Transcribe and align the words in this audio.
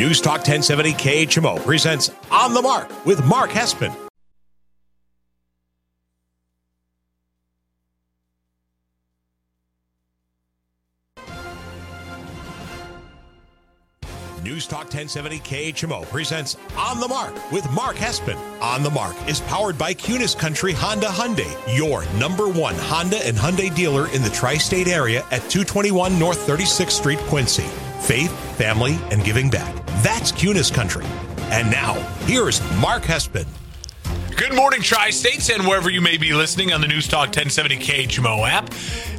News 0.00 0.22
Talk 0.22 0.38
1070 0.38 0.94
KHMO 0.94 1.62
presents 1.62 2.10
On 2.30 2.54
the 2.54 2.62
Mark 2.62 3.04
with 3.04 3.22
Mark 3.26 3.50
Hespen. 3.50 3.94
News 14.42 14.66
Talk 14.66 14.84
1070 14.84 15.40
KHMO 15.40 16.08
presents 16.08 16.56
On 16.78 16.98
the 16.98 17.06
Mark 17.06 17.52
with 17.52 17.70
Mark 17.70 17.96
Hespen. 17.96 18.38
On 18.62 18.82
the 18.82 18.88
Mark 18.88 19.14
is 19.28 19.42
powered 19.42 19.76
by 19.76 19.92
Kunes 19.92 20.34
Country 20.34 20.72
Honda 20.72 21.08
Hyundai, 21.08 21.76
your 21.76 22.06
number 22.18 22.48
one 22.48 22.74
Honda 22.74 23.18
and 23.26 23.36
Hyundai 23.36 23.74
dealer 23.76 24.08
in 24.14 24.22
the 24.22 24.30
tri 24.30 24.54
state 24.54 24.88
area 24.88 25.26
at 25.30 25.42
221 25.50 26.18
North 26.18 26.46
36th 26.46 26.92
Street, 26.92 27.18
Quincy. 27.28 27.66
Faith, 28.00 28.32
family, 28.56 28.98
and 29.10 29.22
giving 29.24 29.50
back. 29.50 29.79
That's 30.02 30.32
Kunes 30.32 30.72
Country. 30.72 31.04
And 31.50 31.70
now, 31.70 31.94
here's 32.24 32.60
Mark 32.78 33.02
Hespen. 33.02 33.46
Good 34.34 34.54
morning, 34.54 34.80
Tri 34.80 35.10
States, 35.10 35.50
and 35.50 35.66
wherever 35.66 35.90
you 35.90 36.00
may 36.00 36.16
be 36.16 36.32
listening 36.32 36.72
on 36.72 36.80
the 36.80 36.88
News 36.88 37.06
Talk 37.06 37.26
1070 37.26 37.76
KHMO 37.76 38.48
app. 38.48 38.70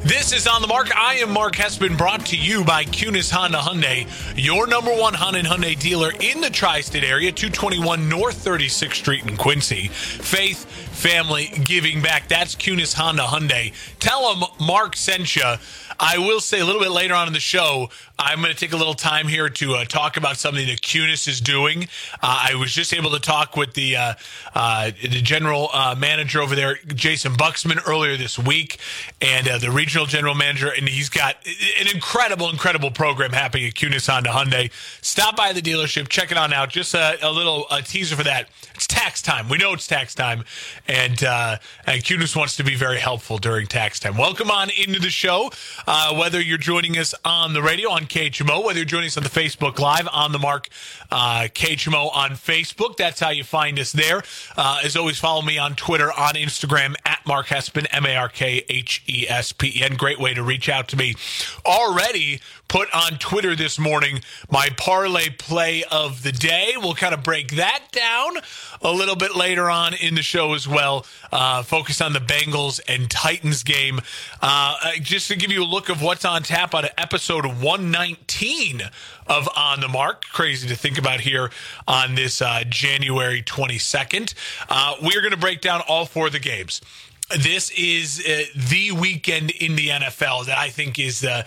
This 0.02 0.32
is 0.32 0.48
On 0.48 0.60
the 0.60 0.66
Mark. 0.66 0.90
I 0.96 1.14
am 1.18 1.30
Mark 1.30 1.54
Hespen, 1.54 1.96
brought 1.96 2.26
to 2.26 2.36
you 2.36 2.64
by 2.64 2.82
Kunes 2.82 3.30
Honda 3.30 3.58
Hyundai, 3.58 4.08
your 4.34 4.66
number 4.66 4.90
one 4.90 5.14
Honda 5.14 5.38
and 5.38 5.46
Hyundai 5.46 5.78
dealer 5.78 6.10
in 6.18 6.40
the 6.40 6.50
Tri 6.50 6.80
State 6.80 7.04
area, 7.04 7.30
221 7.30 8.08
North 8.08 8.44
36th 8.44 8.94
Street 8.94 9.24
in 9.24 9.36
Quincy. 9.36 9.86
Faith, 9.86 10.64
family, 11.02 11.46
giving 11.64 12.00
back. 12.00 12.28
That's 12.28 12.54
Kunes 12.54 12.94
Honda 12.94 13.24
Hyundai. 13.24 13.74
Tell 13.98 14.34
them 14.34 14.48
Mark 14.60 14.94
sent 14.94 15.34
you. 15.34 15.54
I 15.98 16.18
will 16.18 16.40
say 16.40 16.60
a 16.60 16.64
little 16.64 16.80
bit 16.80 16.92
later 16.92 17.14
on 17.14 17.26
in 17.26 17.32
the 17.32 17.40
show, 17.40 17.90
I'm 18.18 18.40
going 18.40 18.52
to 18.52 18.58
take 18.58 18.72
a 18.72 18.76
little 18.76 18.94
time 18.94 19.26
here 19.26 19.48
to 19.48 19.74
uh, 19.74 19.84
talk 19.84 20.16
about 20.16 20.36
something 20.36 20.66
that 20.66 20.80
Kunes 20.80 21.26
is 21.26 21.40
doing. 21.40 21.84
Uh, 22.22 22.46
I 22.50 22.54
was 22.54 22.72
just 22.72 22.94
able 22.94 23.10
to 23.10 23.18
talk 23.18 23.56
with 23.56 23.74
the 23.74 23.96
uh, 23.96 24.14
uh 24.54 24.90
the 25.00 25.20
general 25.22 25.70
uh, 25.72 25.94
manager 25.98 26.40
over 26.40 26.54
there, 26.54 26.78
Jason 26.86 27.32
Buxman, 27.32 27.80
earlier 27.86 28.16
this 28.16 28.38
week, 28.38 28.78
and 29.20 29.48
uh, 29.48 29.58
the 29.58 29.70
regional 29.70 30.06
general 30.06 30.34
manager, 30.34 30.68
and 30.68 30.88
he's 30.88 31.08
got 31.08 31.36
an 31.80 31.88
incredible, 31.92 32.48
incredible 32.48 32.90
program 32.90 33.32
happening 33.32 33.66
at 33.66 33.74
Kunes 33.74 34.08
Honda 34.08 34.30
Hyundai. 34.30 34.70
Stop 35.02 35.36
by 35.36 35.52
the 35.52 35.62
dealership, 35.62 36.08
check 36.08 36.30
it 36.30 36.36
on 36.36 36.52
out. 36.52 36.68
Just 36.68 36.94
a, 36.94 37.18
a 37.26 37.30
little 37.30 37.66
a 37.70 37.82
teaser 37.82 38.14
for 38.14 38.24
that. 38.24 38.48
It's 38.74 38.86
tax 38.86 39.20
time. 39.20 39.48
We 39.48 39.58
know 39.58 39.72
it's 39.72 39.86
tax 39.86 40.14
time, 40.14 40.44
and 40.92 41.24
uh, 41.24 41.56
and 41.86 42.02
Kunes 42.02 42.36
wants 42.36 42.56
to 42.56 42.64
be 42.64 42.74
very 42.74 42.98
helpful 42.98 43.38
during 43.38 43.66
tax 43.66 43.98
time. 43.98 44.16
Welcome 44.16 44.50
on 44.50 44.68
into 44.70 45.00
the 45.00 45.08
show. 45.08 45.50
Uh, 45.86 46.14
whether 46.14 46.40
you're 46.40 46.58
joining 46.58 46.98
us 46.98 47.14
on 47.24 47.54
the 47.54 47.62
radio 47.62 47.90
on 47.90 48.02
KHMO, 48.02 48.62
whether 48.62 48.78
you're 48.78 48.84
joining 48.84 49.06
us 49.06 49.16
on 49.16 49.22
the 49.22 49.30
Facebook 49.30 49.78
Live 49.78 50.06
on 50.12 50.32
the 50.32 50.38
Mark 50.38 50.68
uh, 51.12 51.48
KHMO 51.54 52.14
on 52.14 52.30
Facebook. 52.30 52.96
That's 52.96 53.20
how 53.20 53.30
you 53.30 53.44
find 53.44 53.78
us 53.78 53.92
there. 53.92 54.22
Uh, 54.56 54.80
as 54.82 54.96
always, 54.96 55.18
follow 55.18 55.42
me 55.42 55.58
on 55.58 55.76
Twitter, 55.76 56.10
on 56.10 56.34
Instagram, 56.34 56.96
at 57.04 57.20
Mark 57.26 57.46
Hespen, 57.48 57.86
M 57.92 58.06
A 58.06 58.16
R 58.16 58.28
K 58.28 58.64
H 58.68 59.02
E 59.06 59.26
S 59.28 59.52
P 59.52 59.78
E 59.78 59.82
N. 59.82 59.96
Great 59.96 60.18
way 60.18 60.32
to 60.32 60.42
reach 60.42 60.68
out 60.68 60.88
to 60.88 60.96
me. 60.96 61.14
Already 61.66 62.40
put 62.68 62.88
on 62.94 63.18
Twitter 63.18 63.54
this 63.54 63.78
morning 63.78 64.22
my 64.50 64.70
parlay 64.78 65.28
play 65.28 65.84
of 65.90 66.22
the 66.22 66.32
day. 66.32 66.72
We'll 66.78 66.94
kind 66.94 67.12
of 67.12 67.22
break 67.22 67.56
that 67.56 67.82
down 67.92 68.38
a 68.80 68.90
little 68.90 69.14
bit 69.16 69.36
later 69.36 69.68
on 69.68 69.92
in 69.92 70.14
the 70.14 70.22
show 70.22 70.54
as 70.54 70.66
well. 70.66 71.04
Uh, 71.30 71.62
focus 71.62 72.00
on 72.00 72.14
the 72.14 72.18
Bengals 72.18 72.80
and 72.88 73.10
Titans 73.10 73.62
game. 73.62 74.00
Uh 74.40 74.92
just 75.02 75.28
to 75.28 75.36
give 75.36 75.52
you 75.52 75.62
a 75.62 75.66
look 75.66 75.90
of 75.90 76.00
what's 76.00 76.24
on 76.24 76.42
tap 76.42 76.74
on 76.74 76.86
episode 76.96 77.44
119 77.44 78.82
of 79.26 79.48
On 79.56 79.80
the 79.80 79.88
Mark. 79.88 80.24
Crazy 80.26 80.68
to 80.68 80.76
think 80.76 80.98
about 80.98 81.20
here 81.20 81.50
on 81.86 82.14
this 82.14 82.42
uh, 82.42 82.64
January 82.68 83.42
22nd. 83.42 84.34
Uh, 84.68 84.96
we're 85.02 85.20
going 85.20 85.32
to 85.32 85.36
break 85.36 85.60
down 85.60 85.82
all 85.88 86.06
four 86.06 86.26
of 86.26 86.32
the 86.32 86.38
games 86.38 86.80
this 87.38 87.70
is 87.70 88.20
uh, 88.26 88.44
the 88.70 88.92
weekend 88.92 89.50
in 89.50 89.76
the 89.76 89.88
NFL 89.88 90.46
that 90.46 90.58
I 90.58 90.68
think 90.68 90.98
is 90.98 91.20
the. 91.20 91.46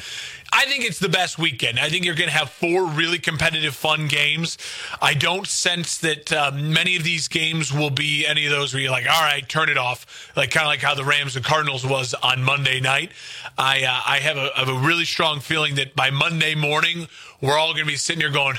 I 0.53 0.65
think 0.65 0.85
it's 0.85 0.99
the 0.99 1.09
best 1.09 1.37
weekend. 1.37 1.79
I 1.79 1.89
think 1.89 2.05
you're 2.05 2.15
going 2.15 2.29
to 2.29 2.35
have 2.35 2.49
four 2.49 2.85
really 2.85 3.17
competitive, 3.17 3.75
fun 3.75 4.07
games. 4.07 4.57
I 5.01 5.13
don't 5.13 5.45
sense 5.45 5.97
that 5.97 6.31
uh, 6.31 6.51
many 6.53 6.95
of 6.95 7.03
these 7.03 7.27
games 7.27 7.73
will 7.73 7.89
be 7.89 8.25
any 8.25 8.45
of 8.45 8.51
those 8.51 8.73
where 8.73 8.81
you're 8.81 8.91
like, 8.91 9.09
all 9.09 9.21
right, 9.21 9.47
turn 9.49 9.67
it 9.67 9.77
off, 9.77 10.31
like 10.37 10.51
kind 10.51 10.65
of 10.65 10.69
like 10.69 10.79
how 10.79 10.95
the 10.95 11.03
Rams 11.03 11.35
and 11.35 11.43
Cardinals 11.43 11.85
was 11.85 12.13
on 12.13 12.41
Monday 12.41 12.79
night. 12.79 13.11
I 13.57 13.83
uh, 13.83 14.01
I 14.05 14.19
have 14.19 14.37
a, 14.37 14.49
have 14.55 14.69
a 14.69 14.79
really 14.87 15.05
strong 15.05 15.41
feeling 15.41 15.75
that 15.75 15.95
by 15.95 16.09
Monday 16.09 16.55
morning 16.55 17.07
we're 17.41 17.57
all 17.57 17.73
going 17.73 17.85
to 17.85 17.91
be 17.91 17.97
sitting 17.97 18.21
here 18.21 18.31
going, 18.31 18.55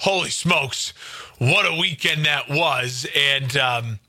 holy 0.00 0.30
smokes, 0.30 0.90
what 1.38 1.64
a 1.64 1.80
weekend 1.80 2.26
that 2.26 2.50
was, 2.50 3.06
and. 3.16 3.56
Um, 3.56 4.00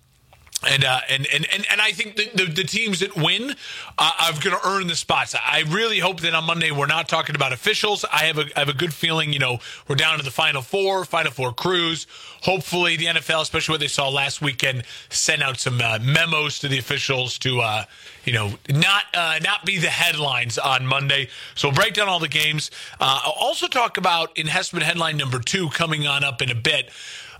and, 0.68 0.84
uh, 0.84 1.00
and 1.08 1.26
and 1.34 1.48
and 1.54 1.66
and 1.72 1.80
I 1.80 1.92
think 1.92 2.18
the, 2.18 2.30
the, 2.36 2.46
the 2.52 2.64
teams 2.66 3.00
that 3.00 3.16
win 3.16 3.56
uh, 3.98 4.12
are 4.20 4.34
going 4.34 4.58
to 4.58 4.68
earn 4.68 4.88
the 4.88 4.96
spots. 4.96 5.34
I 5.34 5.64
really 5.68 6.00
hope 6.00 6.20
that 6.22 6.34
on 6.34 6.44
Monday 6.44 6.72
we're 6.72 6.86
not 6.86 7.08
talking 7.08 7.36
about 7.36 7.54
officials. 7.54 8.04
I 8.12 8.26
have 8.26 8.38
a 8.38 8.46
I 8.58 8.60
have 8.60 8.70
a 8.70 8.74
good 8.74 8.94
feeling. 8.94 9.32
You 9.32 9.40
know, 9.40 9.60
we're 9.88 9.96
down 9.96 10.18
to 10.18 10.24
the 10.24 10.32
final 10.32 10.62
four, 10.62 11.06
final 11.06 11.32
four 11.32 11.54
crews. 11.54 12.08
Hopefully, 12.42 12.98
the 12.98 13.06
NFL, 13.06 13.42
especially 13.42 13.74
what 13.74 13.80
they 13.80 13.88
saw 13.88 14.10
last 14.10 14.42
weekend, 14.42 14.84
send 15.10 15.42
out 15.44 15.60
some 15.60 15.80
uh, 15.80 16.00
memos 16.02 16.60
to 16.60 16.68
the 16.68 16.78
officials 16.78 17.38
to 17.40 17.62
uh, 17.62 17.86
you 18.26 18.34
know 18.34 18.52
not 18.70 19.04
uh, 19.14 19.40
not 19.42 19.66
be 19.66 19.78
the 19.78 19.88
headlines 19.88 20.58
on 20.58 20.86
Monday. 20.86 21.30
So 21.56 21.70
we'll 21.70 21.76
break 21.76 21.94
down 21.94 22.10
all 22.10 22.20
the 22.20 22.28
games. 22.28 22.70
Uh, 23.00 23.22
I'll 23.24 23.32
also 23.40 23.68
talk 23.68 23.96
about 23.96 24.38
in 24.38 24.48
headline 24.48 25.16
number 25.16 25.40
two 25.40 25.70
coming 25.70 26.06
on 26.06 26.26
up 26.26 26.42
in 26.42 26.52
a 26.52 26.56
bit. 26.56 26.92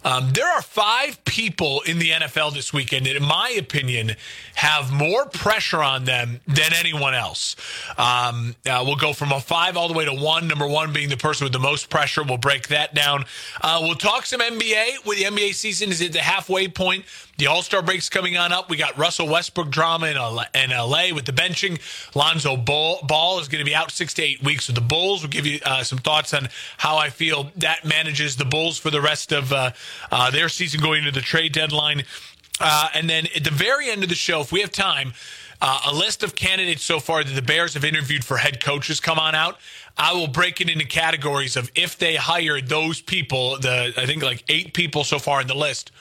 Um, 0.04 0.32
there 0.34 0.48
are 0.48 0.62
five 0.62 1.24
people 1.26 1.82
in 1.86 2.00
the 2.00 2.10
NFL 2.12 2.54
this 2.54 2.72
weekend 2.74 3.06
that, 3.06 3.16
in 3.16 3.24
my 3.24 3.50
opinion, 3.58 4.16
have 4.56 4.92
more 4.92 5.26
pressure 5.26 5.84
on 5.84 6.06
them 6.06 6.40
than 6.48 6.74
anyone 6.74 7.14
else. 7.14 7.56
Um, 7.98 8.56
uh, 8.66 8.84
we'll 8.86 8.96
go 8.96 9.14
from 9.14 9.32
a 9.32 9.40
five 9.40 9.78
all 9.78 9.88
the 9.88 9.94
way 9.94 10.06
to 10.06 10.14
one. 10.14 10.48
Number 10.48 10.68
one 10.68 10.94
being 10.94 11.10
the 11.10 11.18
person 11.18 11.46
with 11.46 11.54
the 11.54 11.60
most 11.60 11.90
pressure. 11.90 12.24
We'll 12.24 12.38
break 12.38 12.68
that 12.70 12.94
down. 12.94 13.26
Uh, 13.62 13.80
we'll 13.82 13.96
talk 13.96 14.26
some 14.26 14.42
NBA. 14.42 15.06
With 15.06 15.18
the 15.18 15.26
NBA 15.26 15.54
season 15.54 15.90
is 15.90 16.02
at 16.02 16.14
the 16.14 16.20
halfway 16.20 16.68
point. 16.68 17.06
The 17.40 17.48
All 17.48 17.62
Star 17.62 17.82
break's 17.82 18.10
coming 18.10 18.36
on 18.36 18.52
up. 18.52 18.70
We 18.70 18.76
got 18.76 18.98
Russell 18.98 19.30
Westbrook 19.30 19.70
drama 19.70 20.08
in 20.08 20.18
LA, 20.18 20.44
in 20.54 20.72
LA 20.72 21.16
with 21.16 21.24
the 21.24 21.32
benching. 21.32 21.80
Lonzo 22.14 22.58
Ball, 22.58 23.40
is 23.40 23.48
going 23.48 23.64
to 23.64 23.66
be 23.66 23.74
out 23.74 23.92
six 23.92 24.14
to 24.16 24.22
eight 24.22 24.44
weeks 24.44 24.68
with 24.68 24.76
the 24.76 24.82
Bulls. 24.82 25.22
We'll 25.22 25.30
give 25.30 25.46
you 25.46 25.62
uh, 25.66 25.84
some 25.84 26.00
thoughts 26.00 26.34
on 26.34 26.50
how 26.76 26.98
I 26.98 27.10
feel 27.10 27.50
that 27.56 27.86
manages 27.86 28.36
the 28.36 28.44
Bulls 28.44 28.78
for 28.78 28.90
the 28.92 29.00
rest 29.00 29.32
of 29.32 29.54
uh, 29.54 29.72
uh, 30.12 30.30
their 30.32 30.50
season 30.50 30.82
going 30.82 31.06
into 31.06 31.12
the 31.12 31.22
trade 31.22 31.54
deadline. 31.54 32.04
Uh, 32.60 32.90
and 32.94 33.10
then 33.10 33.28
at 33.34 33.46
the 33.46 33.52
very 33.52 33.90
end 33.90 34.04
of 34.04 34.10
the 34.10 34.16
show, 34.16 34.42
if 34.42 34.52
we 34.52 34.60
have 34.60 34.72
time, 34.72 35.14
uh, 35.62 35.80
a 35.88 35.94
list 35.94 36.24
of 36.24 36.36
candidates 36.36 36.84
so 36.84 37.00
far 37.00 37.24
that 37.24 37.32
the 37.32 37.42
Bears 37.42 37.74
have 37.74 37.86
interviewed 37.86 38.26
for 38.26 38.36
head 38.36 38.62
coaches 38.62 39.00
come 39.00 39.18
on 39.18 39.34
out. 39.34 39.58
I 39.98 40.12
will 40.12 40.28
break 40.28 40.60
it 40.60 40.70
into 40.70 40.86
categories 40.86 41.56
of 41.56 41.72
if 41.74 41.98
they 41.98 42.18
hire 42.18 42.60
those 42.60 43.00
people, 43.00 43.58
the 43.60 43.94
I 43.96 44.06
think 44.06 44.24
like 44.24 44.44
eight 44.50 44.74
people 44.74 45.06
so 45.06 45.20
far 45.20 45.40
in 45.40 45.48
the 45.48 45.56
list 45.56 45.94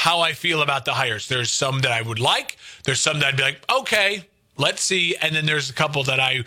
how 0.00 0.20
I 0.20 0.32
feel 0.32 0.62
about 0.62 0.86
the 0.86 0.94
hires. 0.94 1.28
There's 1.28 1.52
some 1.52 1.80
that 1.80 1.92
I 1.92 2.00
would 2.00 2.18
like. 2.18 2.56
There's 2.84 3.00
some 3.00 3.20
that 3.20 3.26
I'd 3.26 3.36
be 3.36 3.42
like, 3.42 3.60
okay, 3.70 4.24
let's 4.56 4.82
see. 4.82 5.14
And 5.20 5.36
then 5.36 5.44
there's 5.44 5.68
a 5.68 5.74
couple 5.74 6.02
that 6.04 6.18
I 6.18 6.42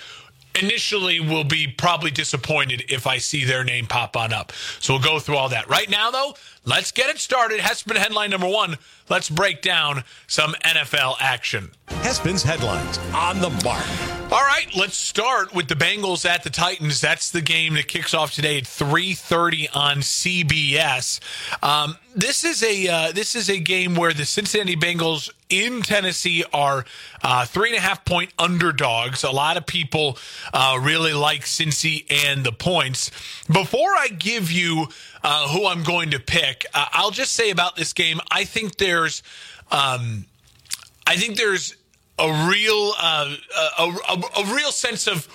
initially 0.59 1.19
will 1.19 1.43
be 1.43 1.67
probably 1.67 2.09
disappointed 2.09 2.83
if 2.89 3.05
I 3.05 3.19
see 3.19 3.45
their 3.45 3.63
name 3.63 3.85
pop 3.85 4.17
on 4.17 4.33
up. 4.33 4.53
So 4.79 4.93
we'll 4.95 5.03
go 5.03 5.19
through 5.19 5.37
all 5.37 5.49
that. 5.49 5.69
Right 5.69 5.87
now, 5.87 6.09
though, 6.09 6.33
let's 6.65 6.91
get 6.91 7.09
it 7.09 7.19
started. 7.19 7.59
Hespen 7.59 7.95
headline 7.95 8.29
number 8.29 8.47
one. 8.47 8.77
Let's 9.09 9.29
break 9.29 9.61
down 9.61 10.03
some 10.27 10.53
NFL 10.63 11.15
action. 11.19 11.71
Hespen's 11.87 12.43
headlines 12.43 12.97
on 13.13 13.39
the 13.39 13.49
mark. 13.63 13.85
All 14.31 14.41
right, 14.41 14.67
let's 14.75 14.95
start 14.97 15.53
with 15.53 15.67
the 15.67 15.75
Bengals 15.75 16.27
at 16.27 16.43
the 16.43 16.49
Titans. 16.49 17.01
That's 17.01 17.29
the 17.29 17.41
game 17.41 17.75
that 17.75 17.87
kicks 17.87 18.13
off 18.13 18.33
today 18.33 18.57
at 18.57 18.63
3:30 18.63 19.67
on 19.75 19.97
CBS. 19.97 21.19
Um, 21.61 21.97
this 22.15 22.43
is 22.43 22.63
a 22.63 22.87
uh, 22.87 23.11
this 23.11 23.35
is 23.35 23.49
a 23.49 23.59
game 23.59 23.95
where 23.95 24.13
the 24.13 24.25
Cincinnati 24.25 24.75
Bengals 24.75 25.29
in 25.49 25.81
Tennessee 25.81 26.43
are 26.51 26.85
uh, 27.21 27.45
three 27.45 27.69
and 27.69 27.77
a 27.77 27.81
half 27.81 28.05
point 28.05 28.33
underdogs. 28.39 29.23
A 29.23 29.31
lot 29.31 29.57
of 29.57 29.65
people 29.65 30.17
uh, 30.53 30.79
really 30.81 31.13
like 31.13 31.41
Cincy 31.41 32.05
and 32.25 32.43
the 32.43 32.51
points. 32.51 33.11
Before 33.51 33.89
I 33.91 34.07
give 34.07 34.51
you 34.51 34.87
uh, 35.23 35.47
who 35.49 35.67
I'm 35.67 35.83
going 35.83 36.11
to 36.11 36.19
pick, 36.19 36.65
uh, 36.73 36.85
I'll 36.91 37.11
just 37.11 37.33
say 37.33 37.49
about 37.49 37.75
this 37.75 37.93
game. 37.93 38.19
I 38.29 38.43
think 38.43 38.77
there's, 38.77 39.23
um, 39.71 40.25
I 41.07 41.15
think 41.15 41.37
there's 41.37 41.75
a 42.19 42.47
real 42.49 42.93
uh, 42.99 43.35
a, 43.79 43.83
a, 43.83 44.21
a 44.41 44.53
real 44.53 44.71
sense 44.71 45.07
of 45.07 45.27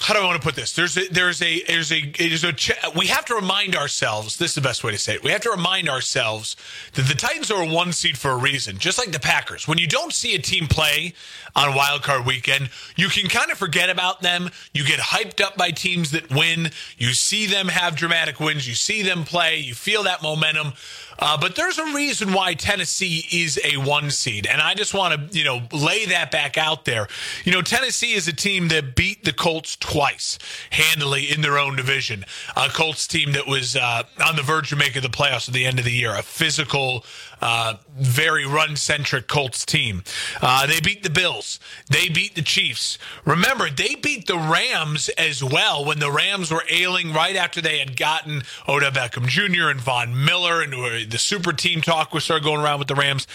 how 0.00 0.14
do 0.14 0.20
I 0.20 0.24
want 0.24 0.40
to 0.40 0.46
put 0.46 0.56
this? 0.56 0.72
There's 0.72 0.96
a, 0.96 1.06
there's 1.08 1.42
a 1.42 1.62
there's 1.64 1.92
a 1.92 2.10
there's 2.12 2.42
a 2.42 2.54
we 2.96 3.08
have 3.08 3.26
to 3.26 3.34
remind 3.34 3.76
ourselves. 3.76 4.38
This 4.38 4.52
is 4.52 4.54
the 4.54 4.62
best 4.62 4.82
way 4.82 4.92
to 4.92 4.98
say 4.98 5.14
it. 5.14 5.22
We 5.22 5.30
have 5.30 5.42
to 5.42 5.50
remind 5.50 5.90
ourselves 5.90 6.56
that 6.94 7.02
the 7.02 7.14
Titans 7.14 7.50
are 7.50 7.62
a 7.62 7.68
one 7.68 7.92
seed 7.92 8.16
for 8.16 8.30
a 8.30 8.36
reason, 8.36 8.78
just 8.78 8.96
like 8.96 9.12
the 9.12 9.20
Packers. 9.20 9.68
When 9.68 9.76
you 9.76 9.86
don't 9.86 10.14
see 10.14 10.34
a 10.34 10.38
team 10.38 10.68
play 10.68 11.12
on 11.54 11.74
Wild 11.74 12.02
Card 12.02 12.24
Weekend, 12.24 12.70
you 12.96 13.08
can 13.08 13.28
kind 13.28 13.50
of 13.50 13.58
forget 13.58 13.90
about 13.90 14.22
them. 14.22 14.48
You 14.72 14.86
get 14.86 15.00
hyped 15.00 15.44
up 15.44 15.58
by 15.58 15.70
teams 15.70 16.12
that 16.12 16.30
win. 16.30 16.70
You 16.96 17.12
see 17.12 17.44
them 17.44 17.68
have 17.68 17.94
dramatic 17.94 18.40
wins. 18.40 18.66
You 18.66 18.74
see 18.74 19.02
them 19.02 19.24
play. 19.24 19.58
You 19.58 19.74
feel 19.74 20.04
that 20.04 20.22
momentum. 20.22 20.72
Uh, 21.20 21.36
but 21.38 21.54
there's 21.54 21.78
a 21.78 21.84
reason 21.92 22.32
why 22.32 22.54
Tennessee 22.54 23.26
is 23.30 23.60
a 23.62 23.76
one 23.76 24.10
seed, 24.10 24.46
and 24.46 24.60
I 24.60 24.74
just 24.74 24.94
want 24.94 25.30
to 25.30 25.38
you 25.38 25.44
know 25.44 25.60
lay 25.72 26.06
that 26.06 26.30
back 26.30 26.56
out 26.56 26.86
there. 26.86 27.08
You 27.44 27.52
know, 27.52 27.62
Tennessee 27.62 28.14
is 28.14 28.26
a 28.26 28.32
team 28.32 28.68
that 28.68 28.96
beat 28.96 29.24
the 29.24 29.32
Colts 29.32 29.76
twice 29.76 30.38
handily 30.70 31.30
in 31.30 31.42
their 31.42 31.58
own 31.58 31.76
division. 31.76 32.24
A 32.56 32.68
Colts 32.68 33.06
team 33.06 33.32
that 33.32 33.46
was 33.46 33.76
uh, 33.76 34.04
on 34.26 34.36
the 34.36 34.42
verge 34.42 34.72
of 34.72 34.78
making 34.78 35.02
the 35.02 35.08
playoffs 35.08 35.48
at 35.48 35.54
the 35.54 35.66
end 35.66 35.78
of 35.78 35.84
the 35.84 35.92
year. 35.92 36.14
A 36.16 36.22
physical, 36.22 37.04
uh, 37.40 37.74
very 37.96 38.46
run 38.46 38.76
centric 38.76 39.26
Colts 39.26 39.64
team. 39.64 40.02
Uh, 40.40 40.66
they 40.66 40.80
beat 40.80 41.02
the 41.02 41.10
Bills. 41.10 41.58
They 41.88 42.08
beat 42.08 42.34
the 42.34 42.42
Chiefs. 42.42 42.98
Remember, 43.24 43.70
they 43.70 43.94
beat 43.94 44.26
the 44.26 44.36
Rams 44.36 45.08
as 45.10 45.42
well 45.42 45.84
when 45.84 45.98
the 45.98 46.10
Rams 46.10 46.50
were 46.50 46.64
ailing 46.70 47.12
right 47.12 47.36
after 47.36 47.60
they 47.60 47.78
had 47.78 47.96
gotten 47.96 48.42
Odell 48.68 48.90
Beckham 48.90 49.26
Jr. 49.26 49.68
and 49.68 49.80
Von 49.80 50.24
Miller 50.24 50.62
and 50.62 50.72
the 51.10 51.18
super 51.18 51.52
team 51.52 51.80
talk 51.80 52.12
was 52.12 52.24
started 52.24 52.44
going 52.44 52.60
around 52.60 52.78
with 52.78 52.88
the 52.88 52.94
Rams. 52.94 53.26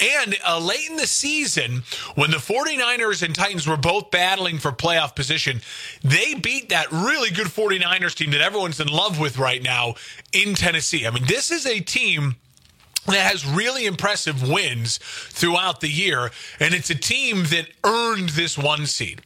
And 0.00 0.36
uh, 0.46 0.58
late 0.58 0.88
in 0.88 0.96
the 0.96 1.06
season, 1.06 1.82
when 2.14 2.30
the 2.30 2.38
49ers 2.38 3.22
and 3.22 3.34
Titans 3.34 3.66
were 3.66 3.76
both 3.76 4.10
battling 4.10 4.58
for 4.58 4.72
playoff 4.72 5.14
position, 5.14 5.60
they 6.02 6.34
beat 6.34 6.68
that 6.70 6.90
really 6.90 7.30
good 7.30 7.46
49ers 7.46 8.14
team 8.14 8.30
that 8.32 8.40
everyone's 8.40 8.80
in 8.80 8.88
love 8.88 9.18
with 9.18 9.38
right 9.38 9.62
now 9.62 9.94
in 10.32 10.54
Tennessee. 10.54 11.06
I 11.06 11.10
mean, 11.10 11.24
this 11.26 11.50
is 11.50 11.66
a 11.66 11.80
team 11.80 12.36
that 13.06 13.30
has 13.30 13.46
really 13.46 13.86
impressive 13.86 14.48
wins 14.48 14.98
throughout 14.98 15.80
the 15.80 15.88
year, 15.88 16.30
and 16.60 16.74
it's 16.74 16.90
a 16.90 16.94
team 16.94 17.44
that 17.44 17.68
earned 17.84 18.30
this 18.30 18.56
one 18.56 18.86
seed. 18.86 19.22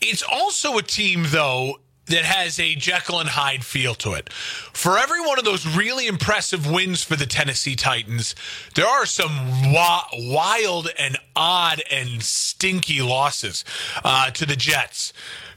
It's 0.00 0.22
also 0.22 0.78
a 0.78 0.82
team, 0.82 1.24
though, 1.28 1.80
that 2.06 2.24
has 2.24 2.58
a 2.58 2.74
Jekyll 2.74 3.20
and 3.20 3.28
Hyde 3.28 3.64
feel 3.64 3.94
to 3.96 4.12
it. 4.14 4.32
For 4.32 4.98
every 4.98 5.20
one 5.20 5.38
of 5.38 5.44
those 5.44 5.76
really 5.76 6.06
impressive 6.06 6.70
wins 6.70 7.02
for 7.02 7.16
the 7.16 7.26
Tennessee 7.26 7.76
Titans, 7.76 8.34
there 8.74 8.86
are 8.86 9.06
some 9.06 9.72
wa- 9.72 10.06
wild 10.12 10.90
and 10.98 11.16
odd 11.36 11.82
and 11.90 12.22
stinky 12.22 13.00
losses 13.00 13.64
uh, 14.04 14.30
to 14.32 14.44
the 14.44 14.56
Jets, 14.56 15.12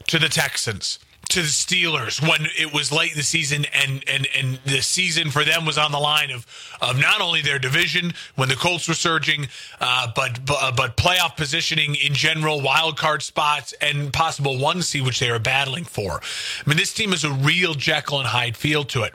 to 0.06 0.18
the 0.18 0.28
Texans, 0.28 0.98
to 1.30 1.40
the 1.40 1.46
Steelers 1.46 2.20
when 2.20 2.48
it 2.58 2.72
was 2.72 2.92
late 2.92 3.12
in 3.12 3.16
the 3.16 3.22
season 3.22 3.66
and 3.72 4.04
and 4.08 4.28
and 4.36 4.58
the 4.64 4.80
season 4.82 5.30
for 5.30 5.44
them 5.44 5.64
was 5.64 5.78
on 5.78 5.92
the 5.92 5.98
line 5.98 6.30
of 6.30 6.46
of 6.80 6.98
not 6.98 7.20
only 7.20 7.40
their 7.40 7.58
division 7.58 8.12
when 8.34 8.48
the 8.48 8.56
Colts 8.56 8.88
were 8.88 8.94
surging, 8.94 9.48
uh, 9.80 10.12
but 10.14 10.44
but, 10.44 10.58
uh, 10.60 10.72
but 10.72 10.96
playoff 10.96 11.36
positioning 11.36 11.94
in 11.94 12.14
general, 12.14 12.60
wild 12.60 12.96
card 12.96 13.22
spots, 13.22 13.72
and 13.80 14.12
possible 14.12 14.58
one 14.58 14.82
seed 14.82 15.04
which 15.04 15.20
they 15.20 15.30
are 15.30 15.38
battling 15.38 15.84
for. 15.84 16.20
I 16.20 16.68
mean, 16.68 16.76
this 16.76 16.92
team 16.92 17.12
is 17.12 17.24
a 17.24 17.32
real 17.32 17.74
Jekyll 17.74 18.18
and 18.18 18.28
Hyde 18.28 18.56
feel 18.56 18.84
to 18.84 19.02
it. 19.02 19.14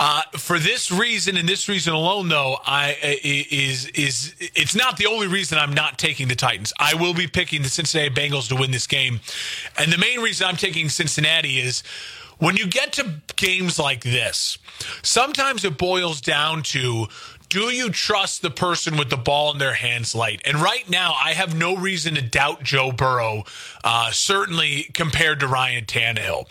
Uh, 0.00 0.22
for 0.32 0.58
this 0.58 0.90
reason 0.90 1.36
and 1.36 1.48
this 1.48 1.68
reason 1.68 1.92
alone, 1.92 2.28
though, 2.28 2.56
I 2.66 2.96
is 3.22 3.86
is 3.86 4.34
it's 4.40 4.74
not 4.74 4.96
the 4.96 5.06
only 5.06 5.28
reason 5.28 5.56
I'm 5.56 5.72
not 5.72 5.98
taking 5.98 6.26
the 6.26 6.34
Titans. 6.34 6.72
I 6.78 6.94
will 6.94 7.14
be 7.14 7.28
picking 7.28 7.62
the 7.62 7.68
Cincinnati 7.68 8.12
Bengals 8.12 8.48
to 8.48 8.56
win 8.56 8.72
this 8.72 8.88
game, 8.88 9.20
and 9.78 9.92
the 9.92 9.98
main 9.98 10.20
reason 10.20 10.48
I'm 10.48 10.56
taking 10.56 10.88
Cincinnati 10.88 11.33
is 11.44 11.82
when 12.38 12.56
you 12.56 12.66
get 12.66 12.92
to 12.94 13.14
games 13.36 13.78
like 13.78 14.02
this, 14.02 14.58
sometimes 15.02 15.64
it 15.64 15.78
boils 15.78 16.20
down 16.20 16.62
to 16.62 17.06
do 17.48 17.70
you 17.72 17.90
trust 17.90 18.42
the 18.42 18.50
person 18.50 18.96
with 18.96 19.10
the 19.10 19.16
ball 19.16 19.52
in 19.52 19.58
their 19.58 19.74
hands 19.74 20.14
light? 20.14 20.42
And 20.44 20.56
right 20.56 20.88
now, 20.90 21.14
I 21.22 21.34
have 21.34 21.56
no 21.56 21.76
reason 21.76 22.14
to 22.16 22.22
doubt 22.22 22.64
Joe 22.64 22.90
Burrow, 22.90 23.44
uh, 23.84 24.10
certainly 24.10 24.90
compared 24.92 25.40
to 25.40 25.46
Ryan 25.46 25.84
Tannehill. 25.84 26.46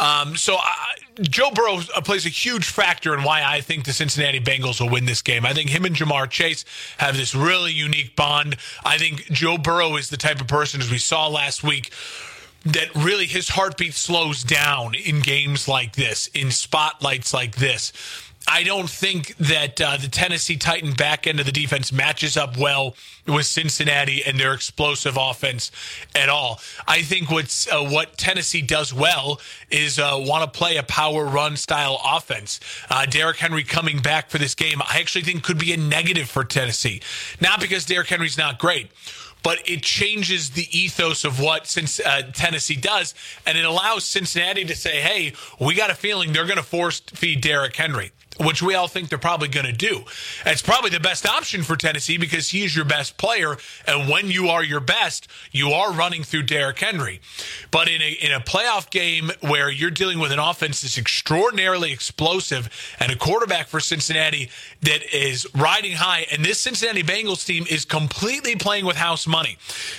Um, 0.00 0.36
so 0.36 0.54
I, 0.54 0.74
Joe 1.20 1.50
Burrow 1.50 1.80
uh, 1.94 2.00
plays 2.00 2.26
a 2.26 2.30
huge 2.30 2.66
factor 2.66 3.14
in 3.14 3.24
why 3.24 3.42
I 3.42 3.60
think 3.60 3.86
the 3.86 3.92
Cincinnati 3.92 4.38
Bengals 4.38 4.80
will 4.80 4.90
win 4.90 5.06
this 5.06 5.22
game. 5.22 5.46
I 5.46 5.52
think 5.52 5.70
him 5.70 5.84
and 5.84 5.96
Ja'Marr 5.96 6.30
Chase 6.30 6.64
have 6.98 7.16
this 7.16 7.34
really 7.34 7.72
unique 7.72 8.14
bond. 8.14 8.56
I 8.84 8.98
think 8.98 9.24
Joe 9.32 9.58
Burrow 9.58 9.96
is 9.96 10.10
the 10.10 10.16
type 10.16 10.40
of 10.40 10.46
person, 10.46 10.80
as 10.80 10.90
we 10.90 10.98
saw 10.98 11.26
last 11.26 11.64
week, 11.64 11.90
that 12.66 12.94
really 12.94 13.26
his 13.26 13.48
heartbeat 13.50 13.94
slows 13.94 14.42
down 14.42 14.94
in 14.94 15.20
games 15.20 15.68
like 15.68 15.94
this, 15.94 16.26
in 16.28 16.50
spotlights 16.50 17.32
like 17.32 17.56
this. 17.56 17.92
I 18.48 18.62
don't 18.62 18.88
think 18.88 19.36
that 19.38 19.80
uh, 19.80 19.96
the 19.96 20.06
Tennessee 20.06 20.56
Titan 20.56 20.92
back 20.92 21.26
end 21.26 21.40
of 21.40 21.46
the 21.46 21.52
defense 21.52 21.92
matches 21.92 22.36
up 22.36 22.56
well 22.56 22.94
with 23.26 23.46
Cincinnati 23.46 24.24
and 24.24 24.38
their 24.38 24.52
explosive 24.52 25.16
offense 25.18 25.72
at 26.14 26.28
all. 26.28 26.60
I 26.86 27.02
think 27.02 27.28
what's 27.28 27.66
uh, 27.66 27.82
what 27.82 28.16
Tennessee 28.16 28.62
does 28.62 28.94
well 28.94 29.40
is 29.68 29.98
uh, 29.98 30.16
want 30.20 30.44
to 30.44 30.58
play 30.58 30.76
a 30.76 30.84
power 30.84 31.24
run 31.24 31.56
style 31.56 32.00
offense. 32.04 32.60
Uh, 32.88 33.04
Derrick 33.06 33.38
Henry 33.38 33.64
coming 33.64 33.98
back 33.98 34.30
for 34.30 34.38
this 34.38 34.54
game, 34.54 34.80
I 34.80 35.00
actually 35.00 35.22
think 35.22 35.42
could 35.42 35.58
be 35.58 35.72
a 35.72 35.76
negative 35.76 36.28
for 36.30 36.44
Tennessee, 36.44 37.02
not 37.40 37.60
because 37.60 37.84
Derrick 37.84 38.08
Henry's 38.08 38.38
not 38.38 38.60
great 38.60 38.92
but 39.46 39.60
it 39.64 39.80
changes 39.80 40.50
the 40.50 40.66
ethos 40.76 41.24
of 41.24 41.38
what 41.38 41.68
since 41.68 42.00
uh, 42.00 42.22
Tennessee 42.34 42.74
does, 42.74 43.14
and 43.46 43.56
it 43.56 43.64
allows 43.64 44.02
Cincinnati 44.04 44.64
to 44.64 44.74
say, 44.74 45.00
"Hey, 45.00 45.34
we 45.60 45.72
got 45.72 45.88
a 45.88 45.94
feeling 45.94 46.32
they're 46.32 46.46
going 46.46 46.56
to 46.56 46.64
force 46.64 46.98
feed 46.98 47.42
Derrick 47.42 47.76
Henry." 47.76 48.10
Which 48.38 48.62
we 48.62 48.74
all 48.74 48.88
think 48.88 49.08
they're 49.08 49.18
probably 49.18 49.48
going 49.48 49.66
to 49.66 49.72
do. 49.72 50.04
It's 50.44 50.62
probably 50.62 50.90
the 50.90 51.00
best 51.00 51.26
option 51.26 51.62
for 51.62 51.76
Tennessee 51.76 52.18
because 52.18 52.50
he's 52.50 52.74
your 52.74 52.84
best 52.84 53.16
player. 53.16 53.56
And 53.86 54.08
when 54.08 54.30
you 54.30 54.48
are 54.48 54.62
your 54.62 54.80
best, 54.80 55.28
you 55.52 55.70
are 55.70 55.92
running 55.92 56.22
through 56.22 56.44
Derrick 56.44 56.78
Henry. 56.78 57.20
But 57.70 57.88
in 57.88 58.02
a, 58.02 58.10
in 58.12 58.32
a 58.32 58.40
playoff 58.40 58.90
game 58.90 59.30
where 59.40 59.70
you're 59.70 59.90
dealing 59.90 60.18
with 60.18 60.32
an 60.32 60.38
offense 60.38 60.82
that's 60.82 60.98
extraordinarily 60.98 61.92
explosive 61.92 62.68
and 63.00 63.10
a 63.10 63.16
quarterback 63.16 63.68
for 63.68 63.80
Cincinnati 63.80 64.50
that 64.82 65.02
is 65.14 65.46
riding 65.54 65.92
high, 65.92 66.26
and 66.30 66.44
this 66.44 66.60
Cincinnati 66.60 67.02
Bengals 67.02 67.46
team 67.46 67.64
is 67.70 67.84
completely 67.84 68.56
playing 68.56 68.84
with 68.84 68.96
house 68.96 69.26
money, 69.26 69.56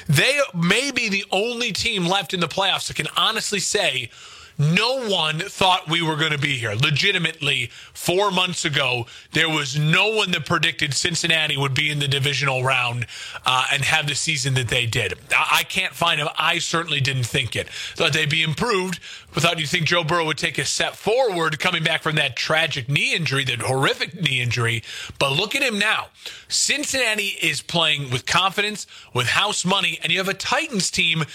they 0.08 0.40
may 0.54 0.92
be 0.92 1.10
the 1.10 1.26
only 1.32 1.72
team 1.72 2.06
left 2.06 2.34
in 2.34 2.40
the 2.40 2.48
playoffs 2.48 2.88
that 2.88 2.96
can 2.96 3.08
honestly 3.16 3.60
say, 3.60 4.10
no 4.58 5.08
one 5.08 5.40
thought 5.40 5.90
we 5.90 6.02
were 6.02 6.16
going 6.16 6.32
to 6.32 6.38
be 6.38 6.58
here. 6.58 6.74
Legitimately, 6.74 7.70
four 7.94 8.32
months 8.32 8.66
ago, 8.66 9.06
there 9.34 9.50
was 9.50 9.78
no 9.78 10.10
one 10.10 10.32
that 10.32 10.46
predicted 10.46 10.94
Cincinnati 10.94 11.58
would 11.58 11.74
be 11.74 11.92
in 11.92 12.00
the 12.00 12.08
divisional 12.08 12.64
round 12.64 13.06
uh, 13.46 13.66
and 13.72 13.84
have 13.84 14.08
the 14.08 14.16
season 14.16 14.56
that 14.56 14.70
they 14.70 14.86
did. 14.86 15.14
I, 15.32 15.60
I 15.60 15.64
can't 15.64 15.94
find 15.94 16.20
them. 16.20 16.30
I 16.38 16.60
certainly 16.60 17.02
didn't 17.02 17.26
think 17.26 17.56
it. 17.56 17.70
Thought 17.70 18.14
they'd 18.14 18.30
be 18.30 18.44
improved. 18.44 19.00
Without 19.36 19.60
you 19.60 19.68
think 19.68 19.86
Joe 19.86 20.04
Burrow 20.04 20.26
would 20.26 20.38
take 20.38 20.58
a 20.58 20.66
step 20.66 20.96
forward 20.96 21.60
coming 21.60 21.84
back 21.84 22.02
from 22.02 22.16
that 22.16 22.36
tragic 22.36 22.90
knee 22.90 23.14
injury, 23.14 23.44
that 23.46 23.62
horrific 23.62 24.20
knee 24.20 24.42
injury. 24.42 24.84
But 25.20 25.34
look 25.34 25.56
at 25.56 25.62
him 25.62 25.78
now. 25.78 26.08
Cincinnati 26.48 27.38
is 27.42 27.62
playing 27.62 28.10
with 28.10 28.26
confidence, 28.26 28.88
with 29.14 29.28
house 29.28 29.66
money, 29.66 30.00
and 30.02 30.12
you 30.12 30.18
have 30.18 30.28
a 30.28 30.34
Titans 30.34 30.90
team 30.90 31.26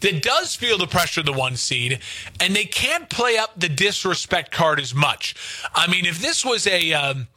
that 0.00 0.22
does 0.22 0.56
feel 0.56 0.78
the 0.78 0.86
pressure 0.86 1.20
of 1.20 1.26
the 1.26 1.32
one 1.32 1.56
seed, 1.56 2.00
and 2.40 2.56
they 2.56 2.64
can't 2.72 3.08
play 3.08 3.38
up 3.38 3.52
the 3.56 3.68
disrespect 3.68 4.50
card 4.50 4.80
as 4.80 4.94
much. 4.94 5.34
I 5.74 5.86
mean, 5.86 6.06
if 6.06 6.20
this 6.20 6.44
was 6.44 6.66
a. 6.66 6.92
Um, 6.92 7.28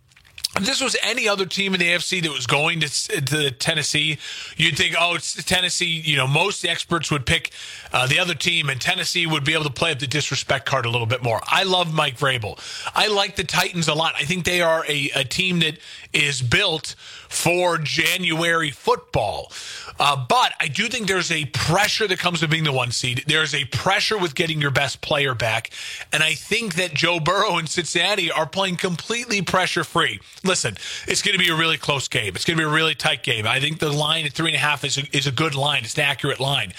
if 0.57 0.65
this 0.65 0.81
was 0.81 0.95
any 1.03 1.27
other 1.27 1.45
team 1.45 1.73
in 1.73 1.81
the 1.81 1.87
AFC 1.87 2.23
that 2.23 2.31
was 2.31 2.47
going 2.47 2.79
to, 2.79 2.87
to 3.21 3.51
Tennessee, 3.51 4.17
you'd 4.55 4.77
think, 4.77 4.95
oh, 4.97 5.15
it's 5.15 5.43
Tennessee. 5.43 5.99
You 5.99 6.15
know, 6.15 6.27
most 6.27 6.63
experts 6.65 7.11
would 7.11 7.25
pick 7.25 7.51
uh, 7.91 8.07
the 8.07 8.19
other 8.19 8.33
team, 8.33 8.69
and 8.69 8.79
Tennessee 8.79 9.27
would 9.27 9.43
be 9.43 9.53
able 9.53 9.65
to 9.65 9.69
play 9.69 9.91
up 9.91 9.99
the 9.99 10.07
disrespect 10.07 10.65
card 10.65 10.85
a 10.85 10.89
little 10.89 11.07
bit 11.07 11.21
more. 11.21 11.41
I 11.45 11.63
love 11.63 11.93
Mike 11.93 12.17
Vrabel. 12.17 12.57
I 12.95 13.07
like 13.07 13.35
the 13.35 13.43
Titans 13.43 13.89
a 13.89 13.93
lot. 13.93 14.13
I 14.17 14.23
think 14.23 14.45
they 14.45 14.61
are 14.61 14.85
a, 14.87 15.11
a 15.15 15.23
team 15.25 15.59
that 15.59 15.77
is 16.15 16.41
built 16.41 16.95
for 17.29 17.77
January 17.77 18.71
football. 18.71 19.51
Uh, 19.99 20.25
but 20.27 20.53
I 20.59 20.67
do 20.67 20.87
think 20.87 21.07
there's 21.07 21.31
a 21.31 21.45
pressure 21.45 22.07
that 22.07 22.19
comes 22.19 22.41
with 22.41 22.51
being 22.51 22.63
the 22.63 22.71
one 22.71 22.91
seed. 22.91 23.23
There's 23.27 23.53
a 23.53 23.65
pressure 23.65 24.17
with 24.17 24.35
getting 24.35 24.59
your 24.59 24.71
best 24.71 25.01
player 25.01 25.33
back. 25.33 25.71
And 26.11 26.21
I 26.21 26.33
think 26.33 26.75
that 26.75 26.93
Joe 26.93 27.19
Burrow 27.19 27.57
and 27.57 27.69
Cincinnati 27.69 28.31
are 28.31 28.45
playing 28.45 28.77
completely 28.77 29.41
pressure 29.41 29.83
free. 29.83 30.19
Listen, 30.43 30.75
it's 31.07 31.21
going 31.21 31.37
to 31.37 31.43
be 31.43 31.49
a 31.49 31.55
really 31.55 31.77
close 31.77 32.07
game. 32.07 32.35
It's 32.35 32.45
going 32.45 32.57
to 32.57 32.63
be 32.63 32.69
a 32.69 32.73
really 32.73 32.95
tight 32.95 33.23
game. 33.23 33.47
I 33.47 33.59
think 33.59 33.79
the 33.79 33.91
line 33.91 34.25
at 34.25 34.33
three 34.33 34.49
and 34.49 34.55
a 34.55 34.59
half 34.59 34.83
is 34.83 34.97
a, 34.97 35.03
is 35.15 35.27
a 35.27 35.31
good 35.31 35.55
line. 35.55 35.83
It's 35.83 35.95
an 35.95 36.03
accurate 36.03 36.39
line. 36.39 36.73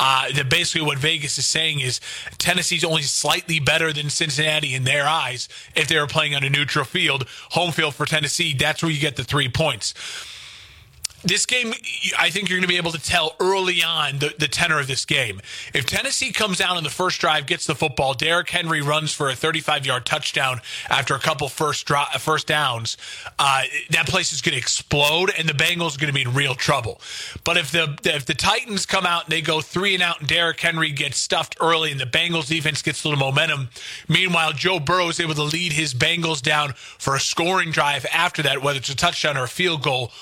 Uh, 0.00 0.32
the, 0.32 0.44
basically, 0.44 0.86
what 0.86 0.98
Vegas 0.98 1.38
is 1.38 1.46
saying 1.46 1.80
is 1.80 2.00
Tennessee's 2.38 2.84
only 2.84 3.02
slightly 3.02 3.60
better 3.60 3.92
than 3.92 4.10
Cincinnati 4.10 4.74
in 4.74 4.84
their 4.84 5.06
eyes 5.06 5.48
if 5.74 5.88
they 5.88 5.98
were 5.98 6.06
playing 6.06 6.34
on 6.34 6.44
a 6.44 6.50
neutral 6.50 6.84
field. 6.84 7.26
Home 7.50 7.72
field 7.72 7.94
for 7.94 8.06
Tennessee, 8.06 8.54
that's 8.54 8.73
where 8.82 8.92
you 8.92 9.00
get 9.00 9.16
the 9.16 9.24
three 9.24 9.48
points. 9.48 9.94
This 11.24 11.46
game, 11.46 11.72
I 12.18 12.30
think 12.30 12.48
you're 12.48 12.58
going 12.58 12.68
to 12.68 12.68
be 12.68 12.76
able 12.76 12.92
to 12.92 13.02
tell 13.02 13.34
early 13.40 13.82
on 13.82 14.18
the, 14.18 14.34
the 14.38 14.46
tenor 14.46 14.78
of 14.78 14.86
this 14.86 15.04
game. 15.04 15.40
If 15.72 15.86
Tennessee 15.86 16.32
comes 16.32 16.60
out 16.60 16.76
on 16.76 16.84
the 16.84 16.90
first 16.90 17.20
drive, 17.20 17.46
gets 17.46 17.66
the 17.66 17.74
football, 17.74 18.14
Derrick 18.14 18.50
Henry 18.50 18.82
runs 18.82 19.12
for 19.12 19.28
a 19.30 19.34
35 19.34 19.86
yard 19.86 20.04
touchdown 20.04 20.60
after 20.88 21.14
a 21.14 21.18
couple 21.18 21.48
first 21.48 21.86
dro- 21.86 22.04
first 22.18 22.46
downs, 22.46 22.96
uh, 23.38 23.62
that 23.90 24.06
place 24.06 24.32
is 24.32 24.42
going 24.42 24.52
to 24.52 24.58
explode, 24.58 25.32
and 25.36 25.48
the 25.48 25.54
Bengals 25.54 25.96
are 25.96 26.00
going 26.00 26.12
to 26.12 26.12
be 26.12 26.22
in 26.22 26.34
real 26.34 26.54
trouble. 26.54 27.00
But 27.42 27.56
if 27.56 27.70
the 27.72 27.98
if 28.04 28.26
the 28.26 28.34
Titans 28.34 28.84
come 28.84 29.06
out 29.06 29.24
and 29.24 29.32
they 29.32 29.40
go 29.40 29.60
three 29.60 29.94
and 29.94 30.02
out, 30.02 30.20
and 30.20 30.28
Derrick 30.28 30.60
Henry 30.60 30.90
gets 30.90 31.18
stuffed 31.18 31.56
early, 31.60 31.90
and 31.90 32.00
the 32.00 32.06
Bengals 32.06 32.48
defense 32.48 32.82
gets 32.82 33.02
a 33.04 33.08
little 33.08 33.24
momentum, 33.24 33.70
meanwhile 34.08 34.52
Joe 34.52 34.78
Burrow 34.78 35.08
is 35.08 35.20
able 35.20 35.34
to 35.34 35.42
lead 35.42 35.72
his 35.72 35.94
Bengals 35.94 36.42
down 36.42 36.74
for 36.74 37.14
a 37.14 37.20
scoring 37.20 37.70
drive 37.70 38.04
after 38.12 38.42
that, 38.42 38.62
whether 38.62 38.78
it's 38.78 38.90
a 38.90 38.96
touchdown 38.96 39.36
or 39.36 39.44
a 39.44 39.48
field 39.48 39.82
goal 39.82 40.12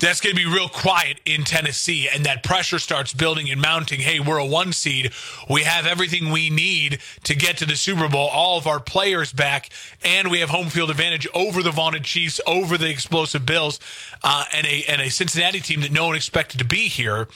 that's 0.00 0.20
going 0.20 0.34
to 0.34 0.42
be 0.42 0.50
real 0.50 0.68
quiet 0.68 1.20
in 1.24 1.44
Tennessee, 1.44 2.08
and 2.08 2.24
that 2.24 2.42
pressure 2.42 2.78
starts 2.78 3.12
building 3.12 3.50
and 3.50 3.60
mounting. 3.60 4.00
Hey, 4.00 4.18
we're 4.18 4.38
a 4.38 4.46
one 4.46 4.72
seed. 4.72 5.12
We 5.48 5.62
have 5.62 5.86
everything 5.86 6.30
we 6.30 6.50
need 6.50 7.00
to 7.24 7.34
get 7.34 7.58
to 7.58 7.66
the 7.66 7.76
Super 7.76 8.08
Bowl. 8.08 8.28
All 8.28 8.58
of 8.58 8.66
our 8.66 8.80
players 8.80 9.32
back, 9.32 9.68
and 10.02 10.30
we 10.30 10.40
have 10.40 10.48
home 10.48 10.68
field 10.68 10.90
advantage 10.90 11.28
over 11.34 11.62
the 11.62 11.70
vaunted 11.70 12.04
Chiefs, 12.04 12.40
over 12.46 12.78
the 12.78 12.88
explosive 12.88 13.44
Bills, 13.44 13.78
uh, 14.24 14.44
and 14.54 14.66
a 14.66 14.84
and 14.88 15.00
a 15.02 15.10
Cincinnati 15.10 15.60
team 15.60 15.82
that 15.82 15.92
no 15.92 16.06
one 16.06 16.16
expected 16.16 16.58
to 16.58 16.64
be 16.64 16.88
here. 16.88 17.28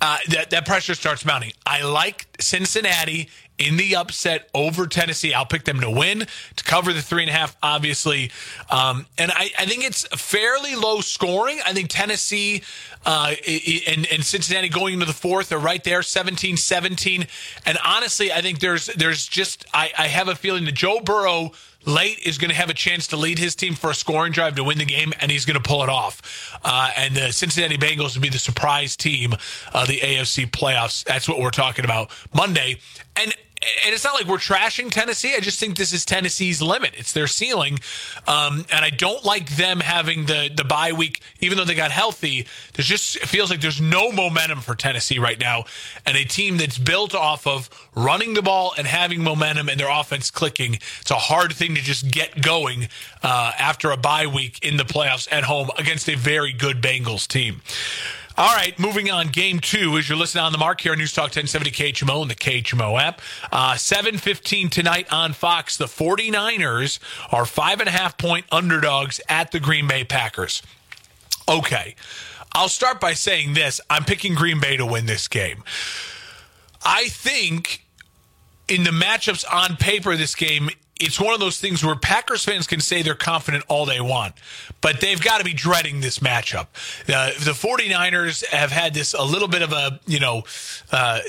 Uh, 0.00 0.18
that 0.28 0.50
that 0.50 0.66
pressure 0.66 0.94
starts 0.94 1.24
mounting. 1.24 1.52
I 1.66 1.82
like 1.82 2.26
Cincinnati 2.38 3.28
in 3.58 3.76
the 3.76 3.96
upset 3.96 4.48
over 4.54 4.86
Tennessee. 4.86 5.32
I'll 5.32 5.46
pick 5.46 5.64
them 5.64 5.80
to 5.80 5.90
win, 5.90 6.26
to 6.56 6.64
cover 6.64 6.92
the 6.92 7.02
three 7.02 7.22
and 7.22 7.30
a 7.30 7.32
half, 7.32 7.56
obviously. 7.62 8.30
Um, 8.70 9.06
and 9.16 9.30
I, 9.30 9.50
I, 9.58 9.66
think 9.66 9.84
it's 9.84 10.06
fairly 10.08 10.74
low 10.74 11.00
scoring. 11.00 11.60
I 11.64 11.72
think 11.72 11.88
Tennessee 11.88 12.62
uh, 13.06 13.34
and, 13.86 14.06
and, 14.10 14.24
Cincinnati 14.24 14.68
going 14.68 14.94
into 14.94 15.06
the 15.06 15.12
fourth 15.12 15.52
are 15.52 15.58
right 15.58 15.82
there, 15.84 16.02
17 16.02 16.56
17. 16.56 17.26
And 17.66 17.78
honestly, 17.84 18.32
I 18.32 18.40
think 18.40 18.58
there's 18.58 18.86
there's 18.86 19.26
just, 19.26 19.66
I, 19.72 19.92
I 19.96 20.08
have 20.08 20.28
a 20.28 20.34
feeling 20.34 20.64
that 20.64 20.74
Joe 20.74 21.00
Burrow 21.00 21.52
late 21.86 22.18
is 22.20 22.38
going 22.38 22.50
to 22.50 22.56
have 22.56 22.70
a 22.70 22.74
chance 22.74 23.08
to 23.08 23.16
lead 23.16 23.38
his 23.38 23.54
team 23.54 23.74
for 23.74 23.90
a 23.90 23.94
scoring 23.94 24.32
drive 24.32 24.56
to 24.56 24.64
win 24.64 24.78
the 24.78 24.84
game, 24.84 25.12
and 25.20 25.30
he's 25.30 25.44
going 25.44 25.60
to 25.60 25.62
pull 25.62 25.82
it 25.82 25.88
off. 25.88 26.58
Uh, 26.64 26.90
and 26.96 27.14
the 27.14 27.32
Cincinnati 27.32 27.76
Bengals 27.76 28.14
will 28.14 28.22
be 28.22 28.28
the 28.28 28.38
surprise 28.38 28.96
team 28.96 29.34
of 29.72 29.88
the 29.88 30.00
AFC 30.00 30.50
playoffs. 30.50 31.04
That's 31.04 31.28
what 31.28 31.38
we're 31.38 31.50
talking 31.50 31.84
about 31.84 32.10
Monday. 32.32 32.78
And 33.16 33.34
and 33.84 33.94
it's 33.94 34.04
not 34.04 34.14
like 34.14 34.26
we're 34.26 34.36
trashing 34.36 34.90
Tennessee. 34.90 35.34
I 35.34 35.40
just 35.40 35.60
think 35.60 35.76
this 35.76 35.92
is 35.92 36.04
Tennessee's 36.04 36.60
limit. 36.60 36.94
It's 36.96 37.12
their 37.12 37.26
ceiling, 37.26 37.78
um, 38.26 38.64
and 38.70 38.84
I 38.84 38.90
don't 38.90 39.24
like 39.24 39.56
them 39.56 39.80
having 39.80 40.26
the 40.26 40.50
the 40.54 40.64
bye 40.64 40.92
week. 40.92 41.20
Even 41.40 41.58
though 41.58 41.64
they 41.64 41.74
got 41.74 41.90
healthy, 41.90 42.46
there's 42.74 42.86
just 42.86 43.16
it 43.16 43.26
feels 43.26 43.50
like 43.50 43.60
there's 43.60 43.80
no 43.80 44.12
momentum 44.12 44.60
for 44.60 44.74
Tennessee 44.74 45.18
right 45.18 45.38
now, 45.38 45.64
and 46.06 46.16
a 46.16 46.24
team 46.24 46.56
that's 46.56 46.78
built 46.78 47.14
off 47.14 47.46
of 47.46 47.70
running 47.94 48.34
the 48.34 48.42
ball 48.42 48.72
and 48.76 48.86
having 48.86 49.22
momentum 49.22 49.68
and 49.68 49.78
their 49.78 49.90
offense 49.90 50.30
clicking. 50.30 50.74
It's 51.00 51.10
a 51.10 51.16
hard 51.16 51.52
thing 51.52 51.74
to 51.74 51.80
just 51.80 52.10
get 52.10 52.42
going 52.42 52.88
uh, 53.22 53.52
after 53.58 53.90
a 53.90 53.96
bye 53.96 54.26
week 54.26 54.58
in 54.62 54.76
the 54.76 54.84
playoffs 54.84 55.30
at 55.32 55.44
home 55.44 55.70
against 55.78 56.08
a 56.08 56.16
very 56.16 56.52
good 56.52 56.82
Bengals 56.82 57.26
team. 57.26 57.62
All 58.36 58.52
right, 58.52 58.76
moving 58.80 59.12
on. 59.12 59.28
Game 59.28 59.60
two, 59.60 59.96
as 59.96 60.08
you're 60.08 60.18
listening 60.18 60.42
on 60.42 60.50
the 60.50 60.58
mark 60.58 60.80
here 60.80 60.90
on 60.90 60.98
News 60.98 61.12
Talk 61.12 61.26
1070 61.26 61.70
KHMO 61.70 62.22
and 62.22 62.28
the 62.28 62.34
KHMO 62.34 63.00
app. 63.00 63.20
Uh, 63.52 63.74
7.15 63.74 64.70
tonight 64.70 65.06
on 65.12 65.32
Fox. 65.32 65.76
The 65.76 65.84
49ers 65.84 66.98
are 67.30 67.46
five 67.46 67.78
and 67.78 67.88
a 67.88 67.92
half 67.92 68.18
point 68.18 68.46
underdogs 68.50 69.20
at 69.28 69.52
the 69.52 69.60
Green 69.60 69.86
Bay 69.86 70.02
Packers. 70.02 70.62
Okay. 71.48 71.94
I'll 72.52 72.68
start 72.68 73.00
by 73.00 73.12
saying 73.12 73.54
this. 73.54 73.80
I'm 73.88 74.02
picking 74.04 74.34
Green 74.34 74.58
Bay 74.58 74.76
to 74.78 74.86
win 74.86 75.06
this 75.06 75.28
game. 75.28 75.62
I 76.84 77.06
think 77.06 77.84
in 78.66 78.82
the 78.82 78.90
matchups 78.90 79.44
on 79.48 79.76
paper, 79.76 80.16
this 80.16 80.34
game 80.34 80.70
it's 81.00 81.20
one 81.20 81.34
of 81.34 81.40
those 81.40 81.60
things 81.60 81.84
where 81.84 81.96
Packers 81.96 82.44
fans 82.44 82.66
can 82.66 82.80
say 82.80 83.02
they're 83.02 83.14
confident 83.14 83.64
all 83.68 83.84
they 83.84 84.00
want, 84.00 84.34
but 84.80 85.00
they've 85.00 85.20
got 85.20 85.38
to 85.38 85.44
be 85.44 85.52
dreading 85.52 86.00
this 86.00 86.20
matchup. 86.20 86.66
Uh, 87.08 87.30
the 87.44 87.52
49ers 87.52 88.44
have 88.46 88.70
had 88.70 88.94
this 88.94 89.12
a 89.12 89.22
little 89.22 89.48
bit 89.48 89.62
of 89.62 89.72
a, 89.72 89.98
you 90.06 90.20
know, 90.20 90.44
uh, 90.92 91.20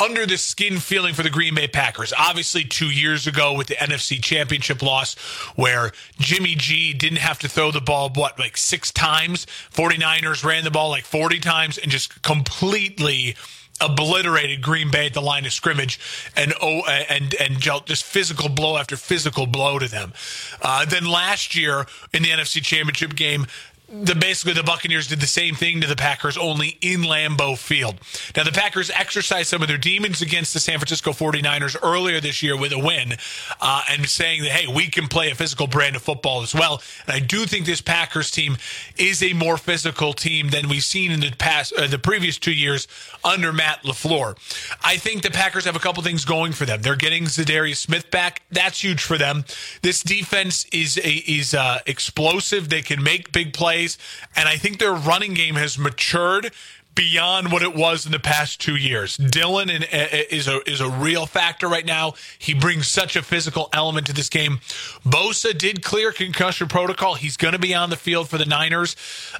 under 0.00 0.26
the 0.26 0.38
skin 0.38 0.78
feeling 0.78 1.14
for 1.14 1.22
the 1.22 1.30
Green 1.30 1.54
Bay 1.54 1.68
Packers. 1.68 2.12
Obviously, 2.18 2.64
two 2.64 2.90
years 2.90 3.26
ago 3.26 3.54
with 3.54 3.66
the 3.66 3.74
NFC 3.74 4.22
Championship 4.22 4.82
loss, 4.82 5.14
where 5.54 5.92
Jimmy 6.18 6.54
G 6.54 6.92
didn't 6.92 7.18
have 7.18 7.38
to 7.40 7.48
throw 7.48 7.70
the 7.70 7.80
ball, 7.80 8.10
what, 8.14 8.38
like 8.38 8.56
six 8.56 8.90
times? 8.90 9.46
49ers 9.72 10.44
ran 10.44 10.64
the 10.64 10.70
ball 10.70 10.90
like 10.90 11.04
40 11.04 11.40
times 11.40 11.78
and 11.78 11.90
just 11.90 12.22
completely 12.22 13.36
obliterated 13.82 14.62
Green 14.62 14.90
Bay 14.90 15.06
at 15.06 15.14
the 15.14 15.20
line 15.22 15.44
of 15.44 15.52
scrimmage 15.52 15.98
and 16.36 16.54
oh 16.62 16.82
and 16.86 17.34
and 17.34 17.60
just 17.60 18.04
physical 18.04 18.48
blow 18.48 18.76
after 18.76 18.96
physical 18.96 19.46
blow 19.46 19.78
to 19.78 19.88
them. 19.88 20.12
Uh, 20.60 20.84
then 20.84 21.04
last 21.04 21.54
year 21.54 21.86
in 22.12 22.22
the 22.22 22.30
NFC 22.30 22.62
Championship 22.62 23.16
game, 23.16 23.46
the 23.92 24.14
basically 24.14 24.54
the 24.54 24.62
Buccaneers 24.62 25.06
did 25.06 25.20
the 25.20 25.26
same 25.26 25.54
thing 25.54 25.82
to 25.82 25.86
the 25.86 25.96
Packers, 25.96 26.38
only 26.38 26.78
in 26.80 27.02
Lambeau 27.02 27.58
Field. 27.58 27.96
Now, 28.34 28.42
the 28.42 28.50
Packers 28.50 28.90
exercised 28.90 29.48
some 29.48 29.60
of 29.60 29.68
their 29.68 29.76
demons 29.76 30.22
against 30.22 30.54
the 30.54 30.60
San 30.60 30.78
Francisco 30.78 31.12
49ers 31.12 31.76
earlier 31.82 32.18
this 32.18 32.42
year 32.42 32.56
with 32.56 32.72
a 32.72 32.78
win 32.78 33.14
uh, 33.60 33.82
and 33.90 34.08
saying 34.08 34.42
that, 34.42 34.52
hey, 34.52 34.72
we 34.72 34.88
can 34.88 35.08
play 35.08 35.30
a 35.30 35.34
physical 35.34 35.66
brand 35.66 35.94
of 35.94 36.02
football 36.02 36.40
as 36.40 36.54
well. 36.54 36.80
And 37.06 37.14
I 37.14 37.20
do 37.20 37.44
think 37.44 37.66
this 37.66 37.82
Packers 37.82 38.30
team 38.30 38.56
is 38.96 39.22
a 39.22 39.34
more 39.34 39.58
physical 39.58 40.14
team 40.14 40.48
than 40.48 40.70
we've 40.70 40.82
seen 40.82 41.12
in 41.12 41.20
the 41.20 41.30
past, 41.32 41.74
uh, 41.74 41.86
the 41.86 41.98
previous 41.98 42.38
two 42.38 42.54
years 42.54 42.88
under 43.22 43.52
Matt 43.52 43.82
LaFleur. 43.82 44.36
I 44.82 44.96
think 44.96 45.22
the 45.22 45.30
Packers 45.30 45.66
have 45.66 45.76
a 45.76 45.80
couple 45.80 46.02
things 46.02 46.24
going 46.24 46.52
for 46.52 46.64
them. 46.64 46.80
They're 46.80 46.96
getting 46.96 47.24
Za'Darius 47.24 47.76
Smith 47.76 48.10
back. 48.10 48.40
That's 48.50 48.82
huge 48.82 49.02
for 49.02 49.18
them. 49.18 49.44
This 49.82 50.02
defense 50.02 50.64
is 50.72 50.96
a, 50.96 51.10
is 51.10 51.52
uh, 51.52 51.80
explosive. 51.86 52.70
They 52.70 52.80
can 52.80 53.02
make 53.02 53.32
big 53.32 53.52
plays 53.52 53.81
plays, 53.82 53.98
and 54.36 54.48
I 54.48 54.56
think 54.56 54.78
their 54.78 54.94
running 54.94 55.34
game 55.34 55.54
has 55.56 55.78
matured 55.78 56.52
beyond 56.94 57.50
what 57.50 57.62
it 57.62 57.74
was 57.74 58.04
in 58.04 58.12
the 58.12 58.18
past 58.18 58.60
two 58.60 58.76
years. 58.76 59.16
Dillon 59.16 59.70
is 59.70 60.46
a 60.46 60.60
is 60.68 60.80
a 60.80 60.90
real 60.90 61.24
factor 61.24 61.66
right 61.66 61.86
now. 61.86 62.14
He 62.38 62.52
brings 62.52 62.86
such 62.86 63.16
a 63.16 63.22
physical 63.22 63.70
element 63.72 64.06
to 64.08 64.12
this 64.12 64.28
game. 64.28 64.58
Bosa 65.06 65.56
did 65.56 65.82
clear 65.82 66.12
concussion 66.12 66.68
protocol. 66.68 67.14
He's 67.14 67.38
going 67.38 67.52
to 67.52 67.58
be 67.58 67.74
on 67.74 67.88
the 67.88 67.96
field 67.96 68.28
for 68.28 68.36
the 68.36 68.44
Niners. 68.44 68.94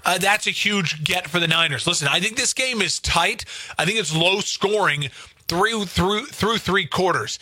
Uh, 0.04 0.16
that's 0.18 0.46
a 0.46 0.50
huge 0.50 1.04
get 1.04 1.28
for 1.28 1.38
the 1.38 1.48
Niners. 1.48 1.86
Listen, 1.86 2.08
I 2.08 2.20
think 2.20 2.36
this 2.36 2.54
game 2.54 2.80
is 2.80 2.98
tight. 2.98 3.44
I 3.78 3.84
think 3.84 3.98
it's 3.98 4.16
low 4.16 4.40
scoring 4.40 5.10
through 5.46 5.84
through 5.84 6.26
through 6.26 6.58
three 6.58 6.86
quarters. 6.86 7.38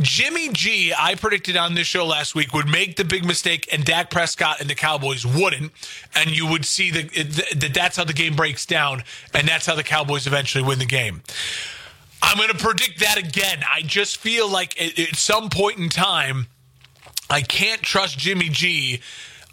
Jimmy 0.00 0.48
G, 0.48 0.92
I 0.96 1.14
predicted 1.14 1.56
on 1.56 1.74
this 1.74 1.86
show 1.86 2.04
last 2.04 2.34
week, 2.34 2.52
would 2.52 2.68
make 2.68 2.96
the 2.96 3.04
big 3.04 3.24
mistake, 3.24 3.68
and 3.72 3.84
Dak 3.84 4.10
Prescott 4.10 4.60
and 4.60 4.68
the 4.68 4.74
Cowboys 4.74 5.24
wouldn't. 5.24 5.72
And 6.16 6.36
you 6.36 6.46
would 6.48 6.64
see 6.64 6.90
that 6.90 7.70
that's 7.72 7.96
how 7.96 8.04
the 8.04 8.12
game 8.12 8.34
breaks 8.34 8.66
down, 8.66 9.04
and 9.32 9.46
that's 9.46 9.66
how 9.66 9.76
the 9.76 9.84
Cowboys 9.84 10.26
eventually 10.26 10.64
win 10.64 10.80
the 10.80 10.84
game. 10.84 11.22
I'm 12.22 12.36
going 12.38 12.48
to 12.48 12.56
predict 12.56 13.00
that 13.00 13.18
again. 13.18 13.60
I 13.70 13.82
just 13.82 14.16
feel 14.16 14.48
like 14.48 14.80
at, 14.80 15.16
some 15.16 15.48
point 15.48 15.78
in 15.78 15.88
time, 15.90 16.48
I 17.30 17.42
can't 17.42 17.82
trust 17.82 18.18
Jimmy 18.18 18.48
G 18.48 19.00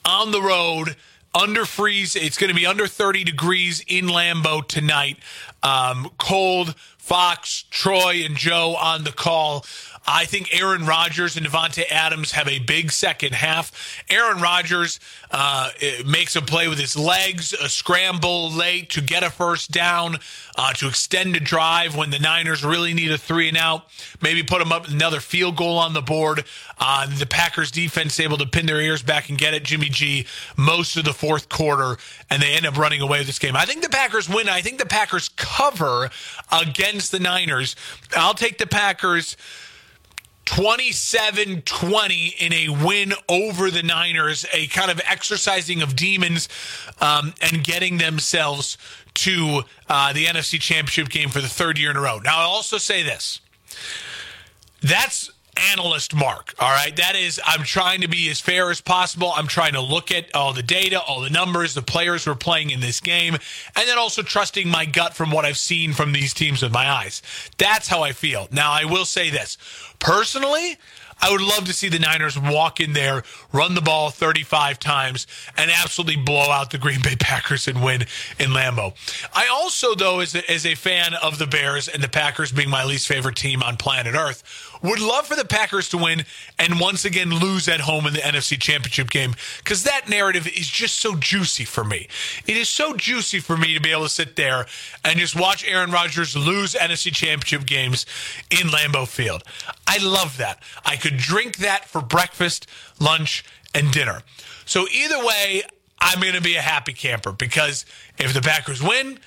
on 0.05 0.31
the 0.31 0.41
road 0.41 0.95
under 1.35 1.65
freeze. 1.65 2.15
It's 2.15 2.37
going 2.37 2.49
to 2.49 2.55
be 2.55 2.65
under 2.65 2.87
30 2.87 3.25
degrees 3.25 3.83
in 3.87 4.07
Lambeau 4.07 4.67
tonight. 4.67 5.17
Um, 5.61 6.09
cold. 6.17 6.73
Fox, 7.01 7.65
Troy, 7.71 8.21
and 8.23 8.37
Joe 8.37 8.75
on 8.79 9.03
the 9.03 9.11
call. 9.11 9.65
I 10.05 10.25
think 10.25 10.49
Aaron 10.59 10.85
Rodgers 10.85 11.37
and 11.37 11.45
Davante 11.45 11.83
Adams 11.89 12.31
have 12.31 12.47
a 12.47 12.59
big 12.59 12.91
second 12.91 13.33
half. 13.33 14.03
Aaron 14.09 14.41
Rodgers 14.41 14.99
uh, 15.29 15.69
makes 16.05 16.35
a 16.35 16.41
play 16.41 16.67
with 16.67 16.79
his 16.79 16.97
legs, 16.97 17.53
a 17.53 17.69
scramble 17.69 18.49
late 18.51 18.89
to 18.91 19.01
get 19.01 19.21
a 19.21 19.29
first 19.29 19.71
down, 19.71 20.17
uh, 20.57 20.73
to 20.73 20.87
extend 20.87 21.35
a 21.35 21.39
drive 21.39 21.95
when 21.95 22.09
the 22.09 22.17
Niners 22.19 22.63
really 22.63 22.93
need 22.93 23.11
a 23.11 23.17
three 23.17 23.47
and 23.47 23.57
out. 23.57 23.85
Maybe 24.21 24.41
put 24.41 24.59
them 24.59 24.71
up 24.71 24.87
another 24.87 25.19
field 25.19 25.55
goal 25.55 25.77
on 25.77 25.93
the 25.93 26.01
board. 26.01 26.45
Uh, 26.79 27.07
the 27.17 27.27
Packers 27.27 27.69
defense 27.69 28.19
able 28.19 28.37
to 28.39 28.47
pin 28.47 28.65
their 28.65 28.81
ears 28.81 29.03
back 29.03 29.29
and 29.29 29.37
get 29.37 29.53
at 29.53 29.63
Jimmy 29.63 29.89
G 29.89 30.25
most 30.57 30.97
of 30.97 31.05
the 31.05 31.13
fourth 31.13 31.47
quarter, 31.47 31.97
and 32.29 32.41
they 32.41 32.53
end 32.53 32.65
up 32.65 32.75
running 32.77 33.01
away 33.01 33.19
with 33.19 33.27
this 33.27 33.39
game. 33.39 33.55
I 33.55 33.65
think 33.65 33.83
the 33.83 33.89
Packers 33.89 34.27
win. 34.27 34.49
I 34.49 34.61
think 34.61 34.79
the 34.79 34.85
Packers 34.87 35.29
cover 35.29 36.09
against 36.51 37.11
the 37.11 37.19
Niners. 37.19 37.75
I'll 38.17 38.33
take 38.33 38.57
the 38.57 38.67
Packers. 38.67 39.37
27 40.45 41.61
20 41.61 42.27
in 42.39 42.53
a 42.53 42.69
win 42.69 43.13
over 43.29 43.71
the 43.71 43.83
Niners, 43.83 44.45
a 44.53 44.67
kind 44.67 44.91
of 44.91 44.99
exercising 45.05 45.81
of 45.81 45.95
demons 45.95 46.49
um, 46.99 47.33
and 47.41 47.63
getting 47.63 47.97
themselves 47.97 48.77
to 49.13 49.61
uh, 49.89 50.13
the 50.13 50.25
NFC 50.25 50.59
Championship 50.59 51.09
game 51.09 51.29
for 51.29 51.41
the 51.41 51.47
third 51.47 51.77
year 51.77 51.91
in 51.91 51.97
a 51.97 52.01
row. 52.01 52.19
Now, 52.19 52.39
I'll 52.39 52.49
also 52.49 52.77
say 52.77 53.03
this 53.03 53.41
that's 54.81 55.29
analyst 55.71 56.15
Mark. 56.15 56.53
All 56.59 56.71
right. 56.71 56.95
That 56.95 57.15
is, 57.15 57.39
I'm 57.45 57.63
trying 57.63 58.01
to 58.01 58.07
be 58.07 58.29
as 58.29 58.39
fair 58.39 58.69
as 58.71 58.81
possible. 58.81 59.31
I'm 59.35 59.47
trying 59.47 59.73
to 59.73 59.81
look 59.81 60.11
at 60.11 60.33
all 60.35 60.53
the 60.53 60.63
data, 60.63 61.01
all 61.01 61.21
the 61.21 61.29
numbers, 61.29 61.73
the 61.73 61.81
players 61.81 62.25
who 62.25 62.31
are 62.31 62.35
playing 62.35 62.69
in 62.69 62.79
this 62.79 62.99
game, 62.99 63.33
and 63.33 63.87
then 63.87 63.97
also 63.97 64.21
trusting 64.21 64.67
my 64.67 64.85
gut 64.85 65.13
from 65.13 65.31
what 65.31 65.45
I've 65.45 65.57
seen 65.57 65.93
from 65.93 66.11
these 66.11 66.33
teams 66.33 66.61
with 66.61 66.73
my 66.73 66.89
eyes. 66.89 67.21
That's 67.57 67.87
how 67.87 68.03
I 68.03 68.11
feel. 68.11 68.47
Now, 68.51 68.71
I 68.71 68.85
will 68.85 69.05
say 69.05 69.29
this 69.29 69.57
personally, 69.99 70.77
I 71.21 71.31
would 71.31 71.41
love 71.41 71.65
to 71.65 71.73
see 71.73 71.87
the 71.87 71.99
Niners 71.99 72.37
walk 72.37 72.79
in 72.79 72.93
there, 72.93 73.23
run 73.53 73.75
the 73.75 73.81
ball 73.81 74.09
35 74.09 74.79
times, 74.79 75.27
and 75.55 75.69
absolutely 75.69 76.21
blow 76.21 76.49
out 76.49 76.71
the 76.71 76.79
Green 76.79 77.01
Bay 77.01 77.15
Packers 77.15 77.67
and 77.67 77.83
win 77.83 78.01
in 78.39 78.49
Lambeau. 78.49 78.93
I 79.33 79.47
also, 79.47 79.93
though, 79.93 80.19
as 80.19 80.33
a, 80.33 80.49
as 80.49 80.65
a 80.65 80.73
fan 80.73 81.13
of 81.13 81.37
the 81.37 81.45
Bears 81.45 81.87
and 81.87 82.01
the 82.01 82.09
Packers 82.09 82.51
being 82.51 82.71
my 82.71 82.83
least 82.83 83.07
favorite 83.07 83.35
team 83.35 83.61
on 83.61 83.77
planet 83.77 84.15
Earth, 84.15 84.70
would 84.81 84.99
love 84.99 85.27
for 85.27 85.35
the 85.35 85.45
Packers 85.45 85.89
to 85.89 85.97
win 85.97 86.25
and 86.57 86.79
once 86.79 87.05
again 87.05 87.29
lose 87.29 87.67
at 87.67 87.81
home 87.81 88.07
in 88.07 88.13
the 88.13 88.19
NFC 88.19 88.59
Championship 88.59 89.09
game 89.09 89.35
because 89.59 89.83
that 89.83 90.09
narrative 90.09 90.47
is 90.47 90.67
just 90.67 90.97
so 90.97 91.15
juicy 91.15 91.65
for 91.65 91.83
me. 91.83 92.07
It 92.47 92.57
is 92.57 92.69
so 92.69 92.93
juicy 92.93 93.39
for 93.39 93.57
me 93.57 93.73
to 93.73 93.79
be 93.79 93.91
able 93.91 94.03
to 94.03 94.09
sit 94.09 94.35
there 94.35 94.65
and 95.03 95.19
just 95.19 95.39
watch 95.39 95.65
Aaron 95.67 95.91
Rodgers 95.91 96.35
lose 96.35 96.73
NFC 96.73 97.13
Championship 97.13 97.65
games 97.65 98.05
in 98.49 98.67
Lambeau 98.67 99.07
Field. 99.07 99.43
I 99.87 99.97
love 100.03 100.37
that. 100.37 100.61
I 100.85 100.95
could 100.95 101.17
drink 101.17 101.57
that 101.57 101.85
for 101.85 102.01
breakfast, 102.01 102.67
lunch, 102.99 103.43
and 103.73 103.91
dinner. 103.91 104.21
So 104.65 104.87
either 104.91 105.23
way, 105.23 105.63
I'm 105.99 106.19
going 106.19 106.33
to 106.33 106.41
be 106.41 106.55
a 106.55 106.61
happy 106.61 106.93
camper 106.93 107.31
because 107.31 107.85
if 108.17 108.33
the 108.33 108.41
Packers 108.41 108.81
win, 108.81 109.19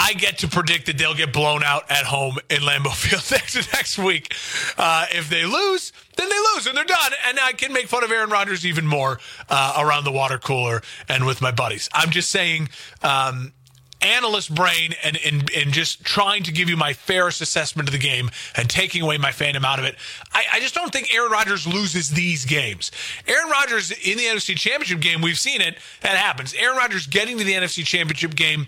I 0.00 0.12
get 0.12 0.38
to 0.38 0.48
predict 0.48 0.86
that 0.86 0.96
they'll 0.96 1.14
get 1.14 1.32
blown 1.32 1.64
out 1.64 1.90
at 1.90 2.04
home 2.04 2.38
in 2.48 2.60
Lambeau 2.60 2.94
Field 2.94 3.24
next 3.32 3.56
next 3.72 3.98
week. 3.98 4.32
Uh, 4.78 5.06
if 5.10 5.28
they 5.28 5.44
lose, 5.44 5.92
then 6.16 6.28
they 6.28 6.38
lose 6.54 6.68
and 6.68 6.76
they're 6.76 6.84
done. 6.84 7.12
And 7.26 7.38
I 7.40 7.52
can 7.52 7.72
make 7.72 7.88
fun 7.88 8.04
of 8.04 8.12
Aaron 8.12 8.30
Rodgers 8.30 8.64
even 8.64 8.86
more 8.86 9.18
uh, 9.48 9.74
around 9.76 10.04
the 10.04 10.12
water 10.12 10.38
cooler 10.38 10.82
and 11.08 11.26
with 11.26 11.40
my 11.40 11.50
buddies. 11.50 11.88
I'm 11.92 12.10
just 12.10 12.30
saying. 12.30 12.68
Um, 13.02 13.52
analyst 14.00 14.54
brain 14.54 14.94
and, 15.02 15.18
and, 15.24 15.50
and 15.56 15.72
just 15.72 16.04
trying 16.04 16.42
to 16.44 16.52
give 16.52 16.68
you 16.68 16.76
my 16.76 16.92
fairest 16.92 17.40
assessment 17.40 17.88
of 17.88 17.92
the 17.92 17.98
game 17.98 18.30
and 18.56 18.68
taking 18.70 19.02
away 19.02 19.18
my 19.18 19.30
fandom 19.30 19.64
out 19.64 19.78
of 19.78 19.84
it. 19.84 19.96
I, 20.32 20.44
I 20.54 20.60
just 20.60 20.74
don't 20.74 20.92
think 20.92 21.12
Aaron 21.14 21.32
Rodgers 21.32 21.66
loses 21.66 22.10
these 22.10 22.44
games. 22.44 22.90
Aaron 23.26 23.50
Rodgers 23.50 23.90
in 23.90 24.18
the 24.18 24.24
NFC 24.24 24.56
Championship 24.56 25.00
game, 25.00 25.20
we've 25.20 25.38
seen 25.38 25.60
it. 25.60 25.78
That 26.02 26.16
happens. 26.16 26.54
Aaron 26.54 26.76
Rodgers 26.76 27.06
getting 27.06 27.38
to 27.38 27.44
the 27.44 27.54
NFC 27.54 27.84
Championship 27.84 28.34
game. 28.34 28.66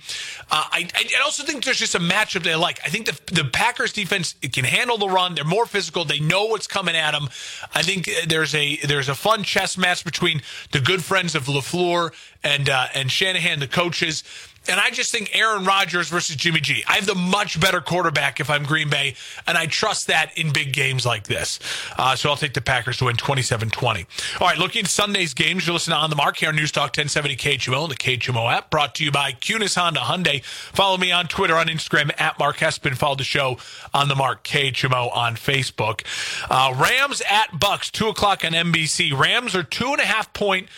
Uh, 0.51 0.65
I, 0.73 0.89
I 0.95 1.23
also 1.23 1.45
think 1.45 1.65
there's 1.65 1.79
just 1.79 1.95
a 1.95 2.01
matchup 2.01 2.43
they 2.43 2.55
like. 2.55 2.81
I 2.85 2.89
think 2.89 3.07
the, 3.07 3.35
the 3.35 3.45
Packers 3.45 3.93
defense 3.93 4.35
can 4.53 4.65
handle 4.65 4.99
the 4.99 5.09
run. 5.09 5.35
They're 5.35 5.45
more 5.45 5.67
physical. 5.67 6.05
They 6.05 6.21
know 6.21 6.47
what's 6.47 6.67
coming 6.67 6.97
at 6.97 7.13
them. 7.13 7.29
I 7.75 7.83
think 7.83 8.11
there's 8.27 8.55
a 8.55 8.77
there's 8.79 9.09
a 9.09 9.15
fun 9.15 9.43
chess 9.43 9.77
match 9.79 10.05
between 10.05 10.43
the 10.73 10.81
good 10.81 11.05
friends 11.05 11.35
of 11.35 11.45
LaFleur 11.45 12.13
and 12.43 12.69
uh, 12.69 12.87
and 12.95 13.11
Shanahan, 13.11 13.61
the 13.61 13.69
coaches. 13.69 14.25
And 14.69 14.79
I 14.79 14.91
just 14.91 15.11
think 15.11 15.35
Aaron 15.35 15.65
Rodgers 15.65 16.09
versus 16.11 16.37
Jimmy 16.37 16.61
G. 16.61 16.85
I 16.87 16.95
have 16.95 17.07
the 17.07 17.15
much 17.15 17.59
better 17.59 17.81
quarterback 17.81 18.41
if 18.41 18.51
I'm 18.51 18.65
Green 18.65 18.91
Bay, 18.91 19.15
and 19.47 19.57
I 19.57 19.67
trust 19.67 20.09
that 20.09 20.37
in 20.37 20.53
big 20.53 20.73
games 20.73 21.07
like 21.07 21.25
this. 21.25 21.59
Uh, 21.97 22.15
so 22.15 22.29
I'll 22.29 22.37
take 22.37 22.53
the 22.53 22.61
Packers 22.61 22.99
to 22.99 23.07
win 23.07 23.17
27 23.17 23.71
20. 23.71 24.07
All 24.39 24.47
right, 24.47 24.59
looking 24.59 24.85
at 24.85 24.91
Sunday's 24.91 25.33
games, 25.33 25.67
you're 25.67 25.73
listening 25.73 25.97
to 25.97 26.01
On 26.03 26.11
the 26.11 26.17
Mark 26.17 26.37
here 26.37 26.51
on 26.51 26.57
News 26.57 26.71
Talk 26.73 26.89
1070 26.89 27.37
KHMO 27.37 27.83
and 27.85 27.91
the 27.91 27.97
KHMO 27.97 28.53
app, 28.53 28.71
brought 28.71 28.95
to 28.97 29.05
you 29.05 29.11
by 29.11 29.33
Kunes 29.33 29.77
Honda 29.77 30.01
Hyundai. 30.01 30.45
Follow 30.45 30.99
me 30.99 31.11
on 31.11 31.27
Twitter, 31.27 31.57
on 31.57 31.67
Instagram, 31.67 32.11
at 32.21 32.39
Mark 32.39 32.59
Hespen. 32.59 32.95
Follow 32.95 33.17
the 33.17 33.25
show 33.25 33.57
on 33.95 34.09
the 34.09 34.15
Mark 34.15 34.45
KHMO 34.45 35.15
on 35.17 35.37
Facebook. 35.37 36.03
Uh, 36.51 36.75
Rams 36.79 37.23
at 37.29 37.59
Bucks, 37.59 37.91
2 37.91 38.09
o'clock 38.09 38.45
on 38.45 38.53
NBC. 38.53 39.19
Rams 39.19 39.57
are 39.57 39.63
two 39.63 39.93
and 39.93 40.01
a 40.01 40.05
half 40.05 40.33
point 40.33 40.69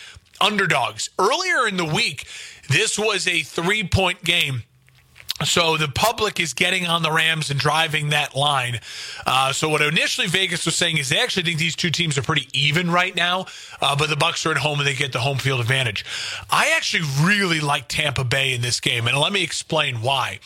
underdogs. 0.41 1.09
Earlier 1.19 1.67
in 1.67 1.77
the 1.77 1.85
week, 1.85 2.25
this 2.69 2.97
was 2.97 3.27
a 3.27 3.41
three 3.41 3.83
point 3.83 4.23
game. 4.23 4.63
So 5.43 5.77
the 5.77 5.87
public 5.87 6.39
is 6.39 6.53
getting 6.53 6.85
on 6.85 7.01
the 7.01 7.11
Rams 7.11 7.49
and 7.49 7.59
driving 7.59 8.09
that 8.09 8.35
line. 8.35 8.79
Uh, 9.25 9.51
so 9.51 9.67
what 9.67 9.81
initially 9.81 10.27
Vegas 10.27 10.65
was 10.65 10.75
saying 10.75 10.97
is 10.97 11.09
they 11.09 11.19
actually 11.19 11.43
think 11.43 11.59
these 11.59 11.75
two 11.75 11.89
teams 11.89 12.17
are 12.17 12.21
pretty 12.21 12.47
even 12.53 12.89
right 12.89 13.13
now, 13.15 13.47
uh, 13.81 13.95
but 13.95 14.09
the 14.09 14.15
Bucks 14.15 14.45
are 14.45 14.51
at 14.51 14.57
home 14.57 14.79
and 14.79 14.87
they 14.87 14.93
get 14.93 15.11
the 15.11 15.19
home 15.19 15.37
field 15.37 15.59
advantage. 15.59 16.05
I 16.49 16.73
actually 16.77 17.03
really 17.23 17.59
like 17.59 17.87
Tampa 17.89 18.23
Bay 18.23 18.53
in 18.53 18.61
this 18.61 18.79
game, 18.79 19.07
and 19.07 19.17
let 19.17 19.33
me 19.33 19.43
explain 19.43 20.01
why. 20.01 20.39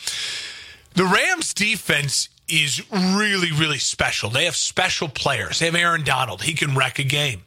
The 0.94 1.04
Rams 1.04 1.54
defense 1.54 2.28
is 2.48 2.82
really, 2.90 3.52
really 3.52 3.78
special. 3.78 4.30
They 4.30 4.44
have 4.44 4.56
special 4.56 5.08
players. 5.08 5.58
They 5.58 5.66
have 5.66 5.74
Aaron 5.74 6.04
Donald. 6.04 6.42
He 6.42 6.54
can 6.54 6.74
wreck 6.74 6.98
a 6.98 7.04
game. 7.04 7.42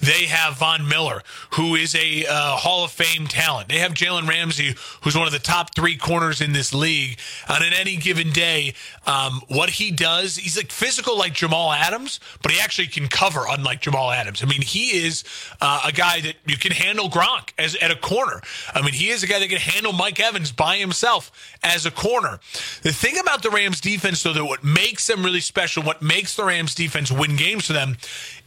They 0.00 0.26
have 0.26 0.58
Von 0.58 0.88
Miller, 0.88 1.22
who 1.52 1.74
is 1.74 1.94
a 1.94 2.26
uh, 2.26 2.56
Hall 2.56 2.84
of 2.84 2.90
Fame 2.90 3.26
talent. 3.26 3.68
They 3.68 3.78
have 3.78 3.92
Jalen 3.92 4.28
Ramsey, 4.28 4.74
who's 5.02 5.16
one 5.16 5.26
of 5.26 5.32
the 5.32 5.38
top 5.38 5.74
three 5.74 5.96
corners 5.96 6.40
in 6.40 6.52
this 6.52 6.74
league. 6.74 7.18
And 7.48 7.64
in 7.64 7.72
any 7.72 7.96
given 7.96 8.30
day, 8.30 8.74
um, 9.06 9.40
what 9.48 9.70
he 9.70 9.90
does, 9.90 10.36
he's 10.36 10.56
like 10.56 10.70
physical 10.70 11.16
like 11.16 11.32
Jamal 11.32 11.72
Adams, 11.72 12.20
but 12.42 12.52
he 12.52 12.60
actually 12.60 12.88
can 12.88 13.08
cover 13.08 13.44
unlike 13.48 13.80
Jamal 13.80 14.10
Adams. 14.10 14.42
I 14.42 14.46
mean, 14.46 14.62
he 14.62 15.04
is 15.04 15.24
uh, 15.60 15.82
a 15.86 15.92
guy 15.92 16.20
that 16.20 16.34
you 16.46 16.56
can 16.56 16.72
handle 16.72 17.08
Gronk 17.08 17.52
as 17.58 17.74
at 17.76 17.90
a 17.90 17.96
corner. 17.96 18.40
I 18.74 18.82
mean, 18.82 18.94
he 18.94 19.08
is 19.08 19.22
a 19.22 19.26
guy 19.26 19.38
that 19.38 19.48
can 19.48 19.58
handle 19.58 19.92
Mike 19.92 20.20
Evans 20.20 20.52
by 20.52 20.76
himself 20.76 21.30
as 21.62 21.86
a 21.86 21.90
corner. 21.90 22.40
The 22.82 22.92
thing 22.92 23.18
about 23.18 23.42
the 23.42 23.50
Rams 23.50 23.80
defense, 23.80 24.22
though, 24.22 24.32
what 24.44 24.64
makes 24.64 25.06
them 25.06 25.24
really 25.24 25.40
special, 25.40 25.82
what 25.82 26.02
makes 26.02 26.36
the 26.36 26.44
Rams 26.44 26.74
defense 26.74 27.10
win 27.10 27.36
games 27.36 27.66
for 27.66 27.72
them, 27.72 27.96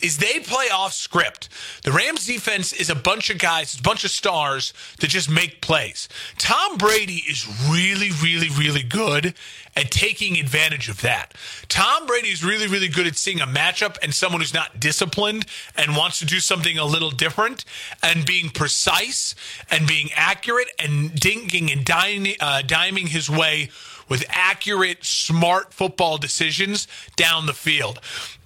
is 0.01 0.17
they 0.17 0.39
play 0.39 0.67
off 0.73 0.93
script. 0.93 1.49
The 1.84 1.91
Rams 1.91 2.25
defense 2.25 2.73
is 2.73 2.89
a 2.89 2.95
bunch 2.95 3.29
of 3.29 3.38
guys, 3.38 3.73
it's 3.73 3.79
a 3.79 3.84
bunch 3.84 4.03
of 4.03 4.12
stars 4.12 4.73
that 4.99 5.08
just 5.08 5.29
make 5.29 5.62
plays. 5.62 6.08
Tom 6.38 6.77
Brady 6.77 7.23
is 7.29 7.47
really, 7.69 8.12
really, 8.21 8.49
really 8.49 8.84
good 8.84 9.34
at 9.75 9.91
taking 9.91 10.38
advantage 10.38 10.88
of 10.89 11.01
that. 11.01 11.34
Tom 11.67 12.05
Brady 12.05 12.29
is 12.29 12.43
really, 12.43 12.67
really 12.67 12.88
good 12.88 13.08
at 13.08 13.15
seeing 13.15 13.41
a 13.41 13.47
matchup 13.47 13.97
and 14.01 14.13
someone 14.13 14.41
who's 14.41 14.53
not 14.53 14.79
disciplined 14.79 15.45
and 15.75 15.95
wants 15.95 16.19
to 16.19 16.25
do 16.25 16.39
something 16.39 16.77
a 16.77 16.86
little 16.86 17.12
different 17.12 17.65
and 18.01 18.25
being 18.25 18.49
precise 18.49 19.36
and 19.69 19.88
being 19.88 20.10
accurate 20.15 20.69
and 20.79 21.12
dinking 21.12 21.71
and 21.71 21.86
diming, 21.86 22.38
uh, 22.39 22.62
diming 22.65 23.08
his 23.08 23.29
way 23.29 23.69
with 24.08 24.26
accurate, 24.30 25.04
smart 25.04 25.74
football 25.74 26.18
decisions 26.18 26.88
down 27.15 27.46
the 27.46 27.54
field. 27.54 28.00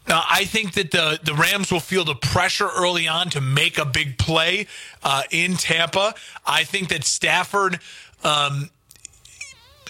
Uh, 0.08 0.24
I 0.28 0.46
think 0.46 0.74
that 0.74 0.92
the, 0.92 1.20
the 1.22 1.36
Rams 1.36 1.72
will 1.72 1.80
feel 1.80 2.04
the 2.04 2.16
pressure 2.16 2.70
early 2.76 3.08
on 3.08 3.30
to 3.32 3.42
make 3.42 3.78
a 3.78 3.86
big 3.86 4.18
play 4.18 4.68
uh, 5.04 5.24
in 5.30 5.56
Tampa. 5.56 6.16
I 6.46 6.64
think 6.64 6.90
that 6.90 7.04
Stafford. 7.04 7.80
Um, 8.24 8.70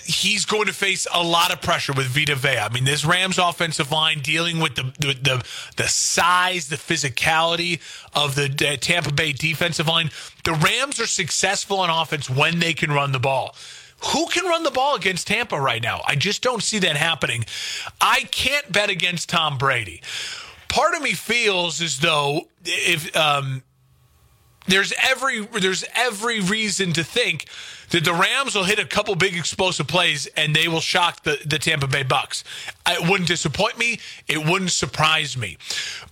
he's 0.10 0.46
going 0.46 0.66
to 0.66 0.74
face 0.74 1.06
a 1.14 1.22
lot 1.22 1.54
of 1.54 1.62
pressure 1.62 1.94
with 1.94 2.08
Vita 2.08 2.34
Vea. 2.34 2.58
I 2.58 2.70
mean, 2.70 2.84
this 2.84 3.06
Rams 3.06 3.38
offensive 3.38 3.92
line 3.92 4.20
dealing 4.22 4.60
with 4.60 4.76
the 4.76 4.92
the 5.00 5.14
the, 5.14 5.46
the 5.78 5.88
size, 5.88 6.68
the 6.68 6.78
physicality 6.78 7.80
of 8.14 8.36
the 8.36 8.46
uh, 8.46 8.76
Tampa 8.78 9.14
Bay 9.14 9.34
defensive 9.34 9.88
line. 9.88 10.10
The 10.44 10.54
Rams 10.54 11.00
are 11.00 11.08
successful 11.08 11.80
on 11.80 11.90
offense 11.90 12.30
when 12.30 12.60
they 12.60 12.74
can 12.74 12.92
run 12.92 13.12
the 13.12 13.20
ball. 13.20 13.56
Who 14.08 14.28
can 14.28 14.46
run 14.46 14.64
the 14.64 14.72
ball 14.72 14.96
against 14.96 15.28
Tampa 15.28 15.60
right 15.60 15.82
now? 15.82 16.02
I 16.08 16.16
just 16.16 16.42
don't 16.42 16.64
see 16.64 16.80
that 16.80 16.96
happening. 16.96 17.46
I 18.00 18.22
can't 18.32 18.72
bet 18.72 18.90
against 18.90 19.30
Tom 19.30 19.58
Brady. 19.58 20.02
Part 20.70 20.96
of 20.96 21.02
me 21.02 21.14
feels 21.14 21.82
as 21.82 22.00
though 22.00 22.48
if 22.64 23.16
um, 23.16 23.64
there's 24.68 24.94
every 25.04 25.46
there's 25.46 25.84
every 25.96 26.40
reason 26.40 26.94
to 26.94 27.04
think 27.04 27.48
that 27.92 28.06
the 28.06 28.14
Rams 28.14 28.56
will 28.56 28.64
hit 28.64 28.80
a 28.80 28.86
couple 28.86 29.16
big 29.16 29.36
explosive 29.36 29.88
plays 29.88 30.28
and 30.38 30.56
they 30.56 30.68
will 30.68 30.82
shock 30.82 31.24
the, 31.24 31.40
the 31.46 31.60
Tampa 31.60 31.88
Bay 31.88 32.04
Bucks. 32.04 32.44
It 32.88 33.10
wouldn't 33.10 33.28
disappoint 33.28 33.78
me. 33.78 34.00
It 34.28 34.46
wouldn't 34.46 34.72
surprise 34.72 35.38
me. 35.38 35.58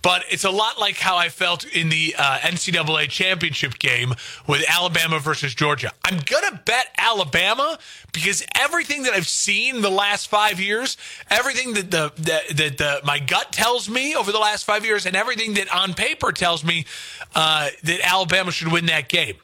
But 0.02 0.24
it's 0.30 0.44
a 0.44 0.50
lot 0.50 0.78
like 0.78 0.96
how 0.96 1.16
I 1.16 1.28
felt 1.28 1.64
in 1.64 1.88
the 1.88 2.14
uh, 2.16 2.38
NCAA 2.38 3.08
championship 3.08 3.78
game 3.78 4.14
with 4.46 4.64
Alabama 4.68 5.18
versus 5.18 5.54
Georgia. 5.54 5.92
I'm 6.04 6.18
going 6.24 6.44
to 6.50 6.60
bet 6.64 6.94
Alabama 6.98 7.78
because 8.12 8.44
everything 8.54 9.02
that 9.04 9.12
I've 9.14 9.28
seen 9.28 9.80
the 9.80 9.90
last 9.90 10.28
five 10.28 10.60
years, 10.60 10.96
everything 11.30 11.74
that 11.74 11.90
the 11.90 12.12
that, 12.18 12.78
the, 12.78 13.00
my 13.04 13.18
gut 13.18 13.52
tells 13.52 13.88
me 13.88 14.14
over 14.14 14.32
the 14.32 14.38
last 14.38 14.64
five 14.64 14.84
years, 14.84 15.06
and 15.06 15.16
everything 15.16 15.54
that 15.54 15.74
on 15.74 15.94
paper 15.94 16.32
tells 16.32 16.64
me 16.64 16.86
uh, 17.34 17.68
that 17.82 18.00
Alabama 18.02 18.50
should 18.50 18.72
win 18.72 18.86
that 18.86 19.08
game. 19.08 19.36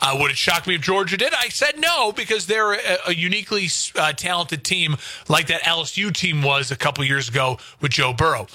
Uh, 0.00 0.16
would 0.18 0.30
it 0.30 0.36
shock 0.36 0.66
me 0.66 0.74
if 0.74 0.80
Georgia 0.80 1.16
did? 1.16 1.34
I 1.34 1.48
said 1.48 1.78
no 1.78 2.12
because 2.12 2.46
they're 2.46 2.72
a, 2.72 2.98
a 3.08 3.14
uniquely 3.14 3.68
uh, 3.96 4.12
talented 4.12 4.64
team 4.64 4.96
like 5.28 5.48
that 5.48 5.62
LSU 5.62 6.12
team 6.12 6.42
was 6.42 6.70
a 6.70 6.76
couple 6.76 7.04
years 7.04 7.28
ago 7.28 7.58
with 7.80 7.92
Joe 7.92 8.12
Burrow. 8.12 8.46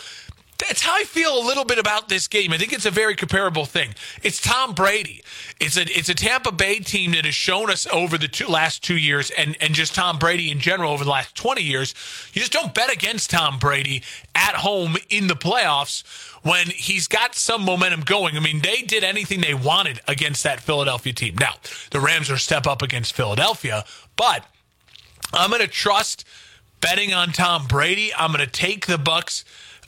That's 0.57 0.81
how 0.81 0.95
I 0.95 1.03
feel 1.03 1.37
a 1.37 1.43
little 1.45 1.65
bit 1.65 1.79
about 1.79 2.07
this 2.07 2.27
game. 2.27 2.53
I 2.53 2.57
think 2.57 2.71
it's 2.71 2.85
a 2.85 2.91
very 2.91 3.15
comparable 3.15 3.65
thing. 3.65 3.93
It's 4.23 4.41
Tom 4.41 4.73
Brady. 4.73 5.21
It's 5.59 5.75
a 5.75 5.81
it's 5.81 6.07
a 6.07 6.13
Tampa 6.13 6.51
Bay 6.51 6.79
team 6.79 7.11
that 7.11 7.25
has 7.25 7.35
shown 7.35 7.69
us 7.69 7.85
over 7.91 8.17
the 8.17 8.29
two, 8.29 8.47
last 8.47 8.83
two 8.83 8.95
years, 8.95 9.31
and 9.31 9.57
and 9.59 9.73
just 9.73 9.95
Tom 9.95 10.17
Brady 10.17 10.51
in 10.51 10.59
general 10.59 10.93
over 10.93 11.03
the 11.03 11.09
last 11.09 11.35
twenty 11.35 11.61
years. 11.61 11.93
You 12.33 12.39
just 12.39 12.53
don't 12.53 12.73
bet 12.73 12.91
against 12.91 13.31
Tom 13.31 13.59
Brady 13.59 14.01
at 14.33 14.55
home 14.55 14.95
in 15.09 15.27
the 15.27 15.35
playoffs 15.35 16.03
when 16.43 16.67
he's 16.67 17.07
got 17.07 17.35
some 17.35 17.63
momentum 17.63 18.01
going. 18.01 18.37
I 18.37 18.39
mean, 18.39 18.61
they 18.61 18.81
did 18.81 19.03
anything 19.03 19.41
they 19.41 19.53
wanted 19.53 19.99
against 20.07 20.43
that 20.43 20.61
Philadelphia 20.61 21.11
team. 21.11 21.35
Now 21.37 21.55
the 21.91 21.99
Rams 21.99 22.29
are 22.29 22.37
step 22.37 22.65
up 22.65 22.81
against 22.81 23.13
Philadelphia, 23.13 23.83
but 24.15 24.45
I'm 25.33 25.49
going 25.49 25.61
to 25.61 25.67
trust 25.67 26.25
betting 26.79 27.13
on 27.13 27.31
Tom 27.31 27.67
Brady. 27.67 28.13
I'm 28.13 28.31
going 28.31 28.45
to 28.45 28.51
take 28.51 28.85
the 28.85 28.97
Bucks 28.97 29.43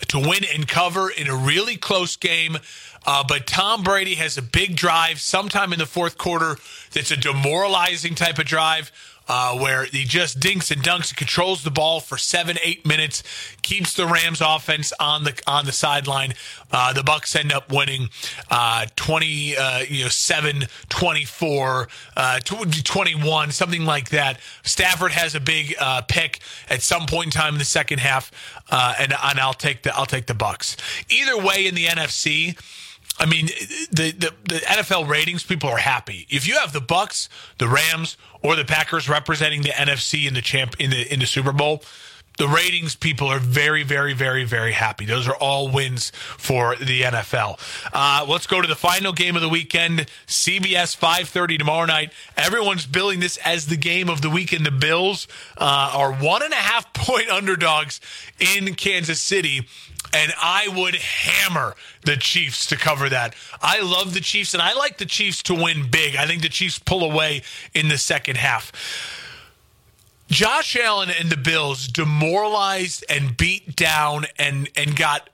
to 0.09 0.19
win 0.19 0.43
and 0.53 0.67
cover 0.67 1.09
in 1.09 1.27
a 1.27 1.35
really 1.35 1.77
close 1.77 2.15
game. 2.15 2.57
Uh, 3.05 3.23
but 3.27 3.47
Tom 3.47 3.83
Brady 3.83 4.15
has 4.15 4.37
a 4.37 4.41
big 4.41 4.75
drive 4.75 5.19
sometime 5.19 5.71
in 5.73 5.79
the 5.79 5.85
fourth 5.85 6.17
quarter 6.17 6.57
that's 6.91 7.11
a 7.11 7.17
demoralizing 7.17 8.15
type 8.15 8.37
of 8.39 8.45
drive 8.45 8.91
uh, 9.27 9.57
where 9.57 9.85
he 9.85 10.03
just 10.03 10.39
dinks 10.39 10.71
and 10.71 10.81
dunks 10.81 11.09
and 11.09 11.17
controls 11.17 11.63
the 11.63 11.71
ball 11.71 11.99
for 11.99 12.17
seven, 12.17 12.57
eight 12.63 12.85
minutes, 12.85 13.23
keeps 13.61 13.93
the 13.93 14.05
Rams 14.05 14.41
offense 14.41 14.93
on 14.99 15.23
the 15.23 15.39
on 15.45 15.65
the 15.65 15.71
sideline. 15.71 16.33
Uh, 16.71 16.93
the 16.93 17.03
Bucks 17.03 17.35
end 17.35 17.53
up 17.53 17.71
winning 17.71 18.09
uh, 18.51 18.85
20, 18.95 19.57
uh, 19.57 19.79
you 19.87 20.03
know, 20.03 20.09
7, 20.09 20.65
24, 20.89 21.87
uh, 22.17 22.39
21, 22.39 23.51
something 23.51 23.85
like 23.85 24.09
that. 24.09 24.39
Stafford 24.63 25.13
has 25.13 25.33
a 25.33 25.39
big 25.39 25.75
uh, 25.79 26.01
pick 26.01 26.39
at 26.69 26.81
some 26.81 27.05
point 27.05 27.27
in 27.27 27.31
time 27.31 27.53
in 27.53 27.59
the 27.59 27.65
second 27.65 27.99
half, 27.99 28.31
and, 28.69 29.13
and 29.13 29.39
I'll 29.39 29.53
take 29.53 29.83
the 29.83 29.95
I'll 29.95 30.05
take 30.05 30.27
the 30.27 30.33
Bucks. 30.33 30.75
Either 31.09 31.37
way, 31.37 31.67
in 31.67 31.75
the 31.75 31.85
NFC. 31.85 32.57
I 33.19 33.25
mean, 33.25 33.47
the, 33.91 34.11
the, 34.11 34.31
the 34.47 34.59
NFL 34.59 35.07
ratings, 35.07 35.43
people 35.43 35.71
are 35.71 35.77
happy. 35.77 36.27
If 36.29 36.47
you 36.47 36.55
have 36.59 36.71
the 36.71 36.81
Bucks, 36.81 37.29
the 37.57 37.67
Rams, 37.67 38.15
or 38.47 38.55
the 38.55 38.63
Packers 38.63 39.09
representing 39.09 39.61
the 39.61 39.71
NFC 39.71 40.25
in 40.25 40.33
the 40.33 40.41
champ 40.41 40.77
in 40.79 40.89
the 40.89 41.13
in 41.13 41.19
the 41.19 41.25
Super 41.25 41.51
Bowl, 41.51 41.83
the 42.37 42.47
ratings 42.47 42.95
people 42.95 43.27
are 43.27 43.39
very, 43.39 43.83
very, 43.83 44.13
very, 44.13 44.45
very 44.45 44.71
happy. 44.71 45.05
Those 45.05 45.27
are 45.27 45.35
all 45.35 45.69
wins 45.69 46.13
for 46.37 46.77
the 46.77 47.01
NFL. 47.01 47.59
Uh, 47.91 48.25
let's 48.25 48.47
go 48.47 48.61
to 48.61 48.67
the 48.67 48.75
final 48.75 49.11
game 49.11 49.35
of 49.35 49.41
the 49.41 49.49
weekend. 49.49 50.05
CBS 50.27 50.95
5:30 50.95 51.57
tomorrow 51.57 51.85
night. 51.85 52.13
Everyone's 52.37 52.85
billing 52.85 53.19
this 53.19 53.35
as 53.43 53.65
the 53.65 53.75
game 53.75 54.09
of 54.09 54.21
the 54.21 54.29
weekend. 54.29 54.65
The 54.65 54.71
Bills 54.71 55.27
uh, 55.57 55.91
are 55.93 56.13
one 56.13 56.41
and 56.41 56.53
a 56.53 56.55
half 56.55 56.93
point 56.93 57.29
underdogs 57.29 57.99
in 58.39 58.75
Kansas 58.75 59.19
City 59.19 59.67
and 60.13 60.33
I 60.41 60.67
would 60.67 60.95
hammer 60.95 61.75
the 62.03 62.17
Chiefs 62.17 62.65
to 62.67 62.75
cover 62.75 63.09
that. 63.09 63.35
I 63.61 63.81
love 63.81 64.13
the 64.13 64.21
Chiefs, 64.21 64.53
and 64.53 64.61
I 64.61 64.73
like 64.73 64.97
the 64.97 65.05
Chiefs 65.05 65.41
to 65.43 65.55
win 65.55 65.89
big. 65.89 66.15
I 66.15 66.25
think 66.25 66.41
the 66.41 66.49
Chiefs 66.49 66.79
pull 66.79 67.03
away 67.03 67.43
in 67.73 67.89
the 67.89 67.97
second 67.97 68.37
half. 68.37 68.71
Josh 70.29 70.75
Allen 70.75 71.09
and 71.09 71.29
the 71.29 71.37
Bills 71.37 71.87
demoralized 71.87 73.05
and 73.09 73.37
beat 73.37 73.75
down 73.75 74.25
and 74.37 74.69
and 74.75 74.95
got 74.95 75.29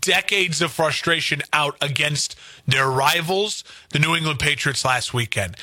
decades 0.00 0.60
of 0.62 0.70
frustration 0.72 1.42
out 1.52 1.76
against 1.80 2.36
their 2.66 2.90
rivals, 2.90 3.64
the 3.90 3.98
New 3.98 4.14
England 4.14 4.38
Patriots 4.38 4.84
last 4.84 5.14
weekend 5.14 5.56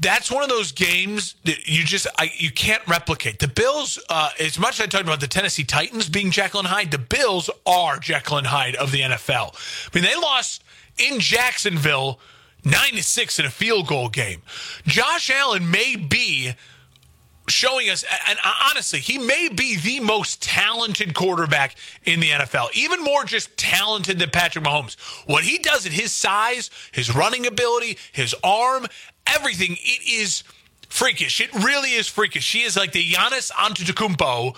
that's 0.00 0.30
one 0.30 0.42
of 0.42 0.48
those 0.48 0.72
games 0.72 1.34
that 1.44 1.66
you 1.66 1.84
just 1.84 2.06
I, 2.18 2.30
you 2.36 2.50
can't 2.50 2.86
replicate. 2.86 3.38
The 3.40 3.48
Bills, 3.48 3.98
uh, 4.08 4.30
as 4.38 4.58
much 4.58 4.78
as 4.78 4.84
I 4.84 4.86
talked 4.86 5.04
about 5.04 5.20
the 5.20 5.26
Tennessee 5.26 5.64
Titans 5.64 6.08
being 6.08 6.30
Jekyll 6.30 6.60
and 6.60 6.68
Hyde, 6.68 6.90
the 6.90 6.98
Bills 6.98 7.50
are 7.66 7.98
Jekyll 7.98 8.38
and 8.38 8.46
Hyde 8.46 8.76
of 8.76 8.92
the 8.92 9.00
NFL. 9.00 9.54
I 9.54 9.96
mean, 9.96 10.04
they 10.04 10.14
lost 10.14 10.62
in 10.98 11.18
Jacksonville 11.18 12.20
nine 12.64 12.92
to 12.92 13.02
six 13.02 13.38
in 13.38 13.46
a 13.46 13.50
field 13.50 13.86
goal 13.88 14.08
game. 14.08 14.42
Josh 14.86 15.30
Allen 15.30 15.70
may 15.70 15.96
be 15.96 16.52
showing 17.48 17.88
us, 17.88 18.04
and 18.28 18.38
honestly, 18.70 19.00
he 19.00 19.18
may 19.18 19.48
be 19.48 19.76
the 19.76 20.00
most 20.00 20.42
talented 20.42 21.14
quarterback 21.14 21.76
in 22.04 22.20
the 22.20 22.30
NFL, 22.30 22.68
even 22.74 23.02
more 23.02 23.24
just 23.24 23.56
talented 23.56 24.18
than 24.18 24.30
Patrick 24.30 24.64
Mahomes. 24.64 24.98
What 25.26 25.44
he 25.44 25.58
does 25.58 25.86
at 25.86 25.92
his 25.92 26.12
size, 26.12 26.70
his 26.92 27.14
running 27.14 27.46
ability, 27.46 27.98
his 28.12 28.34
arm, 28.44 28.86
everything, 29.34 29.76
it 29.80 30.08
is 30.10 30.42
freakish. 30.88 31.40
It 31.40 31.52
really 31.54 31.90
is 31.90 32.08
freakish. 32.08 32.44
She 32.44 32.62
is 32.62 32.76
like 32.76 32.92
the 32.92 33.04
Giannis 33.04 33.50
Antetokounmpo 33.52 34.56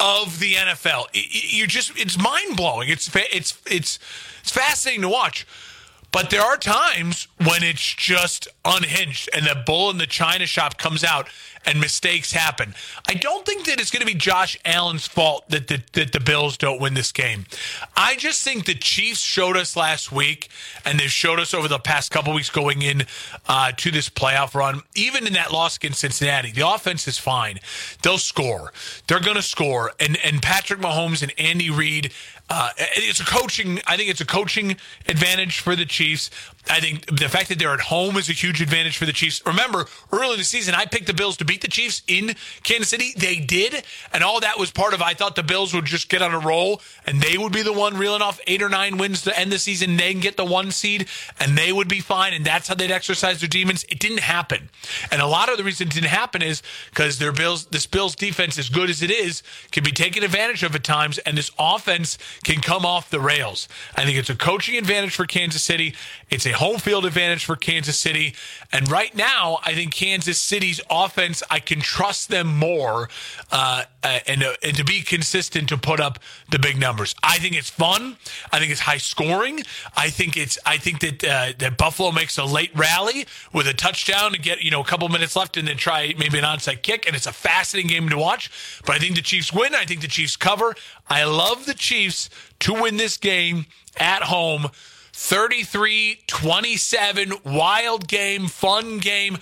of 0.00 0.40
the 0.40 0.54
NFL. 0.54 1.06
You 1.12 1.66
just, 1.66 1.92
it's 1.96 2.18
mind 2.18 2.56
blowing. 2.56 2.88
It's, 2.88 3.10
it's, 3.14 3.60
it's, 3.66 3.98
it's 4.40 4.50
fascinating 4.50 5.02
to 5.02 5.08
watch. 5.08 5.46
But 6.10 6.28
there 6.28 6.42
are 6.42 6.58
times 6.58 7.26
when 7.38 7.62
it's 7.62 7.94
just 7.94 8.46
unhinged 8.66 9.30
and 9.34 9.46
the 9.46 9.62
bull 9.64 9.88
in 9.90 9.96
the 9.96 10.06
china 10.06 10.44
shop 10.44 10.76
comes 10.76 11.02
out 11.02 11.26
and 11.64 11.80
mistakes 11.80 12.32
happen. 12.32 12.74
I 13.08 13.14
don't 13.14 13.44
think 13.46 13.66
that 13.66 13.80
it's 13.80 13.90
going 13.90 14.00
to 14.00 14.06
be 14.06 14.14
Josh 14.14 14.58
Allen's 14.64 15.06
fault 15.06 15.48
that 15.48 15.68
the, 15.68 15.82
that 15.92 16.12
the 16.12 16.20
Bills 16.20 16.56
don't 16.56 16.80
win 16.80 16.94
this 16.94 17.12
game. 17.12 17.46
I 17.96 18.16
just 18.16 18.42
think 18.42 18.64
the 18.64 18.74
Chiefs 18.74 19.20
showed 19.20 19.56
us 19.56 19.76
last 19.76 20.12
week, 20.12 20.48
and 20.84 20.98
they've 20.98 21.10
showed 21.10 21.38
us 21.38 21.54
over 21.54 21.68
the 21.68 21.78
past 21.78 22.10
couple 22.10 22.32
weeks 22.34 22.50
going 22.50 22.82
in 22.82 23.04
uh, 23.48 23.72
to 23.76 23.90
this 23.90 24.08
playoff 24.08 24.54
run. 24.54 24.82
Even 24.94 25.26
in 25.26 25.32
that 25.34 25.52
loss 25.52 25.76
against 25.76 26.00
Cincinnati, 26.00 26.52
the 26.52 26.68
offense 26.68 27.06
is 27.06 27.18
fine. 27.18 27.58
They'll 28.02 28.18
score. 28.18 28.72
They're 29.06 29.20
going 29.20 29.36
to 29.36 29.42
score. 29.42 29.92
And 30.00 30.18
and 30.24 30.42
Patrick 30.42 30.80
Mahomes 30.80 31.22
and 31.22 31.32
Andy 31.38 31.70
Reid 31.70 32.12
uh, 32.54 32.68
it's 32.76 33.18
a 33.18 33.24
coaching. 33.24 33.80
I 33.86 33.96
think 33.96 34.10
it's 34.10 34.20
a 34.20 34.26
coaching 34.26 34.76
advantage 35.08 35.60
for 35.60 35.74
the 35.74 35.86
Chiefs. 35.86 36.28
I 36.70 36.80
think 36.80 37.06
the 37.06 37.28
fact 37.28 37.48
that 37.48 37.58
they're 37.58 37.74
at 37.74 37.80
home 37.80 38.16
is 38.16 38.28
a 38.28 38.32
huge 38.32 38.62
advantage 38.62 38.96
for 38.96 39.04
the 39.04 39.12
Chiefs. 39.12 39.42
Remember, 39.44 39.86
early 40.12 40.32
in 40.32 40.38
the 40.38 40.44
season, 40.44 40.74
I 40.74 40.86
picked 40.86 41.06
the 41.06 41.14
Bills 41.14 41.36
to 41.38 41.44
beat 41.44 41.60
the 41.60 41.68
Chiefs 41.68 42.02
in 42.06 42.36
Kansas 42.62 42.88
City. 42.88 43.12
They 43.16 43.36
did, 43.36 43.82
and 44.12 44.22
all 44.22 44.40
that 44.40 44.58
was 44.58 44.70
part 44.70 44.94
of. 44.94 45.02
I 45.02 45.14
thought 45.14 45.34
the 45.34 45.42
Bills 45.42 45.74
would 45.74 45.86
just 45.86 46.08
get 46.08 46.22
on 46.22 46.32
a 46.32 46.38
roll, 46.38 46.80
and 47.04 47.20
they 47.20 47.36
would 47.36 47.52
be 47.52 47.62
the 47.62 47.72
one 47.72 47.96
reeling 47.96 48.22
off 48.22 48.40
eight 48.46 48.62
or 48.62 48.68
nine 48.68 48.96
wins 48.96 49.22
to 49.22 49.38
end 49.38 49.50
the 49.50 49.58
season. 49.58 49.96
They 49.96 50.12
can 50.12 50.20
get 50.20 50.36
the 50.36 50.44
one 50.44 50.70
seed, 50.70 51.08
and 51.40 51.58
they 51.58 51.72
would 51.72 51.88
be 51.88 52.00
fine, 52.00 52.32
and 52.32 52.44
that's 52.44 52.68
how 52.68 52.74
they'd 52.76 52.92
exercise 52.92 53.40
their 53.40 53.48
demons. 53.48 53.84
It 53.88 53.98
didn't 53.98 54.20
happen, 54.20 54.70
and 55.10 55.20
a 55.20 55.26
lot 55.26 55.50
of 55.50 55.58
the 55.58 55.64
reason 55.64 55.88
it 55.88 55.94
didn't 55.94 56.10
happen 56.10 56.42
is 56.42 56.62
because 56.90 57.18
their 57.18 57.32
Bills, 57.32 57.66
this 57.66 57.86
Bills 57.86 58.14
defense, 58.14 58.56
as 58.56 58.68
good 58.68 58.88
as 58.88 59.02
it 59.02 59.10
is, 59.10 59.42
can 59.72 59.82
be 59.82 59.92
taken 59.92 60.22
advantage 60.22 60.62
of 60.62 60.76
at 60.76 60.84
times, 60.84 61.18
and 61.18 61.36
this 61.36 61.50
offense 61.58 62.18
can 62.44 62.60
come 62.60 62.86
off 62.86 63.10
the 63.10 63.20
rails. 63.20 63.68
I 63.96 64.04
think 64.04 64.16
it's 64.16 64.30
a 64.30 64.36
coaching 64.36 64.76
advantage 64.76 65.14
for 65.14 65.26
Kansas 65.26 65.62
City. 65.62 65.94
It's 66.30 66.46
a 66.46 66.51
home 66.52 66.78
field 66.78 67.04
advantage 67.04 67.44
for 67.44 67.56
Kansas 67.56 67.98
City. 67.98 68.34
And 68.72 68.90
right 68.90 69.14
now, 69.14 69.58
I 69.64 69.74
think 69.74 69.92
Kansas 69.92 70.38
City's 70.38 70.80
offense, 70.90 71.42
I 71.50 71.60
can 71.60 71.80
trust 71.80 72.28
them 72.28 72.58
more 72.58 73.08
uh, 73.50 73.84
uh, 74.02 74.18
and, 74.26 74.42
uh, 74.42 74.54
and 74.62 74.76
to 74.76 74.84
be 74.84 75.02
consistent 75.02 75.68
to 75.68 75.76
put 75.76 76.00
up 76.00 76.18
the 76.50 76.58
big 76.58 76.78
numbers. 76.78 77.14
I 77.22 77.38
think 77.38 77.54
it's 77.54 77.70
fun. 77.70 78.16
I 78.50 78.58
think 78.58 78.72
it's 78.72 78.80
high 78.80 78.96
scoring. 78.96 79.62
I 79.96 80.10
think 80.10 80.36
it's. 80.36 80.58
I 80.66 80.76
think 80.78 81.00
that 81.00 81.24
uh, 81.24 81.52
that 81.58 81.78
Buffalo 81.78 82.10
makes 82.10 82.36
a 82.38 82.44
late 82.44 82.72
rally 82.74 83.26
with 83.52 83.68
a 83.68 83.74
touchdown 83.74 84.32
to 84.32 84.38
get 84.38 84.62
you 84.62 84.70
know 84.70 84.80
a 84.80 84.84
couple 84.84 85.08
minutes 85.08 85.36
left 85.36 85.56
and 85.56 85.68
then 85.68 85.76
try 85.76 86.14
maybe 86.18 86.38
an 86.38 86.44
onside 86.44 86.82
kick. 86.82 87.06
And 87.06 87.14
it's 87.14 87.26
a 87.26 87.32
fascinating 87.32 87.90
game 87.90 88.08
to 88.08 88.18
watch. 88.18 88.50
But 88.84 88.96
I 88.96 88.98
think 88.98 89.14
the 89.14 89.22
Chiefs 89.22 89.52
win. 89.52 89.74
I 89.74 89.84
think 89.84 90.00
the 90.00 90.08
Chiefs 90.08 90.36
cover. 90.36 90.74
I 91.08 91.24
love 91.24 91.66
the 91.66 91.74
Chiefs 91.74 92.28
to 92.60 92.72
win 92.72 92.96
this 92.96 93.16
game 93.16 93.66
at 93.98 94.22
home. 94.22 94.68
33 95.12 96.20
27, 96.26 97.32
wild 97.44 98.08
game, 98.08 98.46
fun 98.48 98.98
game. 98.98 99.38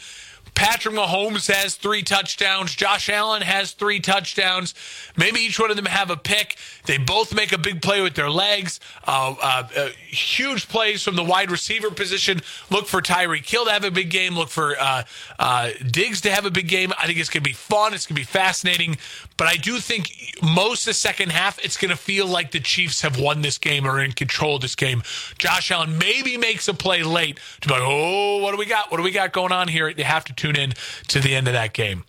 Patrick 0.54 0.94
Mahomes 0.94 1.52
has 1.52 1.74
three 1.74 2.02
touchdowns. 2.02 2.74
Josh 2.74 3.08
Allen 3.08 3.42
has 3.42 3.72
three 3.72 4.00
touchdowns. 4.00 4.74
Maybe 5.16 5.40
each 5.40 5.58
one 5.58 5.70
of 5.70 5.76
them 5.76 5.86
have 5.86 6.10
a 6.10 6.16
pick. 6.16 6.56
They 6.84 6.98
both 6.98 7.34
make 7.34 7.52
a 7.52 7.58
big 7.58 7.82
play 7.82 8.00
with 8.00 8.14
their 8.14 8.30
legs. 8.30 8.80
Uh, 9.06 9.34
uh, 9.40 9.68
uh, 9.76 9.88
huge 10.08 10.68
plays 10.68 11.02
from 11.02 11.16
the 11.16 11.24
wide 11.24 11.50
receiver 11.50 11.90
position. 11.90 12.40
Look 12.70 12.86
for 12.86 13.00
Tyreek 13.00 13.48
Hill 13.48 13.64
to 13.66 13.70
have 13.70 13.84
a 13.84 13.90
big 13.90 14.10
game. 14.10 14.34
Look 14.36 14.48
for 14.48 14.76
uh, 14.78 15.04
uh, 15.38 15.70
Diggs 15.90 16.20
to 16.22 16.30
have 16.30 16.46
a 16.46 16.50
big 16.50 16.68
game. 16.68 16.92
I 16.98 17.06
think 17.06 17.18
it's 17.18 17.30
going 17.30 17.42
to 17.42 17.48
be 17.48 17.54
fun. 17.54 17.94
It's 17.94 18.06
going 18.06 18.16
to 18.16 18.20
be 18.20 18.24
fascinating. 18.24 18.96
But 19.36 19.48
I 19.48 19.56
do 19.56 19.78
think 19.78 20.10
most 20.42 20.82
of 20.82 20.86
the 20.86 20.94
second 20.94 21.32
half, 21.32 21.58
it's 21.64 21.76
going 21.76 21.90
to 21.90 21.96
feel 21.96 22.26
like 22.26 22.50
the 22.50 22.60
Chiefs 22.60 23.02
have 23.02 23.18
won 23.18 23.42
this 23.42 23.58
game 23.58 23.86
or 23.86 24.00
in 24.00 24.12
control 24.12 24.56
of 24.56 24.62
this 24.62 24.74
game. 24.74 25.02
Josh 25.38 25.70
Allen 25.70 25.96
maybe 25.98 26.36
makes 26.36 26.68
a 26.68 26.74
play 26.74 27.02
late 27.02 27.38
to 27.60 27.68
be 27.68 27.74
like, 27.74 27.82
oh, 27.84 28.38
what 28.38 28.52
do 28.52 28.58
we 28.58 28.66
got? 28.66 28.90
What 28.90 28.98
do 28.98 29.02
we 29.02 29.10
got 29.10 29.32
going 29.32 29.52
on 29.52 29.68
here? 29.68 29.88
You 29.88 30.04
have 30.04 30.24
to 30.26 30.34
tune 30.40 30.56
in 30.56 30.72
to 31.08 31.20
the 31.20 31.34
end 31.34 31.46
of 31.46 31.54
that 31.54 31.72
game. 31.72 32.04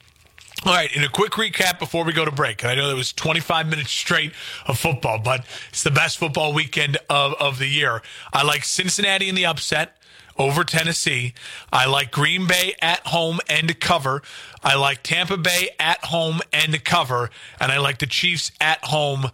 All 0.63 0.74
right, 0.74 0.96
in 0.96 1.04
a 1.04 1.10
quick 1.10 1.32
recap 1.34 1.80
before 1.80 2.06
we 2.06 2.13
go 2.13 2.24
to 2.24 2.32
break, 2.32 2.63
I 2.63 2.76
know 2.76 2.88
there 2.88 2.96
was 2.96 3.12
25 3.12 3.67
minutes 3.67 3.89
straight 3.89 4.32
of 4.67 4.78
football, 4.78 5.17
but 5.17 5.44
it's 5.70 5.82
the 5.82 5.91
best 5.91 6.20
football 6.20 6.54
weekend 6.54 6.98
of, 7.10 7.34
of 7.39 7.58
the 7.58 7.65
year. 7.65 8.04
I 8.32 8.44
like 8.44 8.63
Cincinnati 8.63 9.28
in 9.28 9.34
the 9.34 9.46
upset 9.46 9.98
over 10.38 10.63
Tennessee. 10.63 11.34
I 11.74 11.88
like 11.88 12.12
Green 12.12 12.48
Bay 12.48 12.76
at 12.82 13.06
home 13.08 13.39
and 13.50 13.67
to 13.70 13.74
cover. 13.74 14.22
I 14.63 14.76
like 14.76 15.02
Tampa 15.04 15.38
Bay 15.38 15.70
at 15.80 16.06
home 16.06 16.41
and 16.54 16.74
to 16.74 16.80
cover. 16.80 17.32
And 17.60 17.72
I 17.72 17.80
like 17.80 17.98
the 17.98 18.06
Chiefs 18.06 18.52
at 18.62 18.86
home 18.86 19.32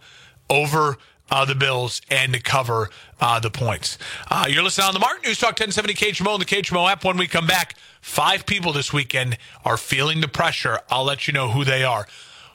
over 0.48 0.96
uh, 1.30 1.44
the 1.44 1.54
Bills 1.54 2.00
and 2.10 2.32
to 2.32 2.40
cover 2.40 2.90
uh, 3.20 3.38
the 3.40 3.50
points. 3.50 3.98
Uh, 4.30 4.46
you're 4.48 4.62
listening 4.62 4.86
on 4.86 4.94
the 4.94 5.00
Martin 5.00 5.22
News 5.24 5.38
Talk 5.38 5.50
1070 5.50 5.94
KHMO 5.94 6.34
and 6.34 6.40
the 6.40 6.46
KHMO 6.46 6.90
app. 6.90 7.04
When 7.04 7.16
we 7.16 7.26
come 7.26 7.46
back, 7.46 7.74
five 8.00 8.46
people 8.46 8.72
this 8.72 8.92
weekend 8.92 9.38
are 9.64 9.76
feeling 9.76 10.20
the 10.20 10.28
pressure. 10.28 10.80
I'll 10.90 11.04
let 11.04 11.26
you 11.26 11.32
know 11.32 11.50
who 11.50 11.64
they 11.64 11.84
are. 11.84 12.06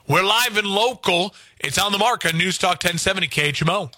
We're 0.06 0.22
live 0.22 0.56
and 0.56 0.66
local. 0.66 1.34
It's 1.58 1.78
on 1.78 1.92
the 1.92 1.98
Mark 1.98 2.26
on 2.26 2.36
News 2.36 2.58
Talk 2.58 2.82
1070 2.84 3.28
KHMO. 3.28 3.90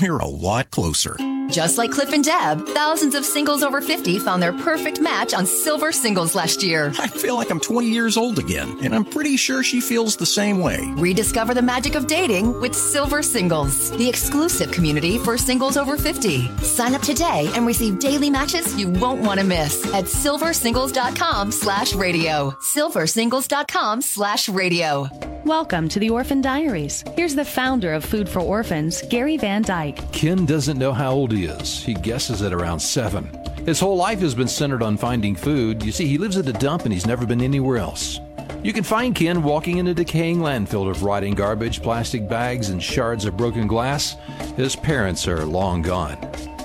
We're 0.00 0.18
a 0.18 0.26
lot 0.26 0.70
closer. 0.70 1.16
Just 1.50 1.76
like 1.76 1.90
Cliff 1.90 2.12
and 2.12 2.24
Deb, 2.24 2.66
thousands 2.68 3.14
of 3.14 3.26
singles 3.26 3.62
over 3.62 3.82
50 3.82 4.18
found 4.20 4.42
their 4.42 4.54
perfect 4.54 5.00
match 5.00 5.34
on 5.34 5.44
Silver 5.44 5.92
Singles 5.92 6.34
last 6.34 6.62
year. 6.62 6.92
I 6.98 7.08
feel 7.08 7.34
like 7.36 7.50
I'm 7.50 7.60
20 7.60 7.90
years 7.90 8.16
old 8.16 8.38
again, 8.38 8.78
and 8.82 8.94
I'm 8.94 9.04
pretty 9.04 9.36
sure 9.36 9.62
she 9.62 9.80
feels 9.80 10.16
the 10.16 10.24
same 10.24 10.60
way. 10.60 10.80
Rediscover 10.96 11.52
the 11.52 11.60
magic 11.60 11.94
of 11.94 12.06
dating 12.06 12.58
with 12.60 12.74
Silver 12.74 13.22
Singles, 13.22 13.90
the 13.98 14.08
exclusive 14.08 14.70
community 14.70 15.18
for 15.18 15.36
singles 15.36 15.76
over 15.76 15.98
50. 15.98 16.48
Sign 16.58 16.94
up 16.94 17.02
today 17.02 17.50
and 17.54 17.66
receive 17.66 17.98
daily 17.98 18.30
matches 18.30 18.74
you 18.78 18.88
won't 18.88 19.20
want 19.20 19.38
to 19.38 19.44
miss 19.44 19.84
at 19.92 20.04
silversingles.com 20.04 21.52
slash 21.52 21.92
radio. 21.94 22.50
Silversingles.com 22.60 24.00
slash 24.00 24.48
radio. 24.48 25.31
Welcome 25.44 25.88
to 25.88 25.98
the 25.98 26.10
Orphan 26.10 26.40
Diaries. 26.40 27.02
Here's 27.16 27.34
the 27.34 27.44
founder 27.44 27.92
of 27.92 28.04
Food 28.04 28.28
for 28.28 28.38
Orphans, 28.38 29.02
Gary 29.02 29.36
Van 29.36 29.62
Dyke. 29.62 30.12
Ken 30.12 30.46
doesn't 30.46 30.78
know 30.78 30.92
how 30.92 31.10
old 31.10 31.32
he 31.32 31.46
is. 31.46 31.82
He 31.82 31.94
guesses 31.94 32.42
at 32.42 32.52
around 32.52 32.78
seven. 32.78 33.28
His 33.66 33.80
whole 33.80 33.96
life 33.96 34.20
has 34.20 34.36
been 34.36 34.46
centered 34.46 34.84
on 34.84 34.96
finding 34.96 35.34
food. 35.34 35.82
You 35.82 35.90
see, 35.90 36.06
he 36.06 36.16
lives 36.16 36.36
at 36.36 36.46
a 36.46 36.52
dump 36.52 36.84
and 36.84 36.92
he's 36.92 37.08
never 37.08 37.26
been 37.26 37.42
anywhere 37.42 37.78
else. 37.78 38.20
You 38.62 38.72
can 38.72 38.84
find 38.84 39.16
Ken 39.16 39.42
walking 39.42 39.78
in 39.78 39.88
a 39.88 39.94
decaying 39.94 40.38
landfill 40.38 40.88
of 40.88 41.02
rotting 41.02 41.34
garbage, 41.34 41.82
plastic 41.82 42.28
bags, 42.28 42.68
and 42.68 42.80
shards 42.80 43.24
of 43.24 43.36
broken 43.36 43.66
glass. 43.66 44.14
His 44.54 44.76
parents 44.76 45.26
are 45.26 45.44
long 45.44 45.82
gone. 45.82 46.18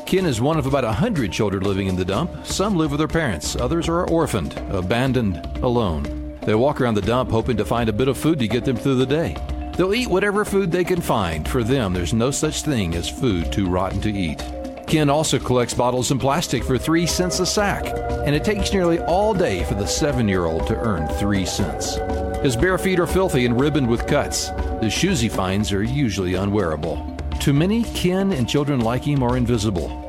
Ken 0.06 0.28
is 0.28 0.40
one 0.40 0.60
of 0.60 0.68
about 0.68 0.84
a 0.84 0.92
hundred 0.92 1.32
children 1.32 1.64
living 1.64 1.88
in 1.88 1.96
the 1.96 2.06
dump. 2.06 2.46
Some 2.46 2.78
live 2.78 2.92
with 2.92 3.00
their 3.00 3.08
parents, 3.08 3.56
others 3.56 3.90
are 3.90 4.08
orphaned, 4.08 4.56
abandoned, 4.70 5.44
alone. 5.64 6.27
They 6.48 6.56
walk 6.56 6.80
around 6.80 6.94
the 6.94 7.02
dump 7.02 7.30
hoping 7.30 7.58
to 7.58 7.66
find 7.66 7.90
a 7.90 7.94
bit 7.94 8.08
of 8.08 8.18
food 8.18 8.40
to 8.40 8.48
get 8.48 8.64
them 8.64 8.78
through 8.78 8.96
the 8.96 9.06
day. 9.06 9.36
They'll 9.76 9.94
eat 9.94 10.08
whatever 10.08 10.46
food 10.46 10.72
they 10.72 10.86
can 10.86 11.02
find. 11.02 11.46
For 11.46 11.62
them, 11.62 11.92
there's 11.92 12.14
no 12.14 12.32
such 12.32 12.62
thing 12.62 12.96
as 12.96 13.10
food 13.10 13.52
too 13.52 13.68
rotten 13.68 14.00
to 14.00 14.10
eat. 14.10 14.42
Ken 14.88 15.10
also 15.10 15.40
collects 15.40 15.74
bottles 15.74 16.10
and 16.12 16.22
plastic 16.22 16.64
for 16.64 16.78
three 16.78 17.06
cents 17.06 17.42
a 17.42 17.46
sack, 17.46 17.84
and 18.26 18.34
it 18.34 18.46
takes 18.46 18.72
nearly 18.72 19.00
all 19.00 19.34
day 19.34 19.66
for 19.66 19.74
the 19.74 19.86
seven 19.86 20.26
year 20.26 20.46
old 20.46 20.66
to 20.68 20.78
earn 20.78 21.06
three 21.20 21.46
cents. 21.46 21.98
His 22.42 22.56
bare 22.56 22.78
feet 22.78 23.02
are 23.02 23.08
filthy 23.08 23.46
and 23.46 23.60
ribboned 23.60 23.90
with 23.90 24.08
cuts. 24.08 24.48
The 24.80 24.90
shoes 24.90 25.20
he 25.20 25.28
finds 25.28 25.74
are 25.74 25.84
usually 25.84 26.36
unwearable. 26.36 27.18
To 27.42 27.52
many, 27.52 27.84
Ken 27.84 28.32
and 28.32 28.48
children 28.48 28.80
like 28.80 29.04
him 29.04 29.22
are 29.22 29.36
invisible. 29.36 30.07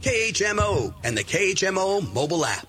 KHMO 0.00 0.94
and 1.04 1.18
the 1.18 1.24
KHMO 1.24 2.14
mobile 2.14 2.46
app. 2.46 2.66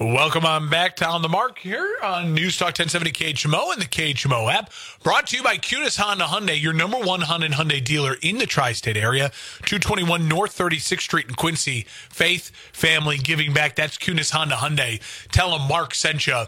Welcome 0.00 0.46
on 0.46 0.68
back 0.68 0.96
to 0.96 1.06
On 1.06 1.22
the 1.22 1.28
Mark 1.28 1.58
here 1.58 1.96
on 2.02 2.34
News 2.34 2.56
Talk 2.56 2.68
1070 2.68 3.12
KHMO 3.12 3.72
and 3.72 3.80
the 3.80 3.86
KHMO 3.86 4.52
app. 4.52 4.72
Brought 5.04 5.28
to 5.28 5.36
you 5.36 5.44
by 5.44 5.58
Kunes 5.58 5.96
Honda 5.96 6.24
Hyundai, 6.24 6.60
your 6.60 6.72
number 6.72 6.98
one 6.98 7.20
Honda 7.20 7.46
and 7.46 7.54
Hyundai 7.54 7.84
dealer 7.84 8.16
in 8.20 8.38
the 8.38 8.46
tri-state 8.46 8.96
area. 8.96 9.30
221 9.66 10.26
North 10.26 10.58
36th 10.58 11.02
Street 11.02 11.28
in 11.28 11.34
Quincy. 11.34 11.86
Faith, 12.08 12.50
family, 12.72 13.18
giving 13.18 13.52
back. 13.52 13.76
That's 13.76 13.96
Kunes 13.96 14.32
Honda 14.32 14.56
Hyundai. 14.56 15.00
Tell 15.30 15.56
them 15.56 15.68
Mark 15.68 15.94
sent 15.94 16.26
you 16.26 16.46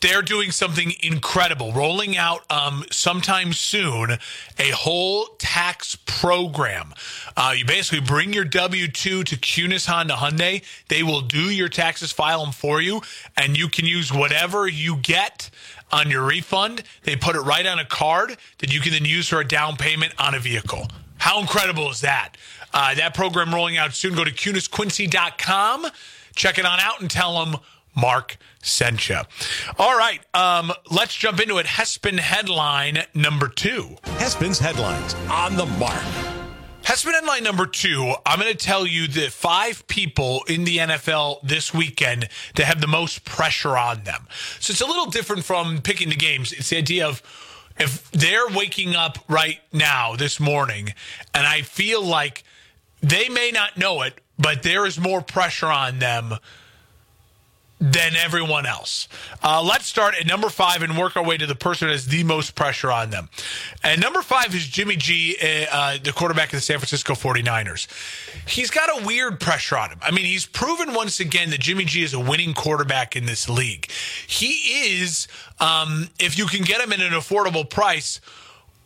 they're 0.00 0.22
doing 0.22 0.50
something 0.50 0.92
incredible, 1.02 1.72
rolling 1.72 2.16
out 2.16 2.50
um, 2.50 2.84
sometime 2.90 3.52
soon 3.52 4.12
a 4.58 4.70
whole 4.70 5.26
tax 5.38 5.96
program. 6.06 6.94
Uh, 7.36 7.54
you 7.56 7.64
basically 7.64 8.00
bring 8.00 8.32
your 8.32 8.44
W 8.44 8.88
2 8.88 9.24
to 9.24 9.36
Kunes 9.36 9.86
Honda 9.86 10.14
Hyundai. 10.14 10.64
They 10.88 11.02
will 11.02 11.20
do 11.20 11.50
your 11.50 11.68
taxes, 11.68 12.12
file 12.12 12.44
them 12.44 12.52
for 12.52 12.80
you, 12.80 13.02
and 13.36 13.56
you 13.56 13.68
can 13.68 13.84
use 13.84 14.12
whatever 14.12 14.66
you 14.66 14.96
get 14.96 15.50
on 15.92 16.10
your 16.10 16.24
refund. 16.24 16.82
They 17.02 17.16
put 17.16 17.36
it 17.36 17.40
right 17.40 17.66
on 17.66 17.78
a 17.78 17.84
card 17.84 18.36
that 18.58 18.72
you 18.72 18.80
can 18.80 18.92
then 18.92 19.04
use 19.04 19.28
for 19.28 19.40
a 19.40 19.46
down 19.46 19.76
payment 19.76 20.14
on 20.18 20.34
a 20.34 20.38
vehicle. 20.38 20.88
How 21.18 21.40
incredible 21.40 21.90
is 21.90 22.00
that? 22.00 22.36
Uh, 22.72 22.94
that 22.94 23.14
program 23.14 23.54
rolling 23.54 23.76
out 23.76 23.92
soon. 23.92 24.14
Go 24.14 24.24
to 24.24 24.30
KunesQuincy.com, 24.30 25.86
check 26.34 26.58
it 26.58 26.64
on 26.64 26.80
out, 26.80 27.00
and 27.00 27.10
tell 27.10 27.44
them 27.44 27.60
Mark 27.94 28.36
Sencha. 28.62 29.26
All 29.78 29.96
right, 29.96 30.20
um, 30.34 30.72
let's 30.90 31.14
jump 31.14 31.40
into 31.40 31.58
it. 31.58 31.66
Hespen 31.66 32.18
headline 32.18 33.04
number 33.14 33.48
two. 33.48 33.96
Hespen's 34.18 34.58
headlines 34.58 35.14
on 35.30 35.56
the 35.56 35.66
mark. 35.66 36.02
Hespen 36.82 37.12
headline 37.12 37.44
number 37.44 37.66
two. 37.66 38.14
I'm 38.24 38.40
going 38.40 38.50
to 38.50 38.58
tell 38.58 38.86
you 38.86 39.06
the 39.06 39.28
five 39.28 39.86
people 39.86 40.42
in 40.48 40.64
the 40.64 40.78
NFL 40.78 41.42
this 41.42 41.72
weekend 41.74 42.28
that 42.56 42.64
have 42.64 42.80
the 42.80 42.86
most 42.86 43.24
pressure 43.24 43.76
on 43.76 44.04
them. 44.04 44.26
So 44.58 44.72
it's 44.72 44.80
a 44.80 44.86
little 44.86 45.06
different 45.06 45.44
from 45.44 45.82
picking 45.82 46.08
the 46.08 46.16
games. 46.16 46.52
It's 46.52 46.70
the 46.70 46.78
idea 46.78 47.06
of 47.06 47.22
if 47.78 48.10
they're 48.10 48.48
waking 48.48 48.94
up 48.94 49.18
right 49.28 49.60
now 49.72 50.16
this 50.16 50.40
morning, 50.40 50.94
and 51.34 51.46
I 51.46 51.62
feel 51.62 52.02
like 52.02 52.44
they 53.00 53.28
may 53.28 53.50
not 53.52 53.76
know 53.76 54.02
it, 54.02 54.20
but 54.38 54.62
there 54.62 54.84
is 54.84 54.98
more 54.98 55.22
pressure 55.22 55.66
on 55.66 55.98
them 55.98 56.34
than 57.80 58.14
everyone 58.14 58.66
else. 58.66 59.08
Uh, 59.42 59.62
let's 59.62 59.86
start 59.86 60.14
at 60.20 60.26
number 60.26 60.50
five 60.50 60.82
and 60.82 60.98
work 60.98 61.16
our 61.16 61.24
way 61.24 61.38
to 61.38 61.46
the 61.46 61.54
person 61.54 61.88
that 61.88 61.92
has 61.92 62.06
the 62.06 62.22
most 62.24 62.54
pressure 62.54 62.92
on 62.92 63.08
them. 63.08 63.30
And 63.82 64.00
number 64.00 64.20
five 64.20 64.54
is 64.54 64.66
Jimmy 64.66 64.96
G, 64.96 65.36
uh, 65.42 65.74
uh 65.74 65.98
the 66.02 66.12
quarterback 66.12 66.48
of 66.48 66.58
the 66.58 66.60
San 66.60 66.78
Francisco 66.78 67.14
49ers. 67.14 67.88
He's 68.46 68.70
got 68.70 69.00
a 69.00 69.06
weird 69.06 69.40
pressure 69.40 69.78
on 69.78 69.90
him. 69.90 69.98
I 70.02 70.10
mean, 70.10 70.26
he's 70.26 70.44
proven 70.44 70.92
once 70.92 71.20
again 71.20 71.50
that 71.50 71.60
Jimmy 71.60 71.86
G 71.86 72.02
is 72.02 72.12
a 72.12 72.20
winning 72.20 72.52
quarterback 72.52 73.16
in 73.16 73.24
this 73.24 73.48
league. 73.48 73.90
He 74.26 74.52
is, 74.92 75.26
um, 75.58 76.10
if 76.18 76.36
you 76.36 76.46
can 76.46 76.62
get 76.64 76.82
him 76.82 76.92
at 76.92 77.00
an 77.00 77.12
affordable 77.12 77.68
price, 77.68 78.20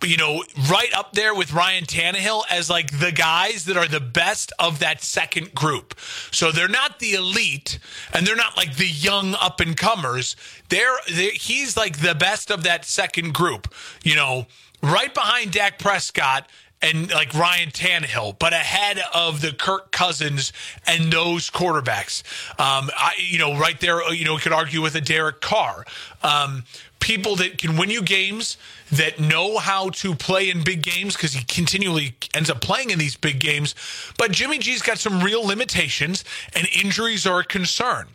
you 0.02 0.16
know, 0.16 0.44
right 0.70 0.92
up 0.94 1.12
there 1.12 1.34
with 1.34 1.52
Ryan 1.52 1.84
Tannehill 1.84 2.42
as 2.50 2.68
like 2.68 2.98
the 2.98 3.12
guys 3.12 3.64
that 3.66 3.76
are 3.76 3.88
the 3.88 4.00
best 4.00 4.52
of 4.58 4.78
that 4.80 5.02
second 5.02 5.54
group. 5.54 5.98
So 6.30 6.52
they're 6.52 6.68
not 6.68 6.98
the 6.98 7.14
elite 7.14 7.78
and 8.12 8.26
they're 8.26 8.36
not 8.36 8.56
like 8.56 8.76
the 8.76 8.88
young 8.88 9.34
up 9.34 9.60
and 9.60 9.76
comers. 9.76 10.36
They're, 10.68 10.96
they're 11.10 11.32
he's 11.32 11.76
like 11.76 12.00
the 12.00 12.14
best 12.14 12.50
of 12.50 12.64
that 12.64 12.84
second 12.84 13.34
group, 13.34 13.72
you 14.02 14.14
know, 14.14 14.46
right 14.82 15.12
behind 15.12 15.52
Dak 15.52 15.78
Prescott 15.78 16.48
and 16.82 17.10
like 17.10 17.32
Ryan 17.32 17.70
Tannehill, 17.70 18.38
but 18.38 18.52
ahead 18.52 19.00
of 19.14 19.40
the 19.40 19.52
Kirk 19.52 19.90
Cousins 19.90 20.52
and 20.86 21.10
those 21.10 21.50
quarterbacks. 21.50 22.22
Um, 22.60 22.90
I, 22.96 23.14
you 23.18 23.38
know, 23.38 23.56
right 23.58 23.80
there, 23.80 24.12
you 24.12 24.24
know, 24.24 24.36
could 24.36 24.52
argue 24.52 24.82
with 24.82 24.94
a 24.94 25.00
Derek 25.00 25.40
Carr. 25.40 25.86
Um, 26.22 26.64
people 27.04 27.36
that 27.36 27.58
can 27.58 27.76
win 27.76 27.90
you 27.90 28.00
games, 28.00 28.56
that 28.90 29.20
know 29.20 29.58
how 29.58 29.90
to 29.90 30.14
play 30.14 30.48
in 30.48 30.64
big 30.64 30.80
games 30.80 31.14
because 31.14 31.34
he 31.34 31.44
continually 31.44 32.16
ends 32.32 32.48
up 32.48 32.62
playing 32.62 32.88
in 32.88 32.98
these 32.98 33.14
big 33.14 33.38
games. 33.38 33.74
But 34.16 34.32
Jimmy 34.32 34.56
G's 34.56 34.80
got 34.80 34.98
some 34.98 35.20
real 35.20 35.46
limitations, 35.46 36.24
and 36.56 36.66
injuries 36.82 37.26
are 37.26 37.40
a 37.40 37.44
concern. 37.44 38.06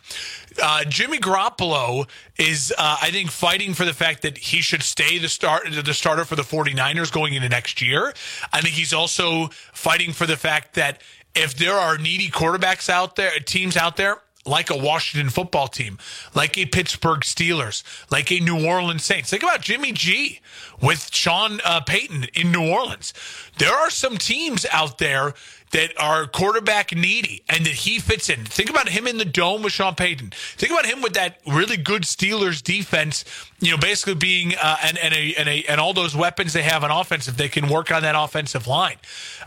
Uh, 0.60 0.82
Jimmy 0.82 1.18
Garoppolo 1.18 2.08
is, 2.36 2.74
uh, 2.76 2.96
I 3.00 3.12
think, 3.12 3.30
fighting 3.30 3.74
for 3.74 3.84
the 3.84 3.94
fact 3.94 4.22
that 4.22 4.36
he 4.36 4.60
should 4.60 4.82
stay 4.82 5.18
the 5.18 5.28
start 5.28 5.68
the 5.70 5.94
starter 5.94 6.24
for 6.24 6.34
the 6.34 6.42
49ers 6.42 7.12
going 7.12 7.34
into 7.34 7.48
next 7.48 7.80
year. 7.80 8.12
I 8.52 8.60
think 8.60 8.74
he's 8.74 8.92
also 8.92 9.50
fighting 9.72 10.12
for 10.12 10.26
the 10.26 10.36
fact 10.36 10.74
that 10.74 11.00
if 11.36 11.54
there 11.54 11.74
are 11.74 11.96
needy 11.96 12.28
quarterbacks 12.28 12.88
out 12.88 13.14
there, 13.14 13.30
teams 13.38 13.76
out 13.76 13.96
there, 13.96 14.18
like 14.50 14.68
a 14.68 14.76
Washington 14.76 15.30
football 15.30 15.68
team, 15.68 15.96
like 16.34 16.58
a 16.58 16.66
Pittsburgh 16.66 17.20
Steelers, 17.20 17.82
like 18.10 18.30
a 18.30 18.40
New 18.40 18.66
Orleans 18.66 19.04
Saints. 19.04 19.30
Think 19.30 19.42
about 19.42 19.62
Jimmy 19.62 19.92
G 19.92 20.40
with 20.82 21.14
Sean 21.14 21.60
uh, 21.64 21.80
Payton 21.80 22.26
in 22.34 22.50
New 22.50 22.68
Orleans. 22.68 23.14
There 23.58 23.72
are 23.72 23.90
some 23.90 24.18
teams 24.18 24.66
out 24.72 24.98
there 24.98 25.34
that 25.70 25.92
are 26.00 26.26
quarterback 26.26 26.94
needy 26.94 27.42
and 27.48 27.64
that 27.64 27.72
he 27.72 27.98
fits 27.98 28.28
in. 28.28 28.44
Think 28.44 28.70
about 28.70 28.88
him 28.88 29.06
in 29.06 29.18
the 29.18 29.24
dome 29.24 29.62
with 29.62 29.72
Sean 29.72 29.94
Payton. 29.94 30.32
Think 30.56 30.72
about 30.72 30.86
him 30.86 31.00
with 31.02 31.14
that 31.14 31.38
really 31.46 31.76
good 31.76 32.02
Steelers 32.02 32.62
defense, 32.62 33.24
you 33.60 33.70
know, 33.70 33.76
basically 33.76 34.14
being 34.14 34.54
uh, 34.60 34.76
and 34.82 34.98
and 34.98 35.14
a, 35.14 35.34
and 35.36 35.48
a, 35.48 35.64
and 35.66 35.80
all 35.80 35.92
those 35.92 36.16
weapons 36.16 36.52
they 36.52 36.62
have 36.62 36.84
on 36.84 36.90
offense 36.90 37.28
if 37.28 37.36
they 37.36 37.48
can 37.48 37.68
work 37.68 37.90
on 37.90 38.02
that 38.02 38.14
offensive 38.16 38.66
line. 38.66 38.96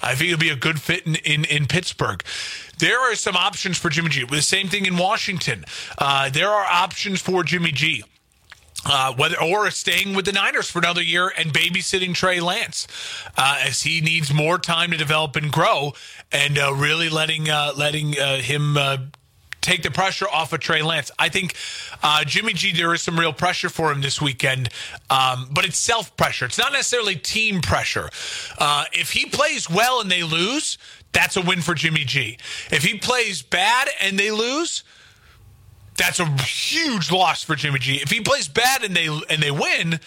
I 0.02 0.16
think 0.16 0.32
it'll 0.32 0.40
be 0.40 0.50
a 0.50 0.56
good 0.56 0.82
fit 0.82 1.06
in, 1.06 1.16
in, 1.16 1.46
in 1.46 1.66
Pittsburgh. 1.68 2.24
There 2.80 3.00
are 3.00 3.16
some 3.16 3.36
options 3.36 3.78
for 3.78 3.90
Jimmy 3.90 4.10
G. 4.10 4.26
The 4.26 4.42
same 4.42 4.68
thing 4.68 4.86
in 4.86 4.98
Washington. 4.98 5.66
Uh, 5.98 6.30
there 6.30 6.50
are 6.50 6.66
options 6.66 7.22
for 7.22 7.44
Jimmy 7.44 7.72
G. 7.72 8.04
Uh, 8.86 9.14
whether 9.14 9.42
or 9.42 9.72
staying 9.72 10.14
with 10.14 10.26
the 10.26 10.32
Niners 10.34 10.70
for 10.70 10.80
another 10.80 11.02
year 11.02 11.32
and 11.38 11.54
babysitting 11.54 12.14
Trey 12.14 12.40
Lance 12.42 12.88
uh, 13.38 13.60
as 13.66 13.84
he 13.84 14.02
needs 14.02 14.34
more 14.34 14.58
time 14.58 14.92
to 14.92 14.98
develop 14.98 15.36
and 15.38 15.52
grow, 15.52 15.94
and 16.32 16.58
uh, 16.58 16.74
really 16.74 17.08
letting 17.10 17.50
uh, 17.50 17.72
letting 17.78 18.20
uh, 18.20 18.38
him 18.38 18.78
take 19.64 19.82
the 19.82 19.90
pressure 19.90 20.28
off 20.28 20.54
of 20.54 20.60
Trey 20.60 20.84
Lance. 20.84 21.10
I 21.18 21.30
think 21.30 21.56
uh, 22.04 22.24
Jimmy 22.26 22.54
G, 22.54 22.74
there 22.74 22.94
is 22.94 23.02
some 23.02 23.20
real 23.20 23.34
pressure 23.34 23.70
for 23.70 23.92
him 23.92 24.02
this 24.02 24.22
weekend, 24.22 24.70
um, 25.10 25.48
but 25.52 25.66
it's 25.66 25.78
self 25.78 26.16
pressure. 26.18 26.46
It's 26.46 26.58
not 26.58 26.74
necessarily 26.74 27.16
team 27.16 27.62
pressure. 27.62 28.10
Uh, 28.60 28.86
if 28.92 29.12
he 29.12 29.26
plays 29.26 29.70
well 29.70 30.02
and 30.02 30.12
they 30.12 30.24
lose, 30.24 30.78
that's 31.14 31.38
a 31.38 31.42
win 31.42 31.62
for 31.62 31.74
Jimmy 31.74 32.04
G. 32.04 32.38
If 32.72 32.84
he 32.84 33.00
plays 33.00 33.42
bad 33.42 33.90
and 34.02 34.20
they 34.20 34.32
lose, 34.32 34.84
that's 35.98 36.20
a 36.20 36.26
huge 36.44 37.12
loss 37.12 37.44
for 37.44 37.56
Jimmy 37.56 37.80
G. 37.80 37.96
If 37.96 38.10
he 38.10 38.22
plays 38.22 38.48
bad 38.48 38.84
and 38.84 38.96
they 38.96 39.08
and 39.08 39.42
they 39.42 39.52
win, 39.52 40.00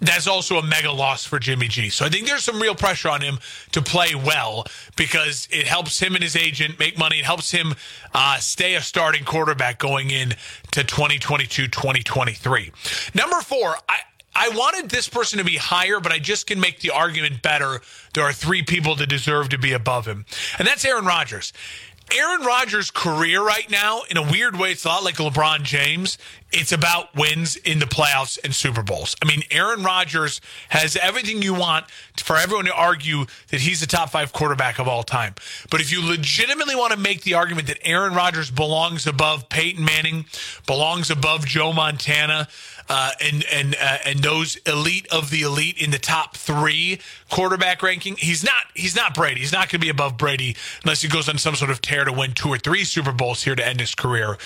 that's 0.00 0.26
also 0.26 0.58
a 0.58 0.62
mega 0.66 0.92
loss 0.92 1.24
for 1.24 1.38
Jimmy 1.38 1.68
G. 1.68 1.88
So 1.88 2.04
I 2.04 2.08
think 2.08 2.26
there's 2.26 2.44
some 2.44 2.60
real 2.60 2.74
pressure 2.74 3.08
on 3.08 3.22
him 3.22 3.38
to 3.72 3.82
play 3.82 4.14
well 4.14 4.66
because 4.96 5.48
it 5.50 5.66
helps 5.66 5.98
him 6.00 6.14
and 6.14 6.22
his 6.22 6.36
agent 6.36 6.78
make 6.78 6.98
money. 6.98 7.18
It 7.18 7.24
helps 7.24 7.50
him 7.50 7.74
uh, 8.14 8.36
stay 8.38 8.74
a 8.74 8.82
starting 8.82 9.24
quarterback 9.24 9.78
going 9.78 10.10
in 10.10 10.30
to 10.72 10.84
2022, 10.84 11.68
2023. 11.68 12.72
Number 13.14 13.40
four, 13.40 13.76
I, 13.88 13.98
I 14.34 14.50
wanted 14.50 14.90
this 14.90 15.08
person 15.08 15.38
to 15.38 15.44
be 15.44 15.56
higher, 15.56 15.98
but 15.98 16.12
I 16.12 16.18
just 16.18 16.46
can 16.46 16.60
make 16.60 16.80
the 16.80 16.90
argument 16.90 17.40
better. 17.40 17.80
There 18.12 18.24
are 18.24 18.34
three 18.34 18.62
people 18.62 18.94
that 18.96 19.08
deserve 19.08 19.48
to 19.48 19.58
be 19.58 19.72
above 19.72 20.06
him, 20.06 20.26
and 20.58 20.68
that's 20.68 20.84
Aaron 20.84 21.06
Rodgers. 21.06 21.54
Aaron 22.14 22.42
Rodgers' 22.42 22.90
career 22.90 23.42
right 23.42 23.68
now, 23.68 24.02
in 24.08 24.16
a 24.16 24.22
weird 24.22 24.56
way, 24.56 24.70
it's 24.70 24.84
a 24.84 24.88
lot 24.88 25.02
like 25.02 25.16
LeBron 25.16 25.64
James. 25.64 26.18
It's 26.52 26.70
about 26.70 27.14
wins 27.16 27.56
in 27.56 27.80
the 27.80 27.86
playoffs 27.86 28.38
and 28.44 28.54
Super 28.54 28.82
Bowls. 28.82 29.16
I 29.20 29.26
mean, 29.26 29.42
Aaron 29.50 29.82
Rodgers 29.82 30.40
has 30.68 30.96
everything 30.96 31.42
you 31.42 31.52
want 31.52 31.90
for 32.16 32.36
everyone 32.36 32.66
to 32.66 32.74
argue 32.74 33.26
that 33.48 33.60
he's 33.60 33.80
the 33.80 33.86
top 33.86 34.10
five 34.10 34.32
quarterback 34.32 34.78
of 34.78 34.86
all 34.86 35.02
time. 35.02 35.34
But 35.68 35.80
if 35.80 35.90
you 35.90 36.06
legitimately 36.06 36.76
want 36.76 36.92
to 36.92 36.98
make 36.98 37.22
the 37.22 37.34
argument 37.34 37.66
that 37.66 37.78
Aaron 37.82 38.14
Rodgers 38.14 38.52
belongs 38.52 39.08
above 39.08 39.48
Peyton 39.48 39.84
Manning, 39.84 40.26
belongs 40.66 41.10
above 41.10 41.44
Joe 41.44 41.72
Montana, 41.72 42.46
uh, 42.88 43.10
and 43.20 43.44
and 43.52 43.76
uh, 43.80 43.98
and 44.04 44.20
those 44.20 44.56
elite 44.66 45.06
of 45.10 45.30
the 45.30 45.42
elite 45.42 45.78
in 45.78 45.90
the 45.90 45.98
top 45.98 46.36
three 46.36 47.00
quarterback 47.30 47.82
ranking. 47.82 48.16
He's 48.16 48.44
not 48.44 48.64
he's 48.74 48.94
not 48.94 49.14
Brady. 49.14 49.40
He's 49.40 49.52
not 49.52 49.68
going 49.68 49.80
to 49.80 49.84
be 49.84 49.88
above 49.88 50.16
Brady 50.16 50.56
unless 50.84 51.02
he 51.02 51.08
goes 51.08 51.28
on 51.28 51.38
some 51.38 51.54
sort 51.56 51.70
of 51.70 51.80
tear 51.80 52.04
to 52.04 52.12
win 52.12 52.32
two 52.32 52.48
or 52.48 52.58
three 52.58 52.84
Super 52.84 53.12
Bowls 53.12 53.42
here 53.42 53.54
to 53.54 53.66
end 53.66 53.80
his 53.80 53.94
career. 53.94 54.38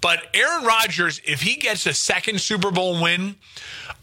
But 0.00 0.24
Aaron 0.34 0.64
Rodgers, 0.64 1.20
if 1.24 1.42
he 1.42 1.56
gets 1.56 1.86
a 1.86 1.94
second 1.94 2.40
Super 2.40 2.70
Bowl 2.70 3.00
win, 3.00 3.36